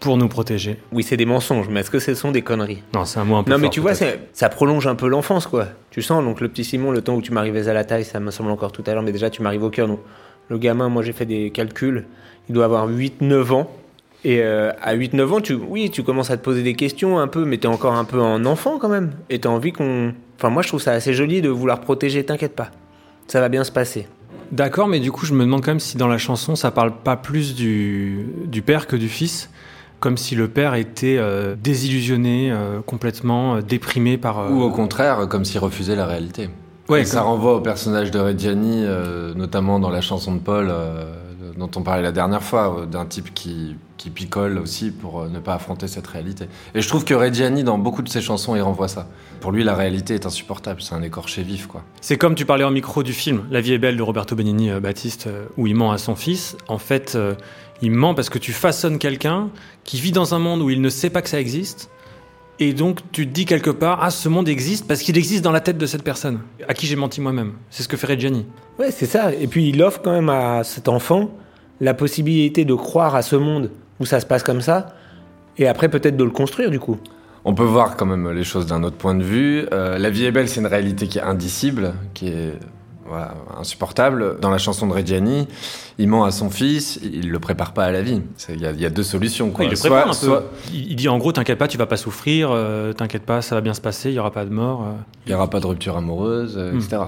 pour 0.00 0.16
nous 0.16 0.28
protéger? 0.28 0.78
Oui, 0.92 1.02
c'est 1.02 1.18
des 1.18 1.26
mensonges, 1.26 1.68
mais 1.68 1.80
est-ce 1.80 1.90
que 1.90 1.98
ce 1.98 2.14
sont 2.14 2.32
des 2.32 2.42
conneries? 2.42 2.82
Non, 2.94 3.04
c'est 3.04 3.20
un 3.20 3.24
mot 3.24 3.36
un 3.36 3.44
peu 3.44 3.50
Non, 3.50 3.58
mais 3.58 3.68
tu 3.68 3.80
vois, 3.80 3.92
ça 3.94 4.48
prolonge 4.48 4.86
un 4.86 4.94
peu 4.94 5.08
l'enfance, 5.08 5.46
quoi. 5.46 5.66
Tu 5.90 6.00
sens, 6.00 6.24
donc 6.24 6.40
le 6.40 6.48
petit 6.48 6.64
Simon, 6.64 6.90
le 6.90 7.02
temps 7.02 7.14
où 7.14 7.22
tu 7.22 7.32
m'arrivais 7.32 7.68
à 7.68 7.74
la 7.74 7.84
taille, 7.84 8.04
ça 8.04 8.18
me 8.18 8.30
semble 8.30 8.50
encore 8.50 8.72
tout 8.72 8.82
à 8.86 8.94
l'heure, 8.94 9.02
mais 9.02 9.12
déjà 9.12 9.28
tu 9.28 9.42
m'arrives 9.42 9.62
au 9.62 9.70
cœur. 9.70 9.88
Donc, 9.88 10.00
le 10.52 10.58
gamin, 10.58 10.88
moi 10.88 11.02
j'ai 11.02 11.12
fait 11.12 11.26
des 11.26 11.50
calculs, 11.50 12.04
il 12.48 12.54
doit 12.54 12.66
avoir 12.66 12.88
8-9 12.88 13.52
ans. 13.52 13.70
Et 14.24 14.40
euh, 14.40 14.70
à 14.80 14.94
8-9 14.94 15.26
ans, 15.32 15.40
tu, 15.40 15.54
oui, 15.54 15.90
tu 15.90 16.04
commences 16.04 16.30
à 16.30 16.36
te 16.36 16.44
poser 16.44 16.62
des 16.62 16.74
questions 16.74 17.18
un 17.18 17.26
peu, 17.26 17.44
mais 17.44 17.58
t'es 17.58 17.66
encore 17.66 17.94
un 17.94 18.04
peu 18.04 18.20
en 18.20 18.44
enfant 18.44 18.78
quand 18.78 18.88
même. 18.88 19.10
Et 19.30 19.40
t'as 19.40 19.48
envie 19.48 19.72
qu'on. 19.72 20.12
Enfin, 20.38 20.50
moi 20.50 20.62
je 20.62 20.68
trouve 20.68 20.80
ça 20.80 20.92
assez 20.92 21.12
joli 21.12 21.42
de 21.42 21.48
vouloir 21.48 21.80
protéger, 21.80 22.24
t'inquiète 22.24 22.54
pas. 22.54 22.70
Ça 23.26 23.40
va 23.40 23.48
bien 23.48 23.64
se 23.64 23.72
passer. 23.72 24.06
D'accord, 24.52 24.86
mais 24.86 25.00
du 25.00 25.10
coup, 25.10 25.24
je 25.26 25.32
me 25.34 25.42
demande 25.44 25.62
quand 25.64 25.70
même 25.72 25.80
si 25.80 25.96
dans 25.96 26.08
la 26.08 26.18
chanson, 26.18 26.54
ça 26.54 26.70
parle 26.70 26.92
pas 27.02 27.16
plus 27.16 27.54
du, 27.56 28.26
du 28.44 28.60
père 28.62 28.86
que 28.86 28.96
du 28.96 29.08
fils, 29.08 29.48
comme 29.98 30.16
si 30.18 30.34
le 30.36 30.46
père 30.46 30.74
était 30.74 31.16
euh, 31.18 31.54
désillusionné, 31.60 32.50
euh, 32.52 32.80
complètement 32.84 33.56
euh, 33.56 33.60
déprimé 33.62 34.18
par. 34.18 34.38
euh, 34.40 34.50
Ou 34.50 34.62
au 34.62 34.70
contraire, 34.70 35.26
comme 35.28 35.44
s'il 35.44 35.58
refusait 35.58 35.96
la 35.96 36.06
réalité. 36.06 36.50
Ouais, 36.92 37.00
Et 37.00 37.04
ça 37.06 37.22
renvoie 37.22 37.56
au 37.56 37.60
personnage 37.60 38.10
de 38.10 38.18
Reggiani, 38.18 38.84
euh, 38.84 39.32
notamment 39.32 39.80
dans 39.80 39.88
la 39.88 40.02
chanson 40.02 40.34
de 40.34 40.40
Paul, 40.40 40.68
euh, 40.68 41.06
dont 41.56 41.70
on 41.74 41.80
parlait 41.80 42.02
la 42.02 42.12
dernière 42.12 42.42
fois, 42.42 42.80
euh, 42.80 42.84
d'un 42.84 43.06
type 43.06 43.32
qui, 43.32 43.76
qui 43.96 44.10
picole 44.10 44.58
aussi 44.58 44.90
pour 44.90 45.24
ne 45.24 45.38
pas 45.38 45.54
affronter 45.54 45.88
cette 45.88 46.06
réalité. 46.06 46.48
Et 46.74 46.82
je 46.82 46.88
trouve 46.88 47.06
que 47.06 47.14
Reggiani, 47.14 47.64
dans 47.64 47.78
beaucoup 47.78 48.02
de 48.02 48.10
ses 48.10 48.20
chansons, 48.20 48.56
il 48.56 48.60
renvoie 48.60 48.88
ça. 48.88 49.08
Pour 49.40 49.52
lui, 49.52 49.64
la 49.64 49.74
réalité 49.74 50.12
est 50.12 50.26
insupportable, 50.26 50.82
c'est 50.82 50.94
un 50.94 51.02
écorché 51.02 51.42
vif, 51.42 51.66
quoi. 51.66 51.82
C'est 52.02 52.18
comme 52.18 52.34
tu 52.34 52.44
parlais 52.44 52.64
en 52.64 52.70
micro 52.70 53.02
du 53.02 53.14
film 53.14 53.44
La 53.50 53.62
vie 53.62 53.72
est 53.72 53.78
belle 53.78 53.96
de 53.96 54.02
Roberto 54.02 54.36
Benigni 54.36 54.70
Baptiste, 54.78 55.30
où 55.56 55.66
il 55.66 55.74
ment 55.74 55.92
à 55.92 55.98
son 55.98 56.14
fils. 56.14 56.58
En 56.68 56.76
fait, 56.76 57.16
il 57.80 57.90
ment 57.90 58.14
parce 58.14 58.28
que 58.28 58.38
tu 58.38 58.52
façonnes 58.52 58.98
quelqu'un 58.98 59.48
qui 59.84 59.98
vit 59.98 60.12
dans 60.12 60.34
un 60.34 60.38
monde 60.38 60.60
où 60.60 60.68
il 60.68 60.82
ne 60.82 60.90
sait 60.90 61.08
pas 61.08 61.22
que 61.22 61.30
ça 61.30 61.40
existe. 61.40 61.88
Et 62.58 62.74
donc, 62.74 63.00
tu 63.12 63.26
te 63.26 63.32
dis 63.32 63.44
quelque 63.44 63.70
part, 63.70 64.00
ah, 64.02 64.10
ce 64.10 64.28
monde 64.28 64.48
existe 64.48 64.86
parce 64.86 65.00
qu'il 65.00 65.16
existe 65.18 65.42
dans 65.42 65.52
la 65.52 65.60
tête 65.60 65.78
de 65.78 65.86
cette 65.86 66.04
personne, 66.04 66.40
à 66.68 66.74
qui 66.74 66.86
j'ai 66.86 66.96
menti 66.96 67.20
moi-même. 67.20 67.54
C'est 67.70 67.82
ce 67.82 67.88
que 67.88 67.96
fait 67.96 68.06
Reggiani. 68.06 68.46
Ouais, 68.78 68.90
c'est 68.90 69.06
ça. 69.06 69.32
Et 69.34 69.46
puis 69.46 69.68
il 69.68 69.82
offre 69.82 70.00
quand 70.02 70.12
même 70.12 70.28
à 70.28 70.62
cet 70.64 70.88
enfant 70.88 71.30
la 71.80 71.94
possibilité 71.94 72.64
de 72.64 72.74
croire 72.74 73.14
à 73.14 73.22
ce 73.22 73.36
monde 73.36 73.70
où 73.98 74.06
ça 74.06 74.20
se 74.20 74.26
passe 74.26 74.42
comme 74.42 74.60
ça, 74.60 74.94
et 75.58 75.66
après 75.66 75.88
peut-être 75.88 76.16
de 76.16 76.24
le 76.24 76.30
construire 76.30 76.70
du 76.70 76.80
coup. 76.80 76.98
On 77.44 77.54
peut 77.54 77.64
voir 77.64 77.96
quand 77.96 78.06
même 78.06 78.30
les 78.30 78.44
choses 78.44 78.66
d'un 78.66 78.84
autre 78.84 78.96
point 78.96 79.14
de 79.14 79.24
vue. 79.24 79.66
Euh, 79.72 79.98
la 79.98 80.10
vie 80.10 80.24
est 80.24 80.30
belle, 80.30 80.48
c'est 80.48 80.60
une 80.60 80.66
réalité 80.66 81.08
qui 81.08 81.18
est 81.18 81.22
indicible, 81.22 81.94
qui 82.14 82.28
est 82.28 82.52
voilà, 83.12 83.34
insupportable. 83.58 84.40
Dans 84.40 84.50
la 84.50 84.58
chanson 84.58 84.86
de 84.86 84.92
Reggiani, 84.92 85.46
il 85.98 86.08
ment 86.08 86.24
à 86.24 86.30
son 86.30 86.50
fils, 86.50 86.98
il 87.02 87.30
le 87.30 87.38
prépare 87.38 87.72
pas 87.72 87.84
à 87.84 87.92
la 87.92 88.02
vie. 88.02 88.22
Il 88.48 88.60
y, 88.60 88.66
a- 88.66 88.72
y 88.72 88.90
deux 88.90 89.02
solutions. 89.02 89.50
Quoi. 89.50 89.64
Il 89.66 89.70
le 89.70 89.76
Soit- 89.76 89.90
prépare 89.90 90.06
un 90.08 90.18
peu. 90.18 90.26
soit- 90.26 90.44
Il 90.72 90.96
dit 90.96 91.08
en 91.08 91.18
gros, 91.18 91.32
t'inquiète 91.32 91.58
pas, 91.58 91.68
tu 91.68 91.78
vas 91.78 91.86
pas 91.86 91.96
souffrir, 91.96 92.48
euh, 92.52 92.92
t'inquiète 92.92 93.24
pas, 93.24 93.42
ça 93.42 93.54
va 93.54 93.60
bien 93.60 93.74
se 93.74 93.80
passer, 93.80 94.10
il 94.10 94.14
y 94.14 94.18
aura 94.18 94.30
pas 94.32 94.44
de 94.44 94.50
mort. 94.50 94.82
euh. 94.82 94.92
Il 95.26 95.28
n'y 95.30 95.34
aura 95.34 95.48
pas 95.48 95.60
de 95.60 95.66
rupture 95.66 95.96
amoureuse, 95.96 96.54
euh, 96.58 96.72
Hmm. 96.72 96.78
etc. 96.78 97.02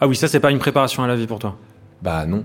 Ah 0.00 0.06
oui, 0.06 0.14
ça 0.16 0.28
c'est 0.28 0.40
pas 0.40 0.50
une 0.50 0.58
préparation 0.60 1.02
à 1.02 1.06
la 1.08 1.16
vie 1.16 1.26
pour 1.26 1.38
toi. 1.38 1.56
Bah 2.02 2.24
non. 2.26 2.44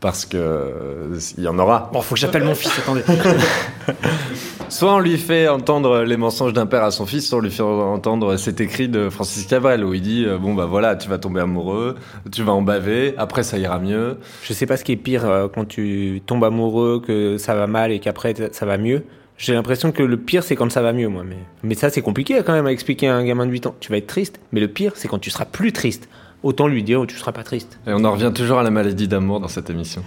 Parce 0.00 0.24
que 0.24 1.12
il 1.38 1.44
y 1.44 1.46
en 1.48 1.56
aura. 1.60 1.88
Bon, 1.92 2.00
faut 2.00 2.14
que 2.16 2.20
j'appelle 2.20 2.42
mon 2.42 2.56
fils, 2.56 2.76
attendez. 2.78 3.02
Soit 4.72 4.94
on 4.94 5.00
lui 5.00 5.18
fait 5.18 5.48
entendre 5.48 6.02
les 6.02 6.16
mensonges 6.16 6.54
d'un 6.54 6.64
père 6.64 6.82
à 6.82 6.90
son 6.90 7.04
fils, 7.04 7.28
soit 7.28 7.36
on 7.36 7.42
lui 7.42 7.50
fait 7.50 7.62
entendre 7.62 8.38
cet 8.38 8.58
écrit 8.58 8.88
de 8.88 9.10
Francis 9.10 9.44
Cabrel 9.44 9.84
où 9.84 9.92
il 9.92 10.00
dit 10.00 10.24
euh, 10.24 10.38
bon 10.38 10.54
bah 10.54 10.64
voilà, 10.64 10.96
tu 10.96 11.10
vas 11.10 11.18
tomber 11.18 11.42
amoureux, 11.42 11.94
tu 12.32 12.42
vas 12.42 12.52
en 12.52 12.62
baver, 12.62 13.12
après 13.18 13.42
ça 13.42 13.58
ira 13.58 13.78
mieux. 13.78 14.16
Je 14.42 14.54
sais 14.54 14.64
pas 14.64 14.78
ce 14.78 14.84
qui 14.84 14.92
est 14.92 14.96
pire 14.96 15.26
euh, 15.26 15.46
quand 15.54 15.66
tu 15.66 16.22
tombes 16.24 16.42
amoureux, 16.44 17.02
que 17.06 17.36
ça 17.36 17.54
va 17.54 17.66
mal 17.66 17.92
et 17.92 18.00
qu'après 18.00 18.32
ça 18.50 18.64
va 18.64 18.78
mieux. 18.78 19.04
J'ai 19.36 19.52
l'impression 19.52 19.92
que 19.92 20.02
le 20.02 20.16
pire 20.16 20.42
c'est 20.42 20.56
quand 20.56 20.72
ça 20.72 20.80
va 20.80 20.94
mieux, 20.94 21.08
moi. 21.08 21.22
Mais, 21.22 21.36
mais 21.62 21.74
ça 21.74 21.90
c'est 21.90 22.00
compliqué 22.00 22.40
quand 22.42 22.54
même 22.54 22.66
à 22.66 22.72
expliquer 22.72 23.08
à 23.08 23.14
un 23.14 23.24
gamin 23.24 23.44
de 23.44 23.50
8 23.52 23.66
ans. 23.66 23.74
Tu 23.78 23.90
vas 23.90 23.98
être 23.98 24.06
triste, 24.06 24.40
mais 24.52 24.60
le 24.60 24.68
pire 24.68 24.92
c'est 24.94 25.06
quand 25.06 25.18
tu 25.18 25.28
seras 25.28 25.44
plus 25.44 25.72
triste. 25.72 26.08
Autant 26.42 26.66
lui 26.66 26.82
dire, 26.82 27.00
oh, 27.00 27.06
tu 27.06 27.16
seras 27.16 27.30
pas 27.32 27.44
triste. 27.44 27.78
Et 27.86 27.92
on 27.92 28.02
en 28.04 28.12
revient 28.12 28.32
toujours 28.34 28.58
à 28.58 28.62
la 28.64 28.70
maladie 28.70 29.06
d'amour 29.06 29.38
dans 29.38 29.48
cette 29.48 29.70
émission. 29.70 30.02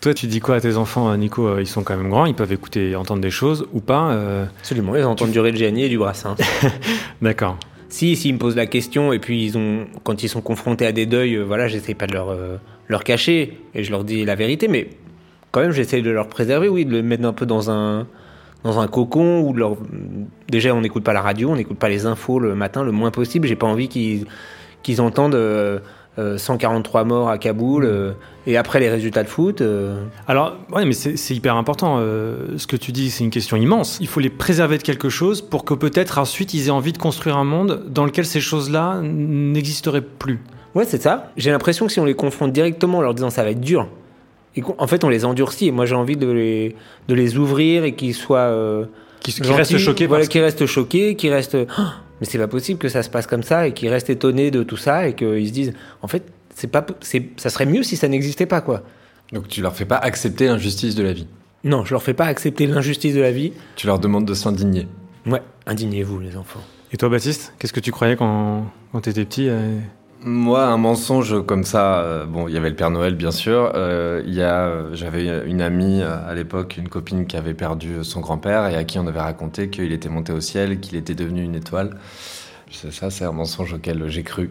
Toi, 0.00 0.14
tu 0.14 0.26
dis 0.28 0.38
quoi 0.38 0.54
à 0.56 0.60
tes 0.60 0.76
enfants, 0.76 1.10
euh, 1.10 1.16
Nico 1.16 1.48
Euh, 1.48 1.60
Ils 1.60 1.66
sont 1.66 1.82
quand 1.82 1.96
même 1.96 2.10
grands, 2.10 2.26
ils 2.26 2.34
peuvent 2.34 2.52
écouter, 2.52 2.94
entendre 2.94 3.20
des 3.20 3.30
choses 3.30 3.66
ou 3.72 3.80
pas 3.80 4.10
euh, 4.12 4.44
Absolument, 4.60 4.94
ils 4.94 5.02
entendent 5.04 5.32
du 5.32 5.40
Reggiani 5.40 5.84
et 5.84 5.88
du 5.88 5.98
Brassens. 5.98 6.36
D'accord. 7.22 7.56
Si, 7.88 8.14
s'ils 8.14 8.34
me 8.34 8.38
posent 8.38 8.54
la 8.54 8.66
question 8.66 9.12
et 9.12 9.18
puis 9.18 9.44
ils 9.44 9.58
ont, 9.58 9.86
quand 10.04 10.22
ils 10.22 10.28
sont 10.28 10.40
confrontés 10.42 10.86
à 10.86 10.92
des 10.92 11.06
deuils, 11.06 11.34
euh, 11.34 11.42
voilà, 11.42 11.66
j'essaie 11.66 11.94
pas 11.94 12.06
de 12.06 12.12
leur, 12.12 12.30
euh, 12.30 12.56
leur 12.86 13.02
cacher 13.02 13.58
et 13.74 13.82
je 13.82 13.90
leur 13.90 14.04
dis 14.04 14.24
la 14.24 14.36
vérité, 14.36 14.68
mais 14.68 14.90
quand 15.50 15.60
même 15.60 15.72
j'essaie 15.72 16.00
de 16.02 16.10
leur 16.10 16.28
préserver, 16.28 16.68
oui, 16.68 16.84
de 16.84 16.92
les 16.92 17.02
mettre 17.02 17.24
un 17.24 17.32
peu 17.32 17.46
dans 17.46 17.68
un, 17.68 18.06
dans 18.62 18.78
un 18.78 18.86
cocon 18.86 19.40
ou 19.40 19.52
de 19.52 19.58
leur. 19.58 19.76
Déjà, 20.48 20.72
on 20.72 20.82
n'écoute 20.82 21.02
pas 21.02 21.12
la 21.12 21.20
radio, 21.22 21.50
on 21.50 21.56
n'écoute 21.56 21.78
pas 21.78 21.88
les 21.88 22.06
infos 22.06 22.38
le 22.38 22.54
matin 22.54 22.84
le 22.84 22.92
moins 22.92 23.10
possible. 23.10 23.48
J'ai 23.48 23.56
pas 23.56 23.66
envie 23.66 23.88
qu'ils 23.88 24.26
qu'ils 24.82 25.00
entendent 25.00 25.34
euh, 25.34 25.78
euh, 26.18 26.36
143 26.38 27.04
morts 27.04 27.28
à 27.30 27.38
Kaboul, 27.38 27.84
euh, 27.84 28.12
et 28.46 28.56
après 28.56 28.80
les 28.80 28.88
résultats 28.90 29.22
de 29.22 29.28
foot. 29.28 29.60
euh, 29.60 30.02
Alors, 30.26 30.56
ouais, 30.72 30.84
mais 30.84 30.92
c'est 30.92 31.34
hyper 31.34 31.54
important. 31.56 31.96
euh, 32.00 32.56
ce 32.58 32.66
que 32.66 32.76
tu 32.76 32.90
dis, 32.92 33.10
c'est 33.10 33.22
une 33.24 33.30
question 33.30 33.56
immense. 33.56 33.98
Il 34.00 34.08
faut 34.08 34.20
les 34.20 34.28
préserver 34.30 34.76
de 34.78 34.82
quelque 34.82 35.08
chose 35.08 35.40
pour 35.40 35.64
que 35.64 35.72
peut-être 35.74 36.18
ensuite 36.18 36.52
ils 36.52 36.66
aient 36.68 36.70
envie 36.70 36.92
de 36.92 36.98
construire 36.98 37.36
un 37.36 37.44
monde 37.44 37.84
dans 37.88 38.04
lequel 38.04 38.26
ces 38.26 38.40
choses-là 38.40 39.00
n'existeraient 39.02 40.00
plus. 40.02 40.40
Ouais, 40.74 40.84
c'est 40.84 41.00
ça. 41.02 41.30
J'ai 41.36 41.50
l'impression 41.50 41.86
que 41.86 41.92
si 41.92 42.00
on 42.00 42.04
les 42.04 42.14
confronte 42.14 42.52
directement 42.52 42.98
en 42.98 43.02
leur 43.02 43.14
disant 43.14 43.30
ça 43.30 43.42
va 43.44 43.50
être 43.50 43.60
dur, 43.60 43.88
et 44.56 44.62
en 44.78 44.86
fait 44.88 45.04
on 45.04 45.08
les 45.08 45.24
endurcit, 45.24 45.68
et 45.68 45.72
moi 45.72 45.86
j'ai 45.86 45.94
envie 45.94 46.16
de 46.16 46.30
les, 46.30 46.76
de 47.08 47.14
les 47.14 47.38
ouvrir 47.38 47.84
et 47.84 47.94
qu'ils 47.94 48.14
soient. 48.14 48.38
euh, 48.38 48.84
Qui, 49.20 49.32
qui 49.32 49.52
restent 49.52 49.78
choqués 49.78 50.06
Voilà, 50.06 50.26
qu'ils 50.26 50.42
restent 50.42 50.66
choqués, 50.66 51.14
qu'ils 51.14 51.32
restent. 51.32 51.56
Mais 52.20 52.26
c'est 52.26 52.38
pas 52.38 52.48
possible 52.48 52.78
que 52.78 52.88
ça 52.88 53.02
se 53.02 53.10
passe 53.10 53.26
comme 53.26 53.42
ça, 53.42 53.66
et 53.66 53.74
qu'ils 53.74 53.88
restent 53.88 54.10
étonnés 54.10 54.50
de 54.50 54.62
tout 54.62 54.76
ça, 54.76 55.08
et 55.08 55.14
qu'ils 55.14 55.48
se 55.48 55.52
disent 55.52 55.72
en 56.02 56.08
fait, 56.08 56.24
c'est 56.54 56.68
pas, 56.68 56.84
c'est, 57.00 57.30
ça 57.36 57.50
serait 57.50 57.66
mieux 57.66 57.82
si 57.82 57.96
ça 57.96 58.08
n'existait 58.08 58.46
pas, 58.46 58.60
quoi. 58.60 58.82
Donc 59.32 59.48
tu 59.48 59.62
leur 59.62 59.74
fais 59.74 59.84
pas 59.84 59.96
accepter 59.96 60.46
l'injustice 60.46 60.94
de 60.94 61.02
la 61.02 61.12
vie. 61.12 61.26
Non, 61.62 61.84
je 61.84 61.92
leur 61.92 62.02
fais 62.02 62.14
pas 62.14 62.26
accepter 62.26 62.66
l'injustice 62.66 63.14
de 63.14 63.20
la 63.20 63.30
vie. 63.30 63.52
Tu 63.76 63.86
leur 63.86 63.98
demandes 63.98 64.24
de 64.24 64.34
s'indigner. 64.34 64.88
Ouais, 65.26 65.42
indignez-vous, 65.66 66.18
les 66.18 66.36
enfants. 66.36 66.60
Et 66.92 66.96
toi, 66.96 67.08
Baptiste, 67.08 67.52
qu'est-ce 67.58 67.72
que 67.72 67.80
tu 67.80 67.92
croyais 67.92 68.16
quand, 68.16 68.66
quand 68.92 69.00
t'étais 69.00 69.24
petit 69.24 69.48
euh 69.48 69.78
Moi, 70.22 70.62
un 70.66 70.76
mensonge 70.76 71.46
comme 71.46 71.64
ça, 71.64 72.00
euh, 72.02 72.26
bon, 72.26 72.46
il 72.46 72.52
y 72.52 72.58
avait 72.58 72.68
le 72.68 72.76
Père 72.76 72.90
Noël, 72.90 73.14
bien 73.14 73.30
sûr. 73.30 73.72
euh, 73.74 74.22
Il 74.26 74.34
y 74.34 74.42
a, 74.42 74.66
euh, 74.66 74.90
j'avais 74.92 75.46
une 75.48 75.62
amie 75.62 76.02
euh, 76.02 76.28
à 76.28 76.34
l'époque, 76.34 76.76
une 76.76 76.90
copine 76.90 77.26
qui 77.26 77.38
avait 77.38 77.54
perdu 77.54 78.04
son 78.04 78.20
grand-père 78.20 78.66
et 78.66 78.74
à 78.76 78.84
qui 78.84 78.98
on 78.98 79.06
avait 79.06 79.20
raconté 79.20 79.70
qu'il 79.70 79.92
était 79.92 80.10
monté 80.10 80.32
au 80.34 80.40
ciel, 80.40 80.78
qu'il 80.80 80.96
était 80.98 81.14
devenu 81.14 81.42
une 81.42 81.54
étoile. 81.54 81.96
C'est 82.70 82.92
ça, 82.92 83.08
c'est 83.08 83.24
un 83.24 83.32
mensonge 83.32 83.72
auquel 83.72 84.08
j'ai 84.08 84.22
cru. 84.22 84.50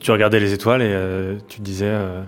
Tu 0.00 0.10
regardais 0.10 0.40
les 0.40 0.52
étoiles 0.52 0.82
et 0.82 0.90
euh, 0.92 1.36
tu 1.48 1.60
disais. 1.60 1.86
euh, 1.88 2.22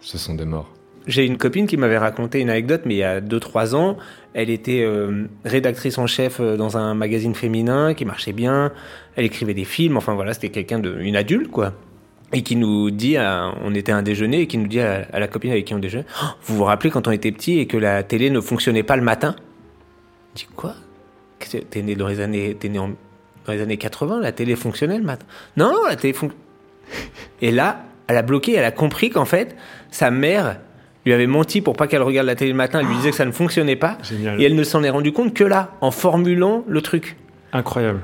Ce 0.00 0.16
sont 0.16 0.34
des 0.34 0.44
morts. 0.44 0.70
J'ai 1.08 1.26
une 1.26 1.36
copine 1.38 1.66
qui 1.66 1.76
m'avait 1.76 1.98
raconté 1.98 2.40
une 2.40 2.50
anecdote, 2.50 2.82
mais 2.84 2.94
il 2.94 2.98
y 2.98 3.02
a 3.02 3.20
2-3 3.20 3.74
ans. 3.74 3.96
Elle 4.34 4.48
était 4.50 4.82
euh, 4.84 5.24
rédactrice 5.44 5.98
en 5.98 6.06
chef 6.06 6.38
euh, 6.38 6.56
dans 6.56 6.76
un 6.76 6.94
magazine 6.94 7.34
féminin 7.34 7.94
qui 7.94 8.04
marchait 8.04 8.32
bien. 8.32 8.70
Elle 9.16 9.24
écrivait 9.24 9.54
des 9.54 9.64
films. 9.64 9.96
Enfin 9.96 10.14
voilà, 10.14 10.32
c'était 10.34 10.50
quelqu'un 10.50 10.78
de, 10.78 10.96
une 11.00 11.16
adulte 11.16 11.50
quoi. 11.50 11.72
Et 12.32 12.42
qui 12.42 12.56
nous 12.56 12.90
dit, 12.90 13.16
à- 13.16 13.52
on 13.62 13.74
était 13.74 13.92
à 13.92 13.96
un 13.96 14.02
déjeuner, 14.02 14.40
et 14.42 14.46
qui 14.46 14.56
nous 14.58 14.66
dit 14.68 14.80
à, 14.80 15.06
à 15.12 15.20
la 15.20 15.28
copine 15.28 15.50
avec 15.50 15.64
qui 15.66 15.74
on 15.74 15.78
déjeunait, 15.78 16.06
Oh, 16.22 16.26
vous 16.44 16.56
vous 16.56 16.64
rappelez 16.64 16.90
quand 16.90 17.06
on 17.08 17.10
était 17.10 17.30
petit 17.32 17.58
et 17.58 17.66
que 17.66 17.76
la 17.76 18.02
télé 18.02 18.30
ne 18.30 18.40
fonctionnait 18.40 18.82
pas 18.82 18.96
le 18.96 19.02
matin? 19.02 19.36
Je 20.34 20.40
dis 20.44 20.48
quoi? 20.56 20.74
T'es 21.70 21.82
né 21.82 21.94
dans 21.94 22.08
les 22.08 22.20
années, 22.20 22.56
t'es 22.58 22.68
né 22.68 22.78
en- 22.78 22.90
dans 23.46 23.52
les 23.52 23.60
années 23.60 23.76
80, 23.76 24.20
la 24.20 24.32
télé 24.32 24.56
fonctionnait 24.56 24.96
le 24.98 25.04
matin? 25.04 25.26
Non, 25.56 25.72
non, 25.72 25.84
la 25.88 25.96
télé 25.96 26.12
fonctionnait. 26.12 26.42
Et 27.42 27.50
là, 27.50 27.82
elle 28.06 28.16
a 28.16 28.22
bloqué, 28.22 28.54
elle 28.54 28.64
a 28.64 28.70
compris 28.70 29.10
qu'en 29.10 29.24
fait, 29.24 29.56
sa 29.90 30.10
mère 30.10 30.58
lui 31.04 31.12
avait 31.12 31.26
menti 31.26 31.60
pour 31.60 31.74
pas 31.76 31.86
qu'elle 31.88 32.02
regarde 32.02 32.26
la 32.28 32.36
télé 32.36 32.50
le 32.52 32.56
matin, 32.56 32.78
elle 32.80 32.86
lui 32.86 32.94
disait 32.94 33.10
que 33.10 33.16
ça 33.16 33.24
ne 33.24 33.32
fonctionnait 33.32 33.76
pas. 33.76 33.98
Génial. 34.04 34.40
Et 34.40 34.44
elle 34.44 34.54
ne 34.54 34.62
s'en 34.64 34.82
est 34.84 34.90
rendue 34.90 35.12
compte 35.12 35.34
que 35.34 35.42
là, 35.44 35.72
en 35.80 35.90
formulant 35.90 36.64
le 36.68 36.80
truc. 36.80 37.16
Incroyable. 37.52 38.00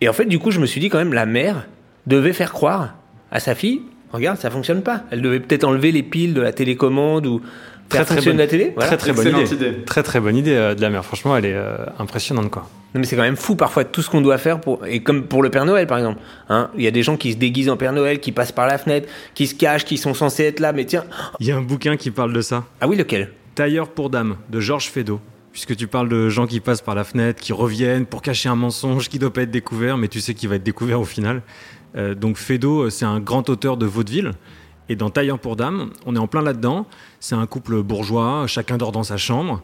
Et 0.00 0.08
en 0.08 0.12
fait, 0.12 0.24
du 0.26 0.38
coup, 0.38 0.52
je 0.52 0.60
me 0.60 0.66
suis 0.66 0.80
dit 0.80 0.88
quand 0.88 0.98
même, 0.98 1.12
la 1.12 1.26
mère 1.26 1.66
devait 2.06 2.32
faire 2.32 2.52
croire 2.52 2.94
à 3.30 3.40
sa 3.40 3.54
fille, 3.54 3.82
regarde, 4.12 4.38
ça 4.38 4.50
fonctionne 4.50 4.82
pas. 4.82 5.02
Elle 5.10 5.22
devait 5.22 5.40
peut-être 5.40 5.64
enlever 5.64 5.92
les 5.92 6.02
piles 6.02 6.34
de 6.34 6.40
la 6.40 6.52
télécommande 6.52 7.26
ou 7.26 7.42
faire 7.90 8.06
fonctionner 8.06 8.36
bonne, 8.36 8.38
la 8.38 8.46
télé. 8.46 8.72
Voilà. 8.74 8.88
très 8.88 8.96
très 8.96 9.12
bonne 9.12 9.28
idée. 9.28 9.54
Idée. 9.54 9.74
Très 9.84 10.02
très 10.02 10.20
bonne 10.20 10.36
idée 10.36 10.54
euh, 10.54 10.74
de 10.74 10.80
la 10.80 10.90
mère. 10.90 11.04
Franchement, 11.04 11.36
elle 11.36 11.46
est 11.46 11.54
euh, 11.54 11.76
impressionnante 11.98 12.50
quoi. 12.50 12.68
Non 12.94 13.00
mais 13.00 13.06
c'est 13.06 13.16
quand 13.16 13.22
même 13.22 13.36
fou 13.36 13.54
parfois 13.54 13.84
tout 13.84 14.00
ce 14.00 14.08
qu'on 14.08 14.22
doit 14.22 14.38
faire 14.38 14.60
pour 14.60 14.86
et 14.86 15.02
comme 15.02 15.24
pour 15.24 15.42
le 15.42 15.50
Père 15.50 15.66
Noël 15.66 15.86
par 15.86 15.98
exemple. 15.98 16.20
Hein, 16.48 16.70
il 16.76 16.82
y 16.82 16.86
a 16.86 16.90
des 16.90 17.02
gens 17.02 17.18
qui 17.18 17.32
se 17.32 17.36
déguisent 17.36 17.68
en 17.68 17.76
Père 17.76 17.92
Noël, 17.92 18.18
qui 18.18 18.32
passent 18.32 18.52
par 18.52 18.66
la 18.66 18.78
fenêtre, 18.78 19.08
qui 19.34 19.46
se 19.46 19.54
cachent, 19.54 19.84
qui 19.84 19.98
sont 19.98 20.14
censés 20.14 20.44
être 20.44 20.60
là, 20.60 20.72
mais 20.72 20.86
tiens. 20.86 21.04
Il 21.40 21.46
y 21.46 21.52
a 21.52 21.56
un 21.56 21.62
bouquin 21.62 21.96
qui 21.96 22.10
parle 22.10 22.32
de 22.32 22.40
ça. 22.40 22.64
Ah 22.80 22.88
oui 22.88 22.96
lequel? 22.96 23.30
Tailleur 23.54 23.88
pour 23.88 24.08
dame 24.08 24.36
de 24.48 24.60
Georges 24.60 24.88
Feydeau. 24.88 25.20
Puisque 25.52 25.76
tu 25.76 25.86
parles 25.86 26.08
de 26.08 26.28
gens 26.28 26.46
qui 26.46 26.60
passent 26.60 26.82
par 26.82 26.94
la 26.94 27.04
fenêtre, 27.04 27.40
qui 27.42 27.52
reviennent 27.52 28.06
pour 28.06 28.22
cacher 28.22 28.48
un 28.48 28.54
mensonge 28.54 29.08
qui 29.08 29.18
doit 29.18 29.32
pas 29.32 29.42
être 29.42 29.50
découvert, 29.50 29.98
mais 29.98 30.08
tu 30.08 30.20
sais 30.20 30.32
qu'il 30.32 30.48
va 30.48 30.54
être 30.54 30.62
découvert 30.62 31.00
au 31.00 31.04
final. 31.04 31.42
Euh, 31.96 32.14
donc 32.14 32.36
Feydeau, 32.36 32.84
euh, 32.84 32.90
c'est 32.90 33.04
un 33.04 33.20
grand 33.20 33.48
auteur 33.48 33.76
de 33.76 33.86
vaudeville. 33.86 34.32
Et 34.88 34.96
dans 34.96 35.10
Tailleur 35.10 35.38
pour 35.38 35.56
dame, 35.56 35.90
on 36.06 36.16
est 36.16 36.18
en 36.18 36.26
plein 36.26 36.42
là-dedans. 36.42 36.86
C'est 37.20 37.34
un 37.34 37.46
couple 37.46 37.82
bourgeois, 37.82 38.46
chacun 38.46 38.78
dort 38.78 38.92
dans 38.92 39.02
sa 39.02 39.16
chambre. 39.16 39.62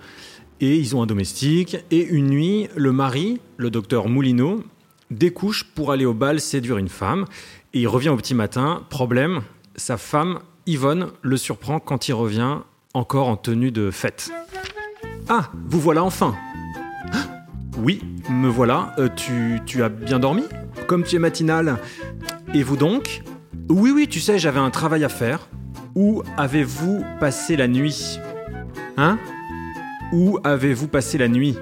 Et 0.60 0.76
ils 0.76 0.94
ont 0.94 1.02
un 1.02 1.06
domestique. 1.06 1.78
Et 1.90 2.04
une 2.04 2.26
nuit, 2.26 2.68
le 2.76 2.92
mari, 2.92 3.40
le 3.56 3.70
docteur 3.70 4.08
Moulineau, 4.08 4.62
découche 5.10 5.64
pour 5.74 5.92
aller 5.92 6.04
au 6.04 6.14
bal 6.14 6.40
séduire 6.40 6.78
une 6.78 6.88
femme. 6.88 7.24
Et 7.72 7.80
il 7.80 7.88
revient 7.88 8.10
au 8.10 8.16
petit 8.16 8.34
matin. 8.34 8.82
Problème, 8.90 9.40
sa 9.76 9.96
femme, 9.96 10.40
Yvonne, 10.66 11.08
le 11.22 11.36
surprend 11.36 11.80
quand 11.80 12.08
il 12.08 12.12
revient, 12.12 12.58
encore 12.92 13.28
en 13.28 13.36
tenue 13.36 13.70
de 13.70 13.90
fête. 13.90 14.30
Ah, 15.28 15.50
vous 15.68 15.80
voilà 15.80 16.04
enfin 16.04 16.34
Oui, 17.78 18.00
me 18.30 18.48
voilà. 18.48 18.94
Euh, 18.98 19.08
tu, 19.14 19.60
tu 19.66 19.82
as 19.82 19.88
bien 19.88 20.18
dormi? 20.18 20.44
Comme 20.86 21.04
tu 21.04 21.16
es 21.16 21.18
matinal. 21.18 21.78
Et 22.54 22.62
vous 22.62 22.76
donc? 22.76 23.22
Oui, 23.68 23.90
oui, 23.94 24.08
tu 24.08 24.20
sais, 24.20 24.38
j'avais 24.38 24.60
un 24.60 24.70
travail 24.70 25.04
à 25.04 25.08
faire. 25.08 25.48
Où 25.94 26.22
avez-vous 26.36 27.04
passé 27.20 27.56
la 27.56 27.68
nuit? 27.68 28.18
Hein? 28.96 29.18
Où 30.12 30.38
avez-vous 30.44 30.88
passé 30.88 31.18
la 31.18 31.28
nuit? 31.28 31.56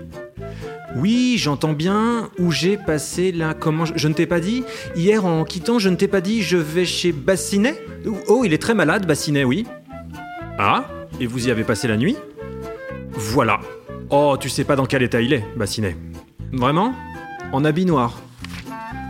Oui, 0.96 1.36
j'entends 1.38 1.72
bien. 1.72 2.30
Où 2.38 2.50
j'ai 2.50 2.76
passé 2.76 3.32
la. 3.32 3.54
Comment 3.54 3.84
je, 3.84 3.92
je 3.96 4.08
ne 4.08 4.14
t'ai 4.14 4.26
pas 4.26 4.40
dit? 4.40 4.64
Hier, 4.96 5.24
en 5.24 5.44
quittant, 5.44 5.78
je 5.78 5.88
ne 5.88 5.96
t'ai 5.96 6.08
pas 6.08 6.20
dit 6.20 6.42
je 6.42 6.56
vais 6.56 6.84
chez 6.84 7.12
Bassinet? 7.12 7.82
Oh, 8.28 8.42
il 8.44 8.52
est 8.52 8.60
très 8.60 8.74
malade, 8.74 9.06
Bassinet, 9.06 9.44
oui. 9.44 9.66
Ah 10.58 10.84
Et 11.20 11.26
vous 11.26 11.48
y 11.48 11.50
avez 11.50 11.64
passé 11.64 11.88
la 11.88 11.96
nuit? 11.96 12.16
Voilà. 13.12 13.60
Oh, 14.10 14.36
tu 14.38 14.48
sais 14.48 14.64
pas 14.64 14.76
dans 14.76 14.86
quel 14.86 15.02
état 15.02 15.20
il 15.20 15.32
est, 15.32 15.44
Bassinet. 15.56 15.96
Vraiment? 16.52 16.94
En 17.52 17.64
habit 17.64 17.86
noir. 17.86 18.20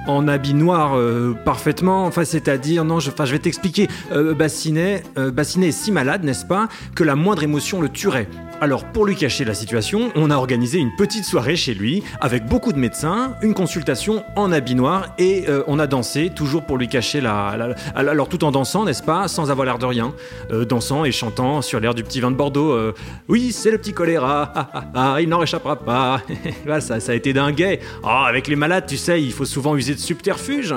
En 0.09 0.26
habit 0.26 0.55
noir, 0.55 0.96
euh, 0.96 1.32
parfaitement. 1.44 2.07
Enfin, 2.07 2.24
c'est-à-dire, 2.24 2.84
non, 2.84 2.98
je, 2.98 3.11
vais 3.11 3.38
t'expliquer. 3.38 3.88
Euh, 4.11 4.34
euh, 4.34 5.30
Bassinet 5.30 5.68
est 5.68 5.72
si 5.72 5.92
malade, 5.92 6.24
n'est-ce 6.24 6.44
pas, 6.44 6.68
que 6.94 7.05
la 7.05 7.14
moindre 7.14 7.44
émotion 7.44 7.80
le 7.80 7.88
tuerait. 7.88 8.28
Alors, 8.62 8.84
pour 8.84 9.06
lui 9.06 9.16
cacher 9.16 9.44
la 9.44 9.54
situation, 9.54 10.12
on 10.14 10.30
a 10.30 10.36
organisé 10.36 10.78
une 10.78 10.94
petite 10.94 11.24
soirée 11.24 11.56
chez 11.56 11.74
lui, 11.74 12.04
avec 12.20 12.46
beaucoup 12.46 12.72
de 12.72 12.78
médecins, 12.78 13.34
une 13.42 13.54
consultation 13.54 14.22
en 14.36 14.52
habit 14.52 14.76
noir, 14.76 15.16
et 15.18 15.46
euh, 15.48 15.64
on 15.66 15.80
a 15.80 15.88
dansé, 15.88 16.30
toujours 16.30 16.62
pour 16.62 16.78
lui 16.78 16.86
cacher 16.86 17.20
la, 17.20 17.74
Alors, 17.96 18.28
tout 18.28 18.44
en 18.44 18.52
dansant, 18.52 18.84
n'est-ce 18.84 19.02
pas, 19.02 19.26
sans 19.26 19.50
avoir 19.50 19.64
l'air 19.64 19.78
de 19.78 19.86
rien. 19.86 20.14
Euh, 20.52 20.64
dansant 20.64 21.04
et 21.04 21.10
chantant 21.10 21.60
sur 21.60 21.80
l'air 21.80 21.92
du 21.92 22.04
petit 22.04 22.20
vin 22.20 22.30
de 22.30 22.36
Bordeaux. 22.36 22.70
euh, 22.70 22.94
oui, 23.26 23.50
c'est 23.50 23.72
le 23.72 23.78
petit 23.78 23.94
choléra, 23.94 24.52
ah, 24.54 24.68
ah, 24.72 24.84
ah, 24.94 25.16
il 25.20 25.28
n'en 25.28 25.38
réchappera 25.40 25.74
pas. 25.74 26.22
ça, 26.80 26.98
a 27.04 27.14
été 27.14 27.32
d'un 27.32 27.50
gay. 27.50 27.80
Ah, 28.04 28.26
avec 28.28 28.46
les 28.46 28.54
malades, 28.54 28.86
tu 28.86 28.96
sais, 28.96 29.20
il 29.20 29.32
faut 29.32 29.44
souvent 29.44 29.74
user 29.74 29.94
de 29.94 29.98
subterfuge. 29.98 30.72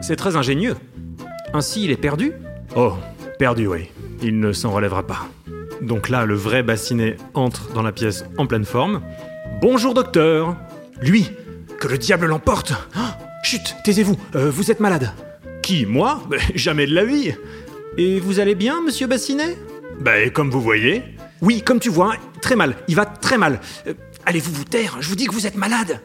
C'est 0.00 0.16
très 0.16 0.36
ingénieux. 0.36 0.76
Ainsi, 1.52 1.84
il 1.84 1.90
est 1.90 2.00
perdu? 2.00 2.32
Oh, 2.74 2.94
perdu, 3.38 3.66
oui. 3.66 3.90
Il 4.22 4.40
ne 4.40 4.54
s'en 4.54 4.70
relèvera 4.70 5.06
pas. 5.06 5.26
Donc 5.82 6.08
là, 6.08 6.24
le 6.24 6.34
vrai 6.34 6.62
bassinet 6.62 7.16
entre 7.34 7.72
dans 7.72 7.82
la 7.82 7.92
pièce 7.92 8.24
en 8.36 8.46
pleine 8.46 8.64
forme. 8.64 9.02
Bonjour, 9.60 9.94
docteur. 9.94 10.56
Lui 11.00 11.30
Que 11.78 11.88
le 11.88 11.98
diable 11.98 12.26
l'emporte. 12.26 12.72
Ah, 12.94 13.18
Chut, 13.44 13.76
taisez-vous, 13.84 14.16
euh, 14.34 14.50
vous 14.50 14.70
êtes 14.70 14.80
malade. 14.80 15.12
Qui, 15.62 15.86
moi? 15.86 16.22
Ben, 16.28 16.40
Jamais 16.54 16.86
de 16.86 16.94
la 16.94 17.04
vie. 17.04 17.32
Et 17.96 18.20
vous 18.20 18.40
allez 18.40 18.54
bien, 18.54 18.82
monsieur 18.82 19.06
Bassinet? 19.06 19.56
Ben, 20.00 20.30
comme 20.30 20.50
vous 20.50 20.60
voyez. 20.60 21.02
Oui, 21.40 21.62
comme 21.62 21.78
tu 21.78 21.88
vois, 21.90 22.14
très 22.42 22.56
mal, 22.56 22.74
il 22.88 22.96
va 22.96 23.06
très 23.06 23.38
mal. 23.38 23.60
Euh, 23.86 23.94
Allez-vous 24.26 24.52
vous 24.52 24.64
taire, 24.64 24.96
je 25.00 25.08
vous 25.08 25.16
dis 25.16 25.26
que 25.26 25.32
vous 25.32 25.46
êtes 25.46 25.56
malade 25.56 26.00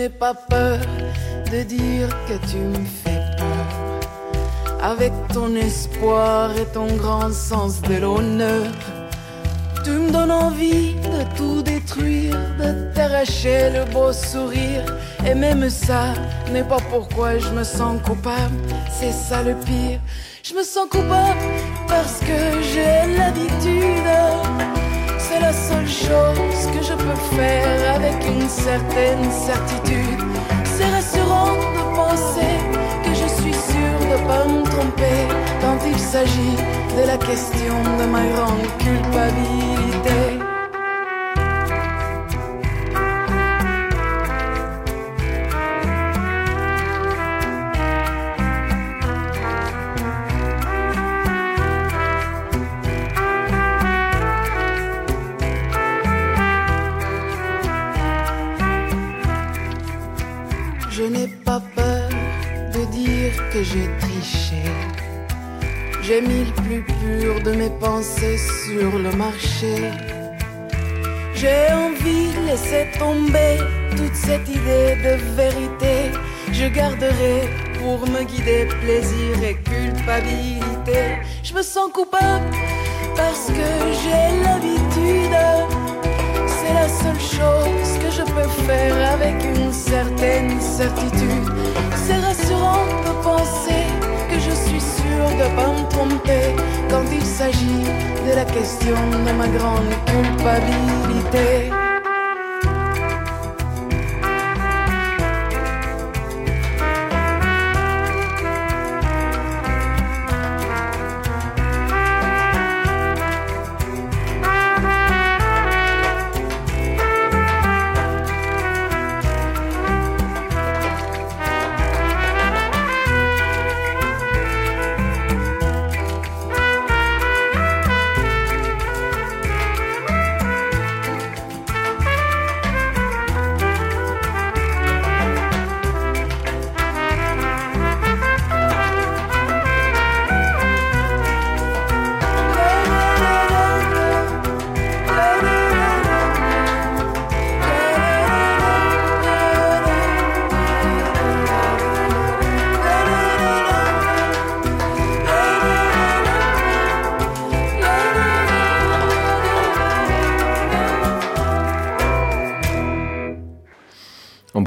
n'ai 0.00 0.08
pas 0.08 0.32
peur 0.32 0.78
de 1.52 1.62
dire 1.62 2.08
que 2.26 2.36
tu 2.50 2.56
me 2.56 2.84
fais 3.02 3.20
peur. 3.36 3.66
Avec 4.82 5.12
ton 5.34 5.54
espoir 5.54 6.56
et 6.56 6.64
ton 6.72 6.86
grand 6.96 7.30
sens 7.30 7.82
de 7.82 7.96
l'honneur. 7.96 8.72
Tu 9.84 9.90
me 9.90 10.10
donnes 10.10 10.30
envie 10.30 10.94
de 11.14 11.22
tout 11.36 11.60
détruire, 11.60 12.38
de 12.58 12.70
t'arracher 12.94 13.68
le 13.76 13.84
beau 13.92 14.10
sourire. 14.10 14.86
Et 15.26 15.34
même 15.34 15.68
ça 15.68 16.14
n'est 16.50 16.68
pas 16.72 16.82
pourquoi 16.90 17.36
je 17.36 17.50
me 17.50 17.64
sens 17.64 18.00
coupable, 18.02 18.56
c'est 18.98 19.12
ça 19.12 19.42
le 19.42 19.54
pire. 19.66 20.00
Je 20.42 20.54
me 20.54 20.62
sens 20.62 20.88
coupable 20.88 21.46
parce 21.88 22.20
que 22.20 22.38
j'ai 22.72 23.18
l'habitude. 23.18 24.79
La 25.40 25.52
seule 25.52 25.88
chose 25.88 26.66
que 26.74 26.82
je 26.84 26.92
peux 26.92 27.36
faire 27.36 27.94
avec 27.94 28.26
une 28.26 28.48
certaine 28.48 29.24
certitude. 29.30 30.22
C'est 30.64 30.90
rassurant 30.90 31.56
de 31.76 31.96
penser 31.96 32.56
que 33.04 33.14
je 33.14 33.26
suis 33.40 33.54
sûr 33.54 33.94
de 34.12 34.26
pas 34.26 34.44
me 34.46 34.62
tromper 34.62 35.20
quand 35.60 35.78
il 35.86 35.98
s'agit 35.98 36.56
de 36.96 37.06
la 37.06 37.16
question 37.16 37.74
de 37.98 38.06
ma 38.06 38.22
grande 38.26 38.66
culpabilité. 38.78 40.49
J'ai 71.34 71.72
envie 71.72 72.32
de 72.32 72.46
laisser 72.46 72.86
tomber 72.98 73.58
toute 73.94 74.14
cette 74.14 74.48
idée 74.48 74.96
de 75.04 75.16
vérité. 75.36 76.18
Je 76.50 76.66
garderai 76.66 77.50
pour 77.78 78.08
me 78.08 78.22
guider 78.24 78.66
plaisir 78.80 79.42
et 79.42 79.56
culpabilité. 79.56 81.18
Je 81.42 81.52
me 81.52 81.60
sens 81.60 81.92
coupable 81.92 82.50
parce 83.14 83.48
que 83.48 83.70
j'ai 84.02 84.42
l'habitude. 84.44 85.36
C'est 86.46 86.72
la 86.72 86.88
seule 86.88 87.20
chose 87.20 87.98
que 88.02 88.10
je 88.10 88.22
peux 88.22 88.48
faire 88.66 89.12
avec 89.12 89.44
une 89.44 89.72
certaine 89.74 90.58
certitude. 90.58 91.52
C'est 92.06 92.16
rassurant 92.16 92.86
de 93.04 93.22
penser 93.22 93.84
que 94.30 94.38
je 94.38 94.50
suis 94.50 94.80
sûr 94.80 95.24
de 95.40 95.56
pas 95.56 95.72
me 95.72 95.88
tromper 95.88 96.54
quand 96.88 97.04
il 97.12 97.24
s'agit 97.24 97.84
de 98.26 98.34
la 98.34 98.44
question 98.44 98.96
de 99.26 99.32
ma 99.36 99.48
grande 99.48 99.90
culpabilité. 100.06 101.89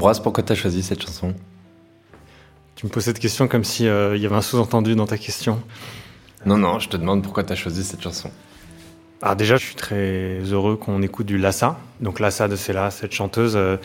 Ambroise, 0.04 0.20
pourquoi 0.20 0.44
t'as 0.44 0.54
choisi 0.54 0.82
cette 0.82 1.00
chanson? 1.00 1.32
Tu 2.76 2.84
me 2.84 2.90
poses 2.90 3.04
cette 3.04 3.18
question 3.18 3.48
comme 3.48 3.64
s'il 3.64 3.86
il 3.86 4.20
y 4.20 4.26
avait 4.26 4.34
un 4.34 4.42
sous-entendu 4.42 4.94
dans 4.96 5.06
ta 5.06 5.16
question. 5.16 5.62
Non, 6.44 6.58
non, 6.58 6.78
je 6.78 6.90
te 6.90 6.98
demande 6.98 7.22
pourquoi 7.22 7.42
t'as 7.42 7.54
choisi 7.54 7.82
cette 7.82 8.02
chanson. 8.02 8.30
Alors 9.22 9.34
déjà, 9.34 9.56
je 9.56 9.64
suis 9.64 9.76
très 9.76 10.40
heureux 10.42 10.76
qu'on 10.76 11.00
écoute 11.00 11.24
du 11.24 11.38
Lassa. 11.38 11.78
Donc 12.02 12.20
Lassa 12.20 12.48
de 12.48 12.56
Cella, 12.56 12.90
cette 12.90 13.12
chanteuse. 13.12 13.56
euh, 13.56 13.78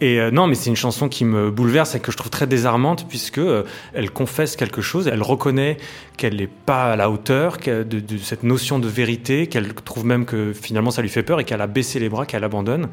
Et 0.00 0.20
euh, 0.20 0.30
non, 0.30 0.46
mais 0.46 0.54
c'est 0.54 0.70
une 0.70 0.76
chanson 0.76 1.08
qui 1.08 1.24
me 1.24 1.50
bouleverse 1.50 1.94
et 1.94 2.00
que 2.00 2.12
je 2.12 2.16
trouve 2.16 2.30
très 2.30 2.46
désarmante 2.46 3.06
puisque 3.08 3.38
euh, 3.38 3.64
elle 3.94 4.10
confesse 4.10 4.54
quelque 4.54 4.80
chose, 4.80 5.08
elle 5.08 5.22
reconnaît 5.22 5.76
qu'elle 6.16 6.36
n'est 6.36 6.46
pas 6.46 6.92
à 6.92 6.96
la 6.96 7.10
hauteur 7.10 7.56
de, 7.58 7.82
de 7.82 8.18
cette 8.18 8.42
notion 8.42 8.78
de 8.78 8.88
vérité, 8.88 9.46
qu'elle 9.46 9.74
trouve 9.74 10.04
même 10.04 10.24
que 10.24 10.52
finalement 10.52 10.90
ça 10.90 11.02
lui 11.02 11.08
fait 11.08 11.22
peur 11.22 11.40
et 11.40 11.44
qu'elle 11.44 11.60
a 11.60 11.66
baissé 11.66 11.98
les 11.98 12.08
bras, 12.08 12.26
qu'elle 12.26 12.44
abandonne 12.44 12.88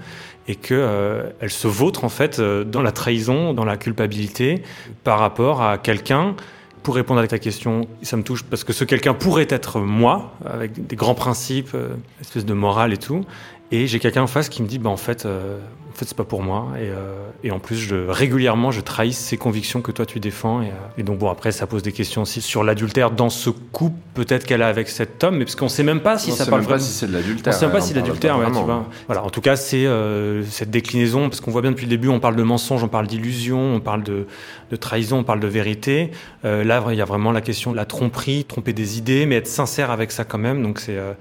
et 0.47 0.55
que 0.55 0.73
euh, 0.73 1.29
elle 1.39 1.49
se 1.49 1.67
vautre 1.67 2.03
en 2.03 2.09
fait 2.09 2.39
euh, 2.39 2.63
dans 2.63 2.81
la 2.81 2.91
trahison, 2.91 3.53
dans 3.53 3.65
la 3.65 3.77
culpabilité 3.77 4.63
par 5.03 5.19
rapport 5.19 5.61
à 5.61 5.77
quelqu'un. 5.77 6.35
Pour 6.83 6.93
répondre 6.93 7.19
à 7.19 7.27
ta 7.27 7.39
question, 7.39 7.87
ça 8.03 8.15
me 8.15 8.21
touche 8.21 8.43
parce 8.43 8.63
que 8.63 8.71
ce 8.71 8.83
quelqu'un 8.83 9.15
pourrait 9.15 9.47
être 9.49 9.79
moi, 9.79 10.33
avec 10.45 10.85
des 10.85 10.95
grands 10.95 11.15
principes, 11.15 11.69
euh, 11.73 11.95
espèce 12.21 12.45
de 12.45 12.53
morale 12.53 12.93
et 12.93 12.97
tout. 12.97 13.25
Et 13.71 13.87
j'ai 13.87 13.99
quelqu'un 13.99 14.23
en 14.23 14.27
face 14.27 14.49
qui 14.49 14.61
me 14.61 14.67
dit, 14.67 14.79
bah 14.79 14.89
en 14.89 14.97
fait, 14.97 15.25
euh, 15.25 15.57
en 15.91 15.97
fait, 15.97 16.05
c'est 16.05 16.17
pas 16.17 16.23
pour 16.23 16.43
moi. 16.43 16.67
Et, 16.77 16.89
euh, 16.89 17.27
et 17.43 17.51
en 17.51 17.59
plus, 17.59 17.77
je, 17.77 17.95
régulièrement, 17.95 18.71
je 18.71 18.81
trahis 18.81 19.13
ces 19.13 19.37
convictions 19.37 19.81
que 19.81 19.91
toi 19.91 20.05
tu 20.05 20.19
défends. 20.19 20.61
Et, 20.61 20.67
euh, 20.67 20.99
et 20.99 21.03
donc 21.03 21.19
bon, 21.19 21.29
après, 21.29 21.51
ça 21.51 21.65
pose 21.67 21.81
des 21.81 21.91
questions 21.91 22.23
aussi 22.23 22.41
sur 22.41 22.63
l'adultère 22.63 23.11
dans 23.11 23.29
ce 23.29 23.49
couple 23.49 23.97
peut-être 24.15 24.45
qu'elle 24.45 24.61
a 24.61 24.67
avec 24.67 24.89
cet 24.89 25.23
homme, 25.23 25.37
mais 25.37 25.45
parce 25.45 25.55
qu'on 25.55 25.69
sait 25.69 25.83
même 25.83 25.99
pas 25.99 26.17
si 26.17 26.31
On 26.31 26.35
ça 26.35 26.45
sait 26.45 26.49
parle 26.49 26.61
même 26.61 26.69
pas 26.69 26.79
si 26.79 26.91
c'est 26.91 27.07
de 27.07 27.13
l'adultère, 27.13 27.53
On 27.53 27.57
sait 27.57 27.65
même 27.65 27.75
pas 27.75 27.81
si 27.81 27.93
l'adultère, 27.93 28.39
ouais, 28.39 28.47
tu 28.47 28.53
vois. 28.53 28.87
Voilà, 29.07 29.23
en 29.23 29.29
tout 29.29 29.41
cas, 29.41 29.55
c'est 29.55 29.85
euh, 29.85 30.43
cette 30.43 30.71
déclinaison, 30.71 31.29
parce 31.29 31.41
qu'on 31.41 31.51
voit 31.51 31.61
bien 31.61 31.71
depuis 31.71 31.85
le 31.85 31.89
début, 31.89 32.07
on 32.07 32.19
parle 32.19 32.35
de 32.35 32.43
mensonge, 32.43 32.83
on 32.83 32.87
parle 32.87 33.07
d'illusion, 33.07 33.75
on 33.75 33.79
parle 33.79 34.03
de, 34.03 34.25
de 34.71 34.75
trahison, 34.75 35.19
on 35.19 35.23
parle 35.23 35.41
de 35.41 35.47
vérité. 35.47 36.11
Euh, 36.45 36.63
là, 36.63 36.83
il 36.89 36.95
y 36.95 37.01
a 37.01 37.05
vraiment 37.05 37.31
la 37.31 37.41
question 37.41 37.71
de 37.71 37.75
la 37.75 37.85
tromperie, 37.85 38.45
tromper 38.45 38.73
des 38.73 38.97
idées, 38.97 39.25
mais 39.25 39.35
être 39.35 39.47
sincère 39.47 39.91
avec 39.91 40.11
ça 40.11 40.23
quand 40.23 40.39
même. 40.39 40.63
Donc, 40.63 40.79
c'est, 40.79 40.97
euh, 40.97 41.13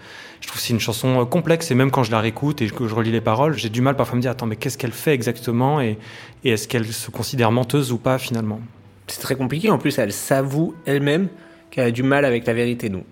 je 0.44 0.48
trouve 0.48 0.60
que 0.60 0.66
c'est 0.66 0.74
une 0.74 0.80
chanson 0.80 1.22
euh, 1.22 1.24
complexe, 1.24 1.70
et 1.70 1.74
même 1.74 1.90
quand 1.90 2.02
je 2.04 2.10
la 2.10 2.20
réécoute 2.20 2.60
et 2.60 2.68
que 2.68 2.86
je 2.86 2.94
relis 2.94 3.10
les 3.10 3.22
paroles, 3.22 3.56
j'ai 3.56 3.70
du 3.70 3.80
mal 3.80 3.96
parfois 3.96 4.12
à 4.12 4.16
me 4.16 4.20
dire, 4.20 4.30
attends, 4.30 4.44
mais 4.44 4.56
qu'est-ce 4.56 4.76
qu'elle 4.76 4.92
fait 4.92 5.14
exactement, 5.14 5.80
et, 5.80 5.96
et 6.44 6.50
est-ce 6.50 6.68
qu'elle 6.68 6.86
se 6.86 7.10
considère 7.10 7.50
menteuse 7.50 7.92
ou 7.92 7.96
pas 7.96 8.18
finalement? 8.18 8.60
C'est 9.06 9.20
très 9.22 9.36
compliqué. 9.36 9.70
En 9.70 9.78
plus, 9.78 9.98
elle 9.98 10.12
s'avoue 10.12 10.74
elle-même 10.84 11.28
qu'elle 11.70 11.86
a 11.86 11.90
du 11.90 12.02
mal 12.02 12.26
avec 12.26 12.46
la 12.46 12.52
vérité. 12.52 12.90
Donc, 12.90 13.04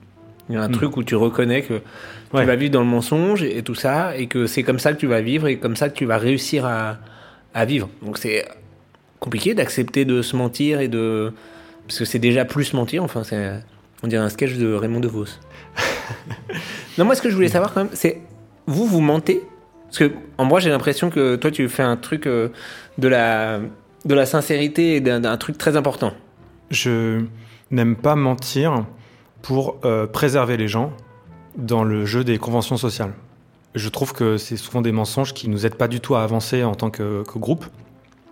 il 0.50 0.56
y 0.56 0.58
a 0.58 0.62
un 0.62 0.68
Mm. 0.68 0.72
truc 0.72 0.96
où 0.98 1.02
tu 1.04 1.16
reconnais 1.16 1.62
que 1.62 1.78
tu 1.78 2.36
Ouais. 2.36 2.44
vas 2.44 2.54
vivre 2.56 2.72
dans 2.72 2.80
le 2.80 2.86
mensonge 2.86 3.42
et 3.42 3.62
tout 3.62 3.74
ça, 3.74 4.14
et 4.16 4.26
que 4.26 4.46
c'est 4.46 4.62
comme 4.62 4.78
ça 4.78 4.92
que 4.92 4.98
tu 4.98 5.06
vas 5.06 5.22
vivre 5.22 5.46
et 5.46 5.56
comme 5.56 5.74
ça 5.76 5.88
que 5.88 5.94
tu 5.94 6.04
vas 6.04 6.18
réussir 6.18 6.66
à, 6.66 6.98
à 7.54 7.64
vivre. 7.64 7.88
Donc, 8.02 8.18
c'est 8.18 8.44
compliqué 9.20 9.54
d'accepter 9.54 10.04
de 10.04 10.20
se 10.20 10.36
mentir 10.36 10.80
et 10.80 10.88
de. 10.88 11.32
Parce 11.86 11.98
que 11.98 12.04
c'est 12.04 12.18
déjà 12.18 12.44
plus 12.44 12.74
mentir. 12.74 13.02
Enfin, 13.02 13.24
c'est. 13.24 13.52
On 14.02 14.06
dirait 14.06 14.22
un 14.22 14.28
sketch 14.28 14.54
de 14.54 14.74
Raymond 14.74 15.00
DeVos. 15.00 15.26
non, 16.98 17.04
moi, 17.04 17.14
ce 17.14 17.22
que 17.22 17.30
je 17.30 17.34
voulais 17.34 17.48
savoir 17.48 17.72
quand 17.72 17.84
même, 17.84 17.92
c'est. 17.92 18.20
Vous, 18.66 18.86
vous 18.86 19.00
mentez? 19.00 19.42
Parce 19.86 19.98
que, 19.98 20.12
en 20.38 20.44
moi, 20.44 20.60
j'ai 20.60 20.70
l'impression 20.70 21.10
que 21.10 21.36
toi, 21.36 21.50
tu 21.50 21.68
fais 21.68 21.82
un 21.82 21.96
truc 21.96 22.26
euh, 22.26 22.48
de 22.98 23.08
la. 23.08 23.60
Sincérité 24.24 24.96
et 24.96 25.00
d'un 25.00 25.36
truc 25.36 25.56
très 25.58 25.76
important. 25.76 26.12
Je 26.70 27.24
n'aime 27.70 27.94
pas 27.94 28.16
mentir 28.16 28.84
pour 29.42 29.78
euh, 29.84 30.06
préserver 30.06 30.56
les 30.56 30.66
gens 30.66 30.92
dans 31.56 31.84
le 31.84 32.04
jeu 32.04 32.24
des 32.24 32.38
conventions 32.38 32.76
sociales. 32.76 33.12
Je 33.74 33.88
trouve 33.88 34.12
que 34.12 34.38
c'est 34.38 34.56
souvent 34.56 34.82
des 34.82 34.90
mensonges 34.90 35.34
qui 35.34 35.48
nous 35.48 35.66
aident 35.66 35.76
pas 35.76 35.88
du 35.88 36.00
tout 36.00 36.16
à 36.16 36.24
avancer 36.24 36.64
en 36.64 36.74
tant 36.74 36.90
que 36.90 37.22
groupe. 37.36 37.64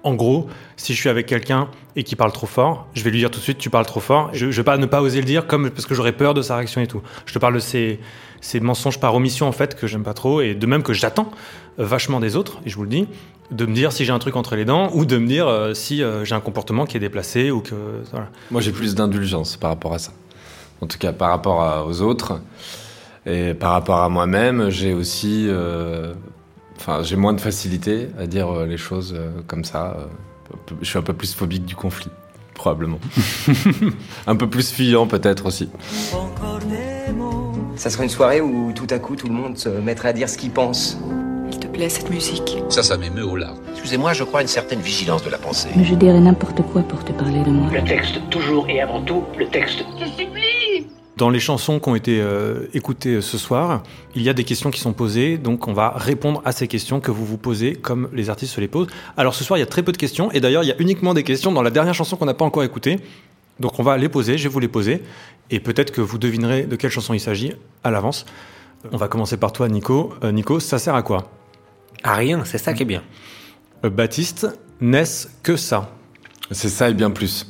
En 0.02 0.14
gros, 0.14 0.48
si 0.76 0.94
je 0.94 0.98
suis 1.00 1.10
avec 1.10 1.26
quelqu'un 1.26 1.68
et 1.94 2.04
qui 2.04 2.16
parle 2.16 2.32
trop 2.32 2.46
fort, 2.46 2.86
je 2.94 3.02
vais 3.02 3.10
lui 3.10 3.18
dire 3.18 3.30
tout 3.30 3.38
de 3.38 3.44
suite 3.44 3.58
tu 3.58 3.68
parles 3.68 3.84
trop 3.84 4.00
fort. 4.00 4.30
Je, 4.32 4.50
je 4.50 4.56
vais 4.56 4.64
pas 4.64 4.78
ne 4.78 4.86
pas 4.86 5.02
oser 5.02 5.18
le 5.20 5.26
dire 5.26 5.46
comme 5.46 5.68
parce 5.70 5.84
que 5.84 5.94
j'aurais 5.94 6.12
peur 6.12 6.32
de 6.32 6.40
sa 6.40 6.56
réaction 6.56 6.80
et 6.80 6.86
tout. 6.86 7.02
Je 7.26 7.34
te 7.34 7.38
parle 7.38 7.54
de 7.54 7.58
ces, 7.60 8.00
ces 8.40 8.60
mensonges 8.60 8.98
par 8.98 9.14
omission 9.14 9.46
en 9.46 9.52
fait 9.52 9.78
que 9.78 9.86
j'aime 9.86 10.02
pas 10.02 10.14
trop 10.14 10.40
et 10.40 10.54
de 10.54 10.66
même 10.66 10.82
que 10.82 10.94
j'attends 10.94 11.30
vachement 11.76 12.18
des 12.18 12.36
autres 12.36 12.60
et 12.64 12.70
je 12.70 12.76
vous 12.76 12.84
le 12.84 12.88
dis 12.88 13.06
de 13.50 13.66
me 13.66 13.74
dire 13.74 13.92
si 13.92 14.04
j'ai 14.06 14.12
un 14.12 14.18
truc 14.18 14.36
entre 14.36 14.56
les 14.56 14.64
dents 14.64 14.90
ou 14.94 15.04
de 15.04 15.18
me 15.18 15.26
dire 15.26 15.48
euh, 15.48 15.74
si 15.74 16.02
euh, 16.02 16.24
j'ai 16.24 16.34
un 16.34 16.40
comportement 16.40 16.86
qui 16.86 16.96
est 16.96 17.00
déplacé 17.00 17.50
ou 17.50 17.60
que 17.60 17.74
voilà. 18.10 18.28
Moi, 18.50 18.60
j'ai 18.62 18.72
plus 18.72 18.94
d'indulgence 18.94 19.56
par 19.58 19.70
rapport 19.70 19.92
à 19.92 19.98
ça. 19.98 20.12
En 20.80 20.86
tout 20.86 20.96
cas, 20.98 21.12
par 21.12 21.28
rapport 21.30 21.86
aux 21.86 22.00
autres. 22.00 22.40
Et 23.26 23.52
par 23.52 23.72
rapport 23.72 23.98
à 23.98 24.08
moi-même, 24.08 24.70
j'ai 24.70 24.94
aussi. 24.94 25.46
euh, 25.48 26.14
Enfin, 26.80 27.02
j'ai 27.02 27.16
moins 27.16 27.34
de 27.34 27.40
facilité 27.40 28.08
à 28.18 28.26
dire 28.26 28.48
euh, 28.48 28.66
les 28.66 28.78
choses 28.78 29.14
euh, 29.14 29.30
comme 29.46 29.64
ça. 29.64 29.96
euh, 29.98 30.74
Je 30.80 30.88
suis 30.88 30.98
un 30.98 31.02
peu 31.02 31.12
plus 31.12 31.34
phobique 31.34 31.66
du 31.66 31.76
conflit, 31.76 32.08
probablement. 32.54 32.98
un 34.26 34.34
peu 34.36 34.48
plus 34.48 34.70
fuyant, 34.72 35.06
peut-être 35.06 35.44
aussi. 35.46 35.68
Ça 37.76 37.90
serait 37.90 38.04
une 38.04 38.10
soirée 38.10 38.40
où 38.40 38.72
tout 38.74 38.86
à 38.90 38.98
coup 38.98 39.14
tout 39.16 39.26
le 39.26 39.34
monde 39.34 39.56
se 39.58 39.68
mettrait 39.68 40.08
à 40.08 40.12
dire 40.14 40.28
ce 40.28 40.38
qu'il 40.38 40.50
pense. 40.50 40.98
Il 41.52 41.58
te 41.58 41.66
plaît 41.66 41.88
cette 41.88 42.10
musique 42.10 42.58
Ça, 42.68 42.82
ça 42.82 42.96
m'émeut 42.96 43.24
au 43.24 43.36
larmes. 43.36 43.58
Excusez-moi, 43.72 44.12
je 44.12 44.24
crois 44.24 44.40
à 44.40 44.42
une 44.42 44.48
certaine 44.48 44.80
vigilance 44.80 45.22
de 45.24 45.30
la 45.30 45.38
pensée. 45.38 45.68
Mais 45.76 45.84
je 45.84 45.94
dirais 45.94 46.20
n'importe 46.20 46.62
quoi 46.62 46.82
pour 46.82 47.04
te 47.04 47.12
parler 47.12 47.42
de 47.42 47.50
moi. 47.50 47.70
Le 47.72 47.82
texte, 47.84 48.20
toujours 48.30 48.68
et 48.68 48.80
avant 48.80 49.02
tout, 49.02 49.24
le 49.38 49.46
texte. 49.48 49.84
Je 49.98 50.04
supplie 50.06 50.86
Dans 51.20 51.28
les 51.28 51.38
chansons 51.38 51.80
qui 51.80 51.88
ont 51.90 51.94
été 51.94 52.18
euh, 52.18 52.64
écoutées 52.72 53.20
ce 53.20 53.36
soir, 53.36 53.82
il 54.14 54.22
y 54.22 54.30
a 54.30 54.32
des 54.32 54.44
questions 54.44 54.70
qui 54.70 54.80
sont 54.80 54.94
posées, 54.94 55.36
donc 55.36 55.68
on 55.68 55.74
va 55.74 55.90
répondre 55.90 56.40
à 56.46 56.52
ces 56.52 56.66
questions 56.66 56.98
que 56.98 57.10
vous 57.10 57.26
vous 57.26 57.36
posez 57.36 57.74
comme 57.74 58.08
les 58.14 58.30
artistes 58.30 58.54
se 58.54 58.60
les 58.62 58.68
posent. 58.68 58.86
Alors 59.18 59.34
ce 59.34 59.44
soir, 59.44 59.58
il 59.58 59.60
y 59.60 59.62
a 59.62 59.66
très 59.66 59.82
peu 59.82 59.92
de 59.92 59.98
questions, 59.98 60.32
et 60.32 60.40
d'ailleurs, 60.40 60.62
il 60.62 60.68
y 60.68 60.72
a 60.72 60.80
uniquement 60.80 61.12
des 61.12 61.22
questions 61.22 61.52
dans 61.52 61.60
la 61.60 61.68
dernière 61.68 61.92
chanson 61.92 62.16
qu'on 62.16 62.24
n'a 62.24 62.32
pas 62.32 62.46
encore 62.46 62.62
écoutée. 62.62 63.00
Donc 63.58 63.78
on 63.78 63.82
va 63.82 63.98
les 63.98 64.08
poser, 64.08 64.38
je 64.38 64.44
vais 64.44 64.48
vous 64.48 64.60
les 64.60 64.68
poser, 64.68 65.02
et 65.50 65.60
peut-être 65.60 65.92
que 65.92 66.00
vous 66.00 66.16
devinerez 66.16 66.62
de 66.62 66.74
quelle 66.74 66.90
chanson 66.90 67.12
il 67.12 67.20
s'agit 67.20 67.52
à 67.84 67.90
l'avance. 67.90 68.24
On 68.90 68.96
va 68.96 69.08
commencer 69.08 69.36
par 69.36 69.52
toi, 69.52 69.68
Nico. 69.68 70.14
Euh, 70.24 70.32
Nico, 70.32 70.58
ça 70.58 70.78
sert 70.78 70.94
à 70.94 71.02
quoi? 71.02 71.30
À 72.02 72.14
rien, 72.14 72.46
c'est 72.46 72.56
ça 72.56 72.72
qui 72.72 72.84
est 72.84 72.86
bien. 72.86 73.02
Euh, 73.84 73.90
Baptiste, 73.90 74.46
n'est-ce 74.80 75.28
que 75.42 75.56
ça? 75.56 75.90
C'est 76.50 76.70
ça 76.70 76.88
et 76.88 76.94
bien 76.94 77.10
plus. 77.10 77.46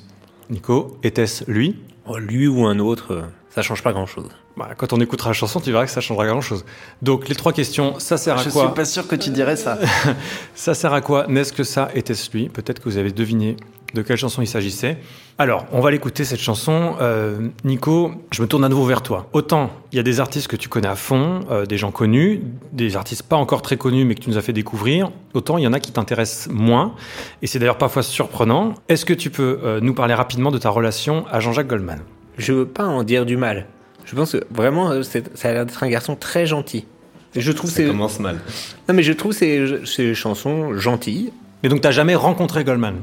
Nico, 0.51 0.99
était-ce 1.05 1.49
lui? 1.49 1.77
Oh, 2.05 2.18
lui 2.18 2.49
ou 2.49 2.66
un 2.66 2.81
autre, 2.81 3.12
euh, 3.12 3.23
ça 3.51 3.62
change 3.62 3.82
pas 3.82 3.92
grand-chose. 3.92 4.28
Bah, 4.57 4.70
Quand 4.76 4.92
on 4.92 5.01
écoutera 5.01 5.30
la 5.30 5.34
chanson, 5.34 5.61
tu 5.61 5.72
verras 5.72 5.84
que 5.84 5.90
ça 5.90 6.01
changera 6.01 6.26
grand-chose. 6.26 6.64
Donc 7.03 7.28
les 7.28 7.34
trois 7.34 7.53
questions, 7.53 7.98
ça 7.98 8.16
sert 8.16 8.38
à 8.38 8.42
Je 8.42 8.51
quoi 8.51 8.66
suis 8.66 8.74
pas 8.74 8.84
sûr 8.84 9.09
que 9.09 9.16
tu 9.16 9.30
dirais 9.30 9.57
ça. 9.57 9.78
Ça 10.55 10.74
sert 10.74 10.92
à 10.92 11.01
quoi 11.01 11.26
N'est-ce 11.28 11.53
que 11.53 11.64
ça 11.64 11.90
était-ce 11.94 12.30
lui 12.32 12.48
Peut-être 12.48 12.80
que 12.80 12.88
vous 12.88 12.98
avez 12.98 13.11
deviné 13.11 13.57
de 13.94 14.03
quelle 14.03 14.16
chanson 14.16 14.40
il 14.42 14.46
s'agissait. 14.46 14.98
Alors, 15.38 15.64
on 15.72 15.80
va 15.80 15.90
l'écouter 15.90 16.24
cette 16.24 16.38
chanson. 16.40 16.94
Euh, 17.01 17.48
Nico, 17.64 18.12
je 18.30 18.42
me 18.42 18.46
tourne 18.46 18.62
à 18.62 18.68
nouveau 18.68 18.84
vers 18.84 19.03
toi. 19.03 19.26
Autant 19.32 19.70
il 19.92 19.96
y 19.96 19.98
a 19.98 20.05
des 20.05 20.20
artistes 20.20 20.46
que 20.46 20.55
tu 20.55 20.68
connais 20.68 20.86
à 20.86 20.94
fond, 20.94 21.40
euh, 21.51 21.66
des 21.66 21.76
gens 21.76 21.90
connus, 21.90 22.42
des 22.72 22.96
artistes 22.96 23.24
pas 23.24 23.36
encore 23.36 23.62
très 23.62 23.76
connus 23.76 24.05
mais 24.05 24.14
que 24.14 24.20
tu 24.20 24.30
nous 24.30 24.38
as 24.38 24.42
fait 24.42 24.53
découvrir. 24.53 25.11
Autant 25.34 25.59
il 25.59 25.64
y 25.64 25.66
en 25.66 25.72
a 25.72 25.80
qui 25.80 25.90
t'intéressent 25.90 26.53
moins. 26.53 26.94
Et 27.42 27.48
c'est 27.48 27.59
d'ailleurs 27.59 27.78
parfois 27.78 28.05
surprenant. 28.05 28.74
Est-ce 28.88 29.05
que 29.05 29.14
tu 29.14 29.30
peux 29.30 29.59
euh, 29.64 29.80
nous 29.80 29.94
parler 29.94 30.14
rapidement 30.14 30.53
de 30.53 30.59
ta 30.59 30.70
relation 30.70 31.24
à 31.30 31.40
Jean-Jacques 31.40 31.68
Goldman? 31.68 32.01
Je 32.41 32.53
veux 32.53 32.66
pas 32.66 32.86
en 32.86 33.05
dire 33.05 33.26
du 33.26 33.36
mal. 33.36 33.66
Je 34.07 34.16
pense 34.16 34.32
que 34.32 34.38
vraiment, 34.51 35.03
ça 35.03 35.49
a 35.49 35.53
l'air 35.53 35.66
d'être 35.66 35.82
un 35.82 35.88
garçon 35.88 36.16
très 36.16 36.47
gentil. 36.47 36.86
Et 37.34 37.41
je 37.41 37.53
trouve 37.53 37.70
Ça 37.70 37.84
commence 37.84 38.18
mal. 38.18 38.41
Non, 38.88 38.95
mais 38.95 39.03
je 39.03 39.12
trouve 39.12 39.32
ces, 39.32 39.84
ces 39.84 40.14
chansons 40.14 40.76
gentilles. 40.76 41.32
Mais 41.62 41.68
donc 41.68 41.80
t'as 41.82 41.91
jamais 41.91 42.14
rencontré 42.16 42.64
Goldman? 42.64 42.97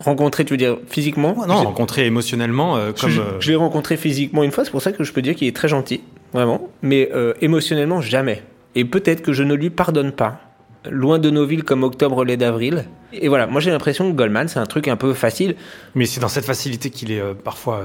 Rencontré, 0.00 0.44
tu 0.44 0.52
veux 0.52 0.58
dire 0.58 0.76
physiquement? 0.86 1.34
Non, 1.48 1.64
rencontré 1.64 2.06
émotionnellement 2.06 2.76
euh, 2.76 2.92
comme... 2.92 3.10
je, 3.10 3.20
euh, 3.20 3.40
je 3.40 3.50
l'ai 3.50 3.56
rencontré 3.56 3.96
physiquement 3.96 4.44
une 4.44 4.52
fois, 4.52 4.64
c'est 4.64 4.70
pour 4.70 4.82
ça 4.82 4.92
que 4.92 5.02
je 5.02 5.12
peux 5.12 5.22
dire 5.22 5.34
qu'il 5.34 5.48
est 5.48 5.56
très 5.56 5.66
gentil, 5.66 6.02
vraiment. 6.32 6.68
Mais 6.82 7.10
euh, 7.12 7.34
émotionnellement, 7.40 8.00
jamais. 8.00 8.44
Et 8.76 8.84
peut-être 8.84 9.22
que 9.22 9.32
je 9.32 9.42
ne 9.42 9.54
lui 9.54 9.70
pardonne 9.70 10.12
pas. 10.12 10.40
Loin 10.88 11.18
de 11.18 11.30
nos 11.30 11.44
villes 11.46 11.64
comme 11.64 11.82
Octobre, 11.82 12.24
lait 12.24 12.36
d'avril. 12.36 12.84
Et 13.12 13.26
voilà, 13.26 13.48
moi 13.48 13.60
j'ai 13.60 13.72
l'impression 13.72 14.08
que 14.08 14.16
Goldman, 14.16 14.46
c'est 14.46 14.60
un 14.60 14.66
truc 14.66 14.86
un 14.86 14.96
peu 14.96 15.14
facile. 15.14 15.56
Mais 15.96 16.06
c'est 16.06 16.20
dans 16.20 16.28
cette 16.28 16.44
facilité 16.44 16.90
qu'il 16.90 17.10
est 17.10 17.20
euh, 17.20 17.34
parfois 17.34 17.82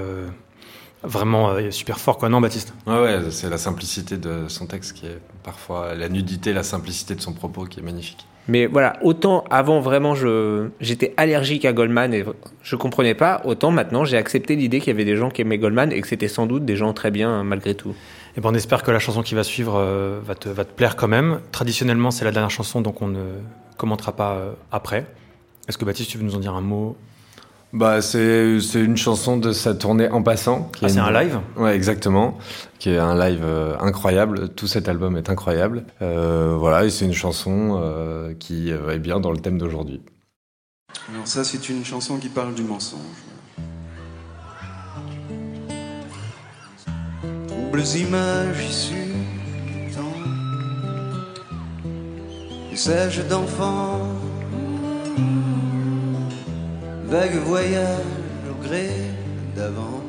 vraiment 1.04 1.52
euh, 1.52 1.72
super 1.72 2.00
fort, 2.00 2.18
quoi. 2.18 2.30
Non, 2.30 2.42
Baptiste 2.42 2.74
Ouais, 2.88 3.00
ouais, 3.00 3.20
c'est 3.32 3.50
la 3.50 3.58
simplicité 3.58 4.18
de 4.18 4.48
son 4.48 4.66
texte 4.66 4.94
qui 4.94 5.06
est 5.06 5.20
parfois 5.44 5.94
la 5.96 6.10
nudité, 6.10 6.54
la 6.54 6.64
simplicité 6.64 7.16
de 7.16 7.22
son 7.22 7.34
propos 7.34 7.66
qui 7.66 7.80
est 7.80 7.84
magnifique. 7.84 8.26
Mais 8.48 8.66
voilà, 8.66 8.98
autant 9.04 9.46
avant 9.50 9.80
vraiment 9.80 10.16
je 10.16 10.68
j'étais 10.82 11.14
allergique 11.16 11.64
à 11.64 11.72
Goldman 11.72 12.14
et 12.14 12.26
je 12.62 12.76
comprenais 12.76 13.14
pas, 13.14 13.42
autant 13.46 13.72
maintenant 13.72 14.04
j'ai 14.04 14.18
accepté 14.18 14.58
l'idée 14.58 14.80
qu'il 14.80 14.88
y 14.88 14.92
avait 14.92 15.06
des 15.06 15.16
gens 15.16 15.30
qui 15.30 15.42
aimaient 15.42 15.58
Goldman 15.58 15.94
et 15.94 16.02
que 16.02 16.08
c'était 16.08 16.28
sans 16.28 16.46
doute 16.46 16.66
des 16.66 16.76
gens 16.76 16.92
très 16.92 17.10
bien 17.10 17.30
hein, 17.30 17.44
malgré 17.46 17.74
tout. 17.74 17.96
Et 18.36 18.42
ben 18.42 18.50
on 18.52 18.54
espère 18.54 18.84
que 18.84 18.92
la 18.92 19.00
chanson 19.00 19.22
qui 19.22 19.36
va 19.36 19.44
suivre 19.44 19.76
euh, 19.78 20.20
va, 20.24 20.36
te, 20.36 20.50
va 20.50 20.66
te 20.66 20.74
plaire 20.74 20.96
quand 20.98 21.08
même. 21.08 21.40
Traditionnellement, 21.52 22.12
c'est 22.12 22.26
la 22.26 22.32
dernière 22.32 22.50
chanson, 22.50 22.82
donc 22.82 23.02
on 23.02 23.08
ne 23.08 23.24
commentera 23.78 24.12
pas 24.14 24.34
euh, 24.34 24.54
après. 24.72 25.06
Est-ce 25.70 25.78
que 25.78 25.86
Baptiste, 25.86 26.10
tu 26.10 26.18
veux 26.18 26.26
nous 26.26 26.36
en 26.36 26.40
dire 26.40 26.54
un 26.54 26.62
mot? 26.62 26.98
Bah, 27.74 28.02
c'est 28.04 28.60
c'est 28.62 28.80
une 28.82 28.98
chanson 28.98 29.38
de 29.38 29.52
sa 29.52 29.74
tournée 29.74 30.08
En 30.10 30.22
Passant. 30.22 30.70
qui 30.76 30.86
Ah, 30.86 30.88
est 30.88 30.92
c'est 30.92 31.00
une- 31.00 31.06
un 31.06 31.12
live? 31.24 31.40
Ouais, 31.58 31.76
exactement. 31.76 32.38
Qui 32.78 32.92
est 32.92 33.00
un 33.00 33.18
live 33.18 33.42
euh, 33.44 33.76
incroyable. 33.80 34.50
Tout 34.50 34.68
cet 34.68 34.88
album 34.88 35.18
est 35.18 35.30
incroyable. 35.30 35.84
Euh, 36.04 36.56
voilà, 36.58 36.86
et 36.86 36.92
c'est 36.92 37.06
une 37.06 37.14
chanson 37.14 37.80
euh, 37.82 38.34
qui 38.36 38.72
euh, 38.72 38.92
est 38.92 39.00
bien 39.00 39.20
dans 39.20 39.32
le 39.32 39.40
thème 39.40 39.58
d'aujourd'hui. 39.58 40.02
Alors 41.12 41.26
ça, 41.26 41.44
c'est 41.44 41.68
une 41.70 41.84
chanson 41.84 42.18
qui 42.18 42.30
parle 42.30 42.54
du 42.54 42.62
mensonge. 42.64 43.00
Troubles 47.48 47.84
images 47.98 48.64
issues 48.70 49.14
du 49.88 49.92
temps, 49.96 50.14
messages 52.70 53.28
d'enfants, 53.28 54.00
vagues 57.14 57.44
voyages 57.46 58.24
au 58.50 58.56
gré 58.64 58.90
d'avant. 59.56 60.02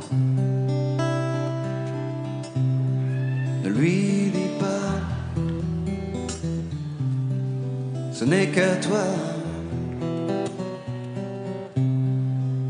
Ne 3.63 3.69
lui 3.69 4.31
dis 4.33 4.53
pas, 4.59 4.91
ce 8.11 8.25
n'est 8.25 8.47
qu'à 8.47 8.77
toi. 8.77 9.05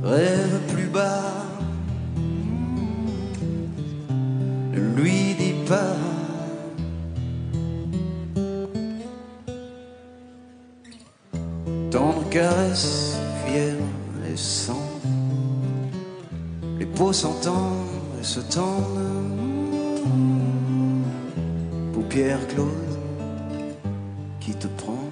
Rêve 0.02 0.58
plus 0.72 0.88
bas, 0.98 1.22
ne 4.72 4.80
lui 4.96 5.34
dis 5.38 5.58
pas. 5.68 5.94
Tendre 11.92 12.28
caresse, 12.30 13.03
et 14.34 14.36
sang, 14.36 14.90
les 16.80 16.86
peaux 16.86 17.12
s'entendent 17.12 17.86
et 18.20 18.24
se 18.24 18.40
tendent, 18.40 18.98
paupières 21.92 22.44
closes, 22.48 22.98
qui 24.40 24.52
te 24.54 24.66
prend 24.66 25.08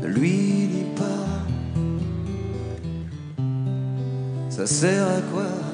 Ne 0.00 0.06
lui 0.06 0.68
dis 0.74 0.90
pas, 0.94 1.26
ça 4.48 4.64
sert 4.64 5.08
à 5.08 5.20
quoi? 5.32 5.67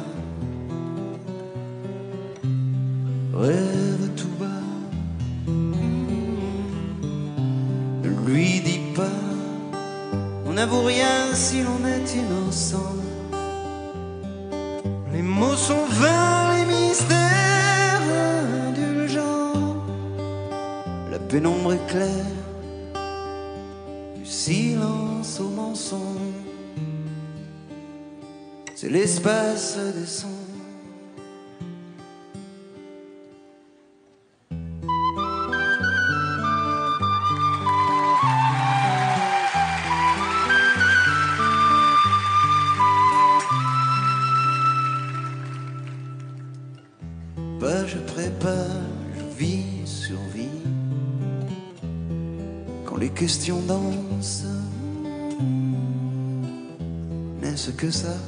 se 12.14 12.22
não. 12.22 13.03
Que 57.84 57.90
ça 57.90 58.23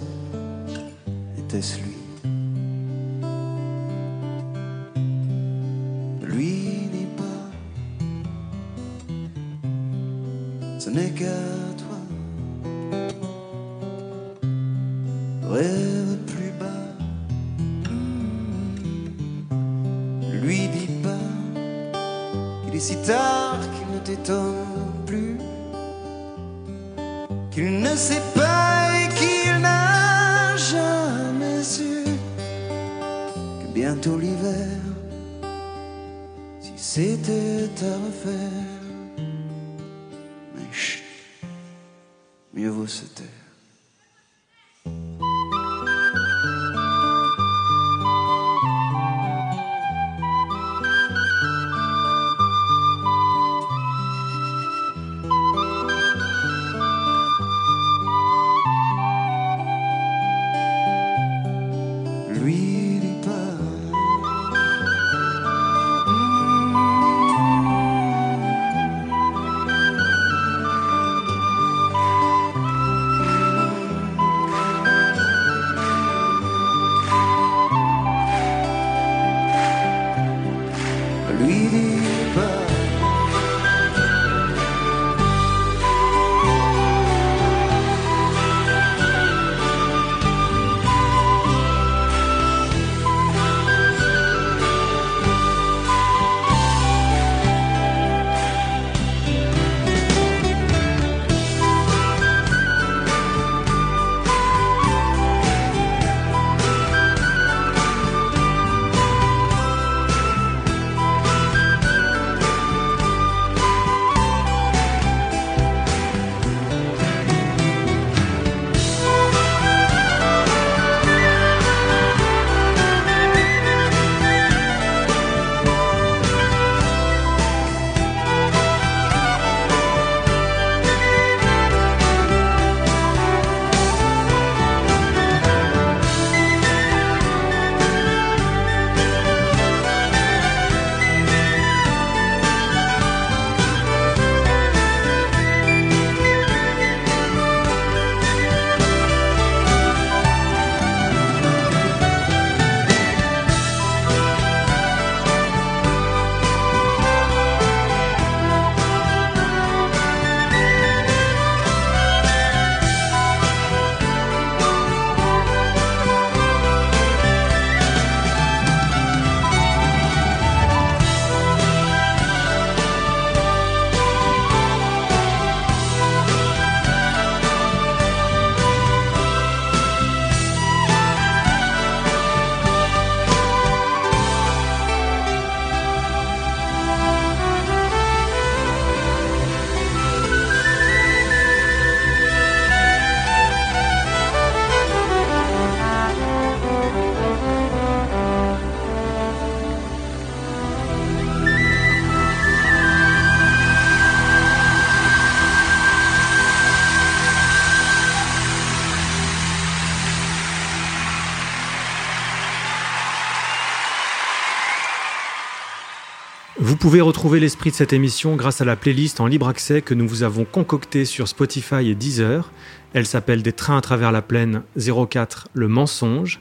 Vous 216.77 216.83
pouvez 216.91 217.01
retrouver 217.01 217.41
l'esprit 217.41 217.71
de 217.71 217.75
cette 217.75 217.95
émission 217.95 218.37
grâce 218.37 218.61
à 218.61 218.67
la 218.67 218.77
playlist 218.77 219.21
en 219.21 219.27
libre 219.27 219.49
accès 219.49 219.81
que 219.81 219.95
nous 219.95 220.07
vous 220.07 220.25
avons 220.25 220.45
concoctée 220.45 221.07
sur 221.07 221.27
Spotify 221.27 221.89
et 221.89 221.95
Deezer. 221.95 222.53
Elle 222.93 223.07
s'appelle 223.07 223.43
Des 223.43 223.55
trains 223.55 223.79
à 223.79 223.81
travers 223.81 224.13
la 224.13 224.21
plaine 224.21 224.63
04 224.77 225.49
Le 225.55 225.69
mensonge 225.69 226.39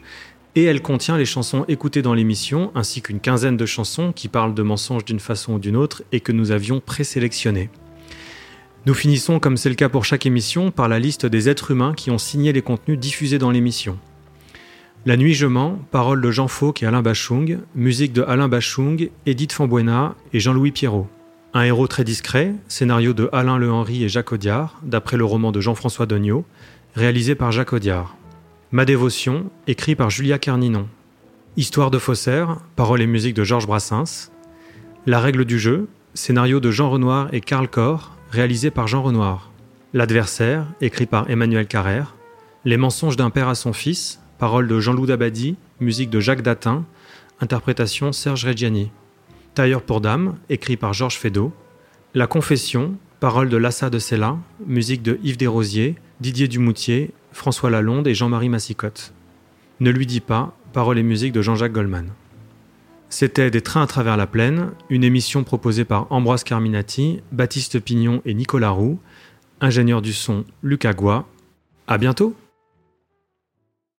et 0.56 0.66
elle 0.66 0.82
contient 0.82 1.18
les 1.18 1.24
chansons 1.24 1.64
écoutées 1.70 2.02
dans 2.02 2.14
l'émission 2.14 2.74
ainsi 2.76 3.02
qu'une 3.02 3.22
quinzaine 3.22 3.56
de 3.56 3.66
chansons 3.66 4.12
qui 4.12 4.28
parlent 4.28 4.54
de 4.54 4.62
mensonges 4.62 5.06
d'une 5.06 5.22
façon 5.22 5.54
ou 5.54 5.60
d'une 5.60 5.78
autre 5.78 6.04
et 6.12 6.20
que 6.20 6.34
nous 6.34 6.52
avions 6.52 6.82
présélectionnées. 6.82 7.70
Nous 8.88 8.94
finissons, 8.94 9.40
comme 9.40 9.56
c'est 9.56 9.70
le 9.70 9.76
cas 9.76 9.88
pour 9.88 10.04
chaque 10.04 10.26
émission, 10.26 10.70
par 10.70 10.90
la 10.90 11.00
liste 11.00 11.26
des 11.26 11.48
êtres 11.48 11.72
humains 11.72 11.94
qui 11.94 12.12
ont 12.12 12.18
signé 12.18 12.52
les 12.52 12.62
contenus 12.62 13.00
diffusés 13.00 13.40
dans 13.40 13.52
l'émission. 13.52 13.98
La 15.08 15.18
nuit 15.18 15.36
je 15.36 15.46
mens, 15.46 15.78
paroles 15.92 16.20
de 16.20 16.32
Jean 16.32 16.48
Fauque 16.48 16.82
et 16.82 16.88
Alain 16.88 17.04
Bachung, 17.04 17.60
musique 17.76 18.12
de 18.12 18.24
Alain 18.24 18.48
Bachung, 18.48 19.12
Edith 19.28 19.54
Fambuena 19.54 20.16
et 20.34 20.40
Jean-Louis 20.40 20.72
Pierrot. 20.72 21.08
Un 21.54 21.62
héros 21.62 21.86
très 21.86 22.04
discret, 22.04 22.56
scénario 22.68 23.14
de 23.14 23.30
Alain 23.32 23.60
Le 23.60 23.72
Henry 23.72 24.04
et 24.04 24.10
Jacques 24.10 24.32
Audiard, 24.32 24.80
d'après 24.82 25.18
le 25.18 25.24
roman 25.24 25.52
de 25.52 25.62
Jean-François 25.62 26.08
Dognaud, 26.08 26.44
réalisé 26.96 27.36
par 27.36 27.52
Jacques 27.52 27.74
Audiard. 27.74 28.18
Ma 28.72 28.84
dévotion, 28.84 29.52
écrit 29.68 29.94
par 29.94 30.10
Julia 30.10 30.40
Carninon. 30.40 30.88
Histoire 31.56 31.92
de 31.92 32.00
faussaire, 32.00 32.58
paroles 32.76 33.04
et 33.04 33.08
musique 33.08 33.36
de 33.36 33.44
Georges 33.44 33.68
Brassens. 33.68 34.32
La 35.06 35.20
règle 35.20 35.46
du 35.46 35.60
jeu, 35.60 35.88
scénario 36.16 36.60
de 36.60 36.72
Jean 36.72 36.90
Renoir 36.90 37.32
et 37.32 37.42
Karl 37.42 37.68
Corr, 37.68 38.18
réalisé 38.32 38.72
par 38.72 38.88
Jean 38.88 39.04
Renoir. 39.04 39.52
L'adversaire, 39.94 40.66
écrit 40.82 41.06
par 41.06 41.30
Emmanuel 41.30 41.68
Carrère. 41.68 42.16
Les 42.64 42.78
mensonges 42.78 43.18
d'un 43.18 43.30
père 43.30 43.50
à 43.50 43.56
son 43.56 43.72
fils, 43.72 44.20
paroles 44.38 44.68
de 44.68 44.80
Jean-Loup 44.80 45.06
Dabadi, 45.06 45.56
musique 45.80 46.10
de 46.10 46.20
Jacques 46.20 46.42
Datin, 46.42 46.86
interprétation 47.40 48.12
Serge 48.12 48.46
Reggiani. 48.46 48.92
Tailleur 49.54 49.82
pour 49.82 50.02
dames, 50.02 50.36
écrit 50.50 50.78
par 50.78 50.94
Georges 50.94 51.18
Feydeau. 51.18 51.54
La 52.14 52.28
confession, 52.28 52.98
paroles 53.20 53.50
de 53.50 53.58
Lassa 53.58 53.90
de 53.90 54.00
Sella, 54.00 54.38
musique 54.66 55.02
de 55.02 55.20
Yves 55.24 55.38
Desrosiers, 55.38 55.96
Didier 56.20 56.48
Dumoutier, 56.48 57.12
François 57.32 57.70
Lalonde 57.70 58.08
et 58.08 58.14
Jean-Marie 58.14 58.50
Massicotte. 58.50 59.14
Ne 59.80 59.92
lui 59.92 60.06
dis 60.06 60.22
pas, 60.22 60.58
paroles 60.74 60.98
et 60.98 61.04
musique 61.04 61.34
de 61.34 61.42
Jean-Jacques 61.42 61.74
Goldman. 61.74 62.10
C'était 63.10 63.52
Des 63.52 63.62
trains 63.62 63.84
à 63.84 63.88
travers 63.88 64.18
la 64.18 64.28
plaine, 64.28 64.72
une 64.90 65.04
émission 65.04 65.44
proposée 65.44 65.86
par 65.86 66.12
Ambroise 66.12 66.44
Carminati, 66.44 67.22
Baptiste 67.32 67.80
Pignon 67.80 68.22
et 68.26 68.34
Nicolas 68.34 68.72
Roux, 68.72 69.00
ingénieur 69.62 70.02
du 70.02 70.12
son 70.12 70.44
Luc 70.64 70.86
Agua. 70.86 71.26
À 71.88 71.98
bientôt! 71.98 72.36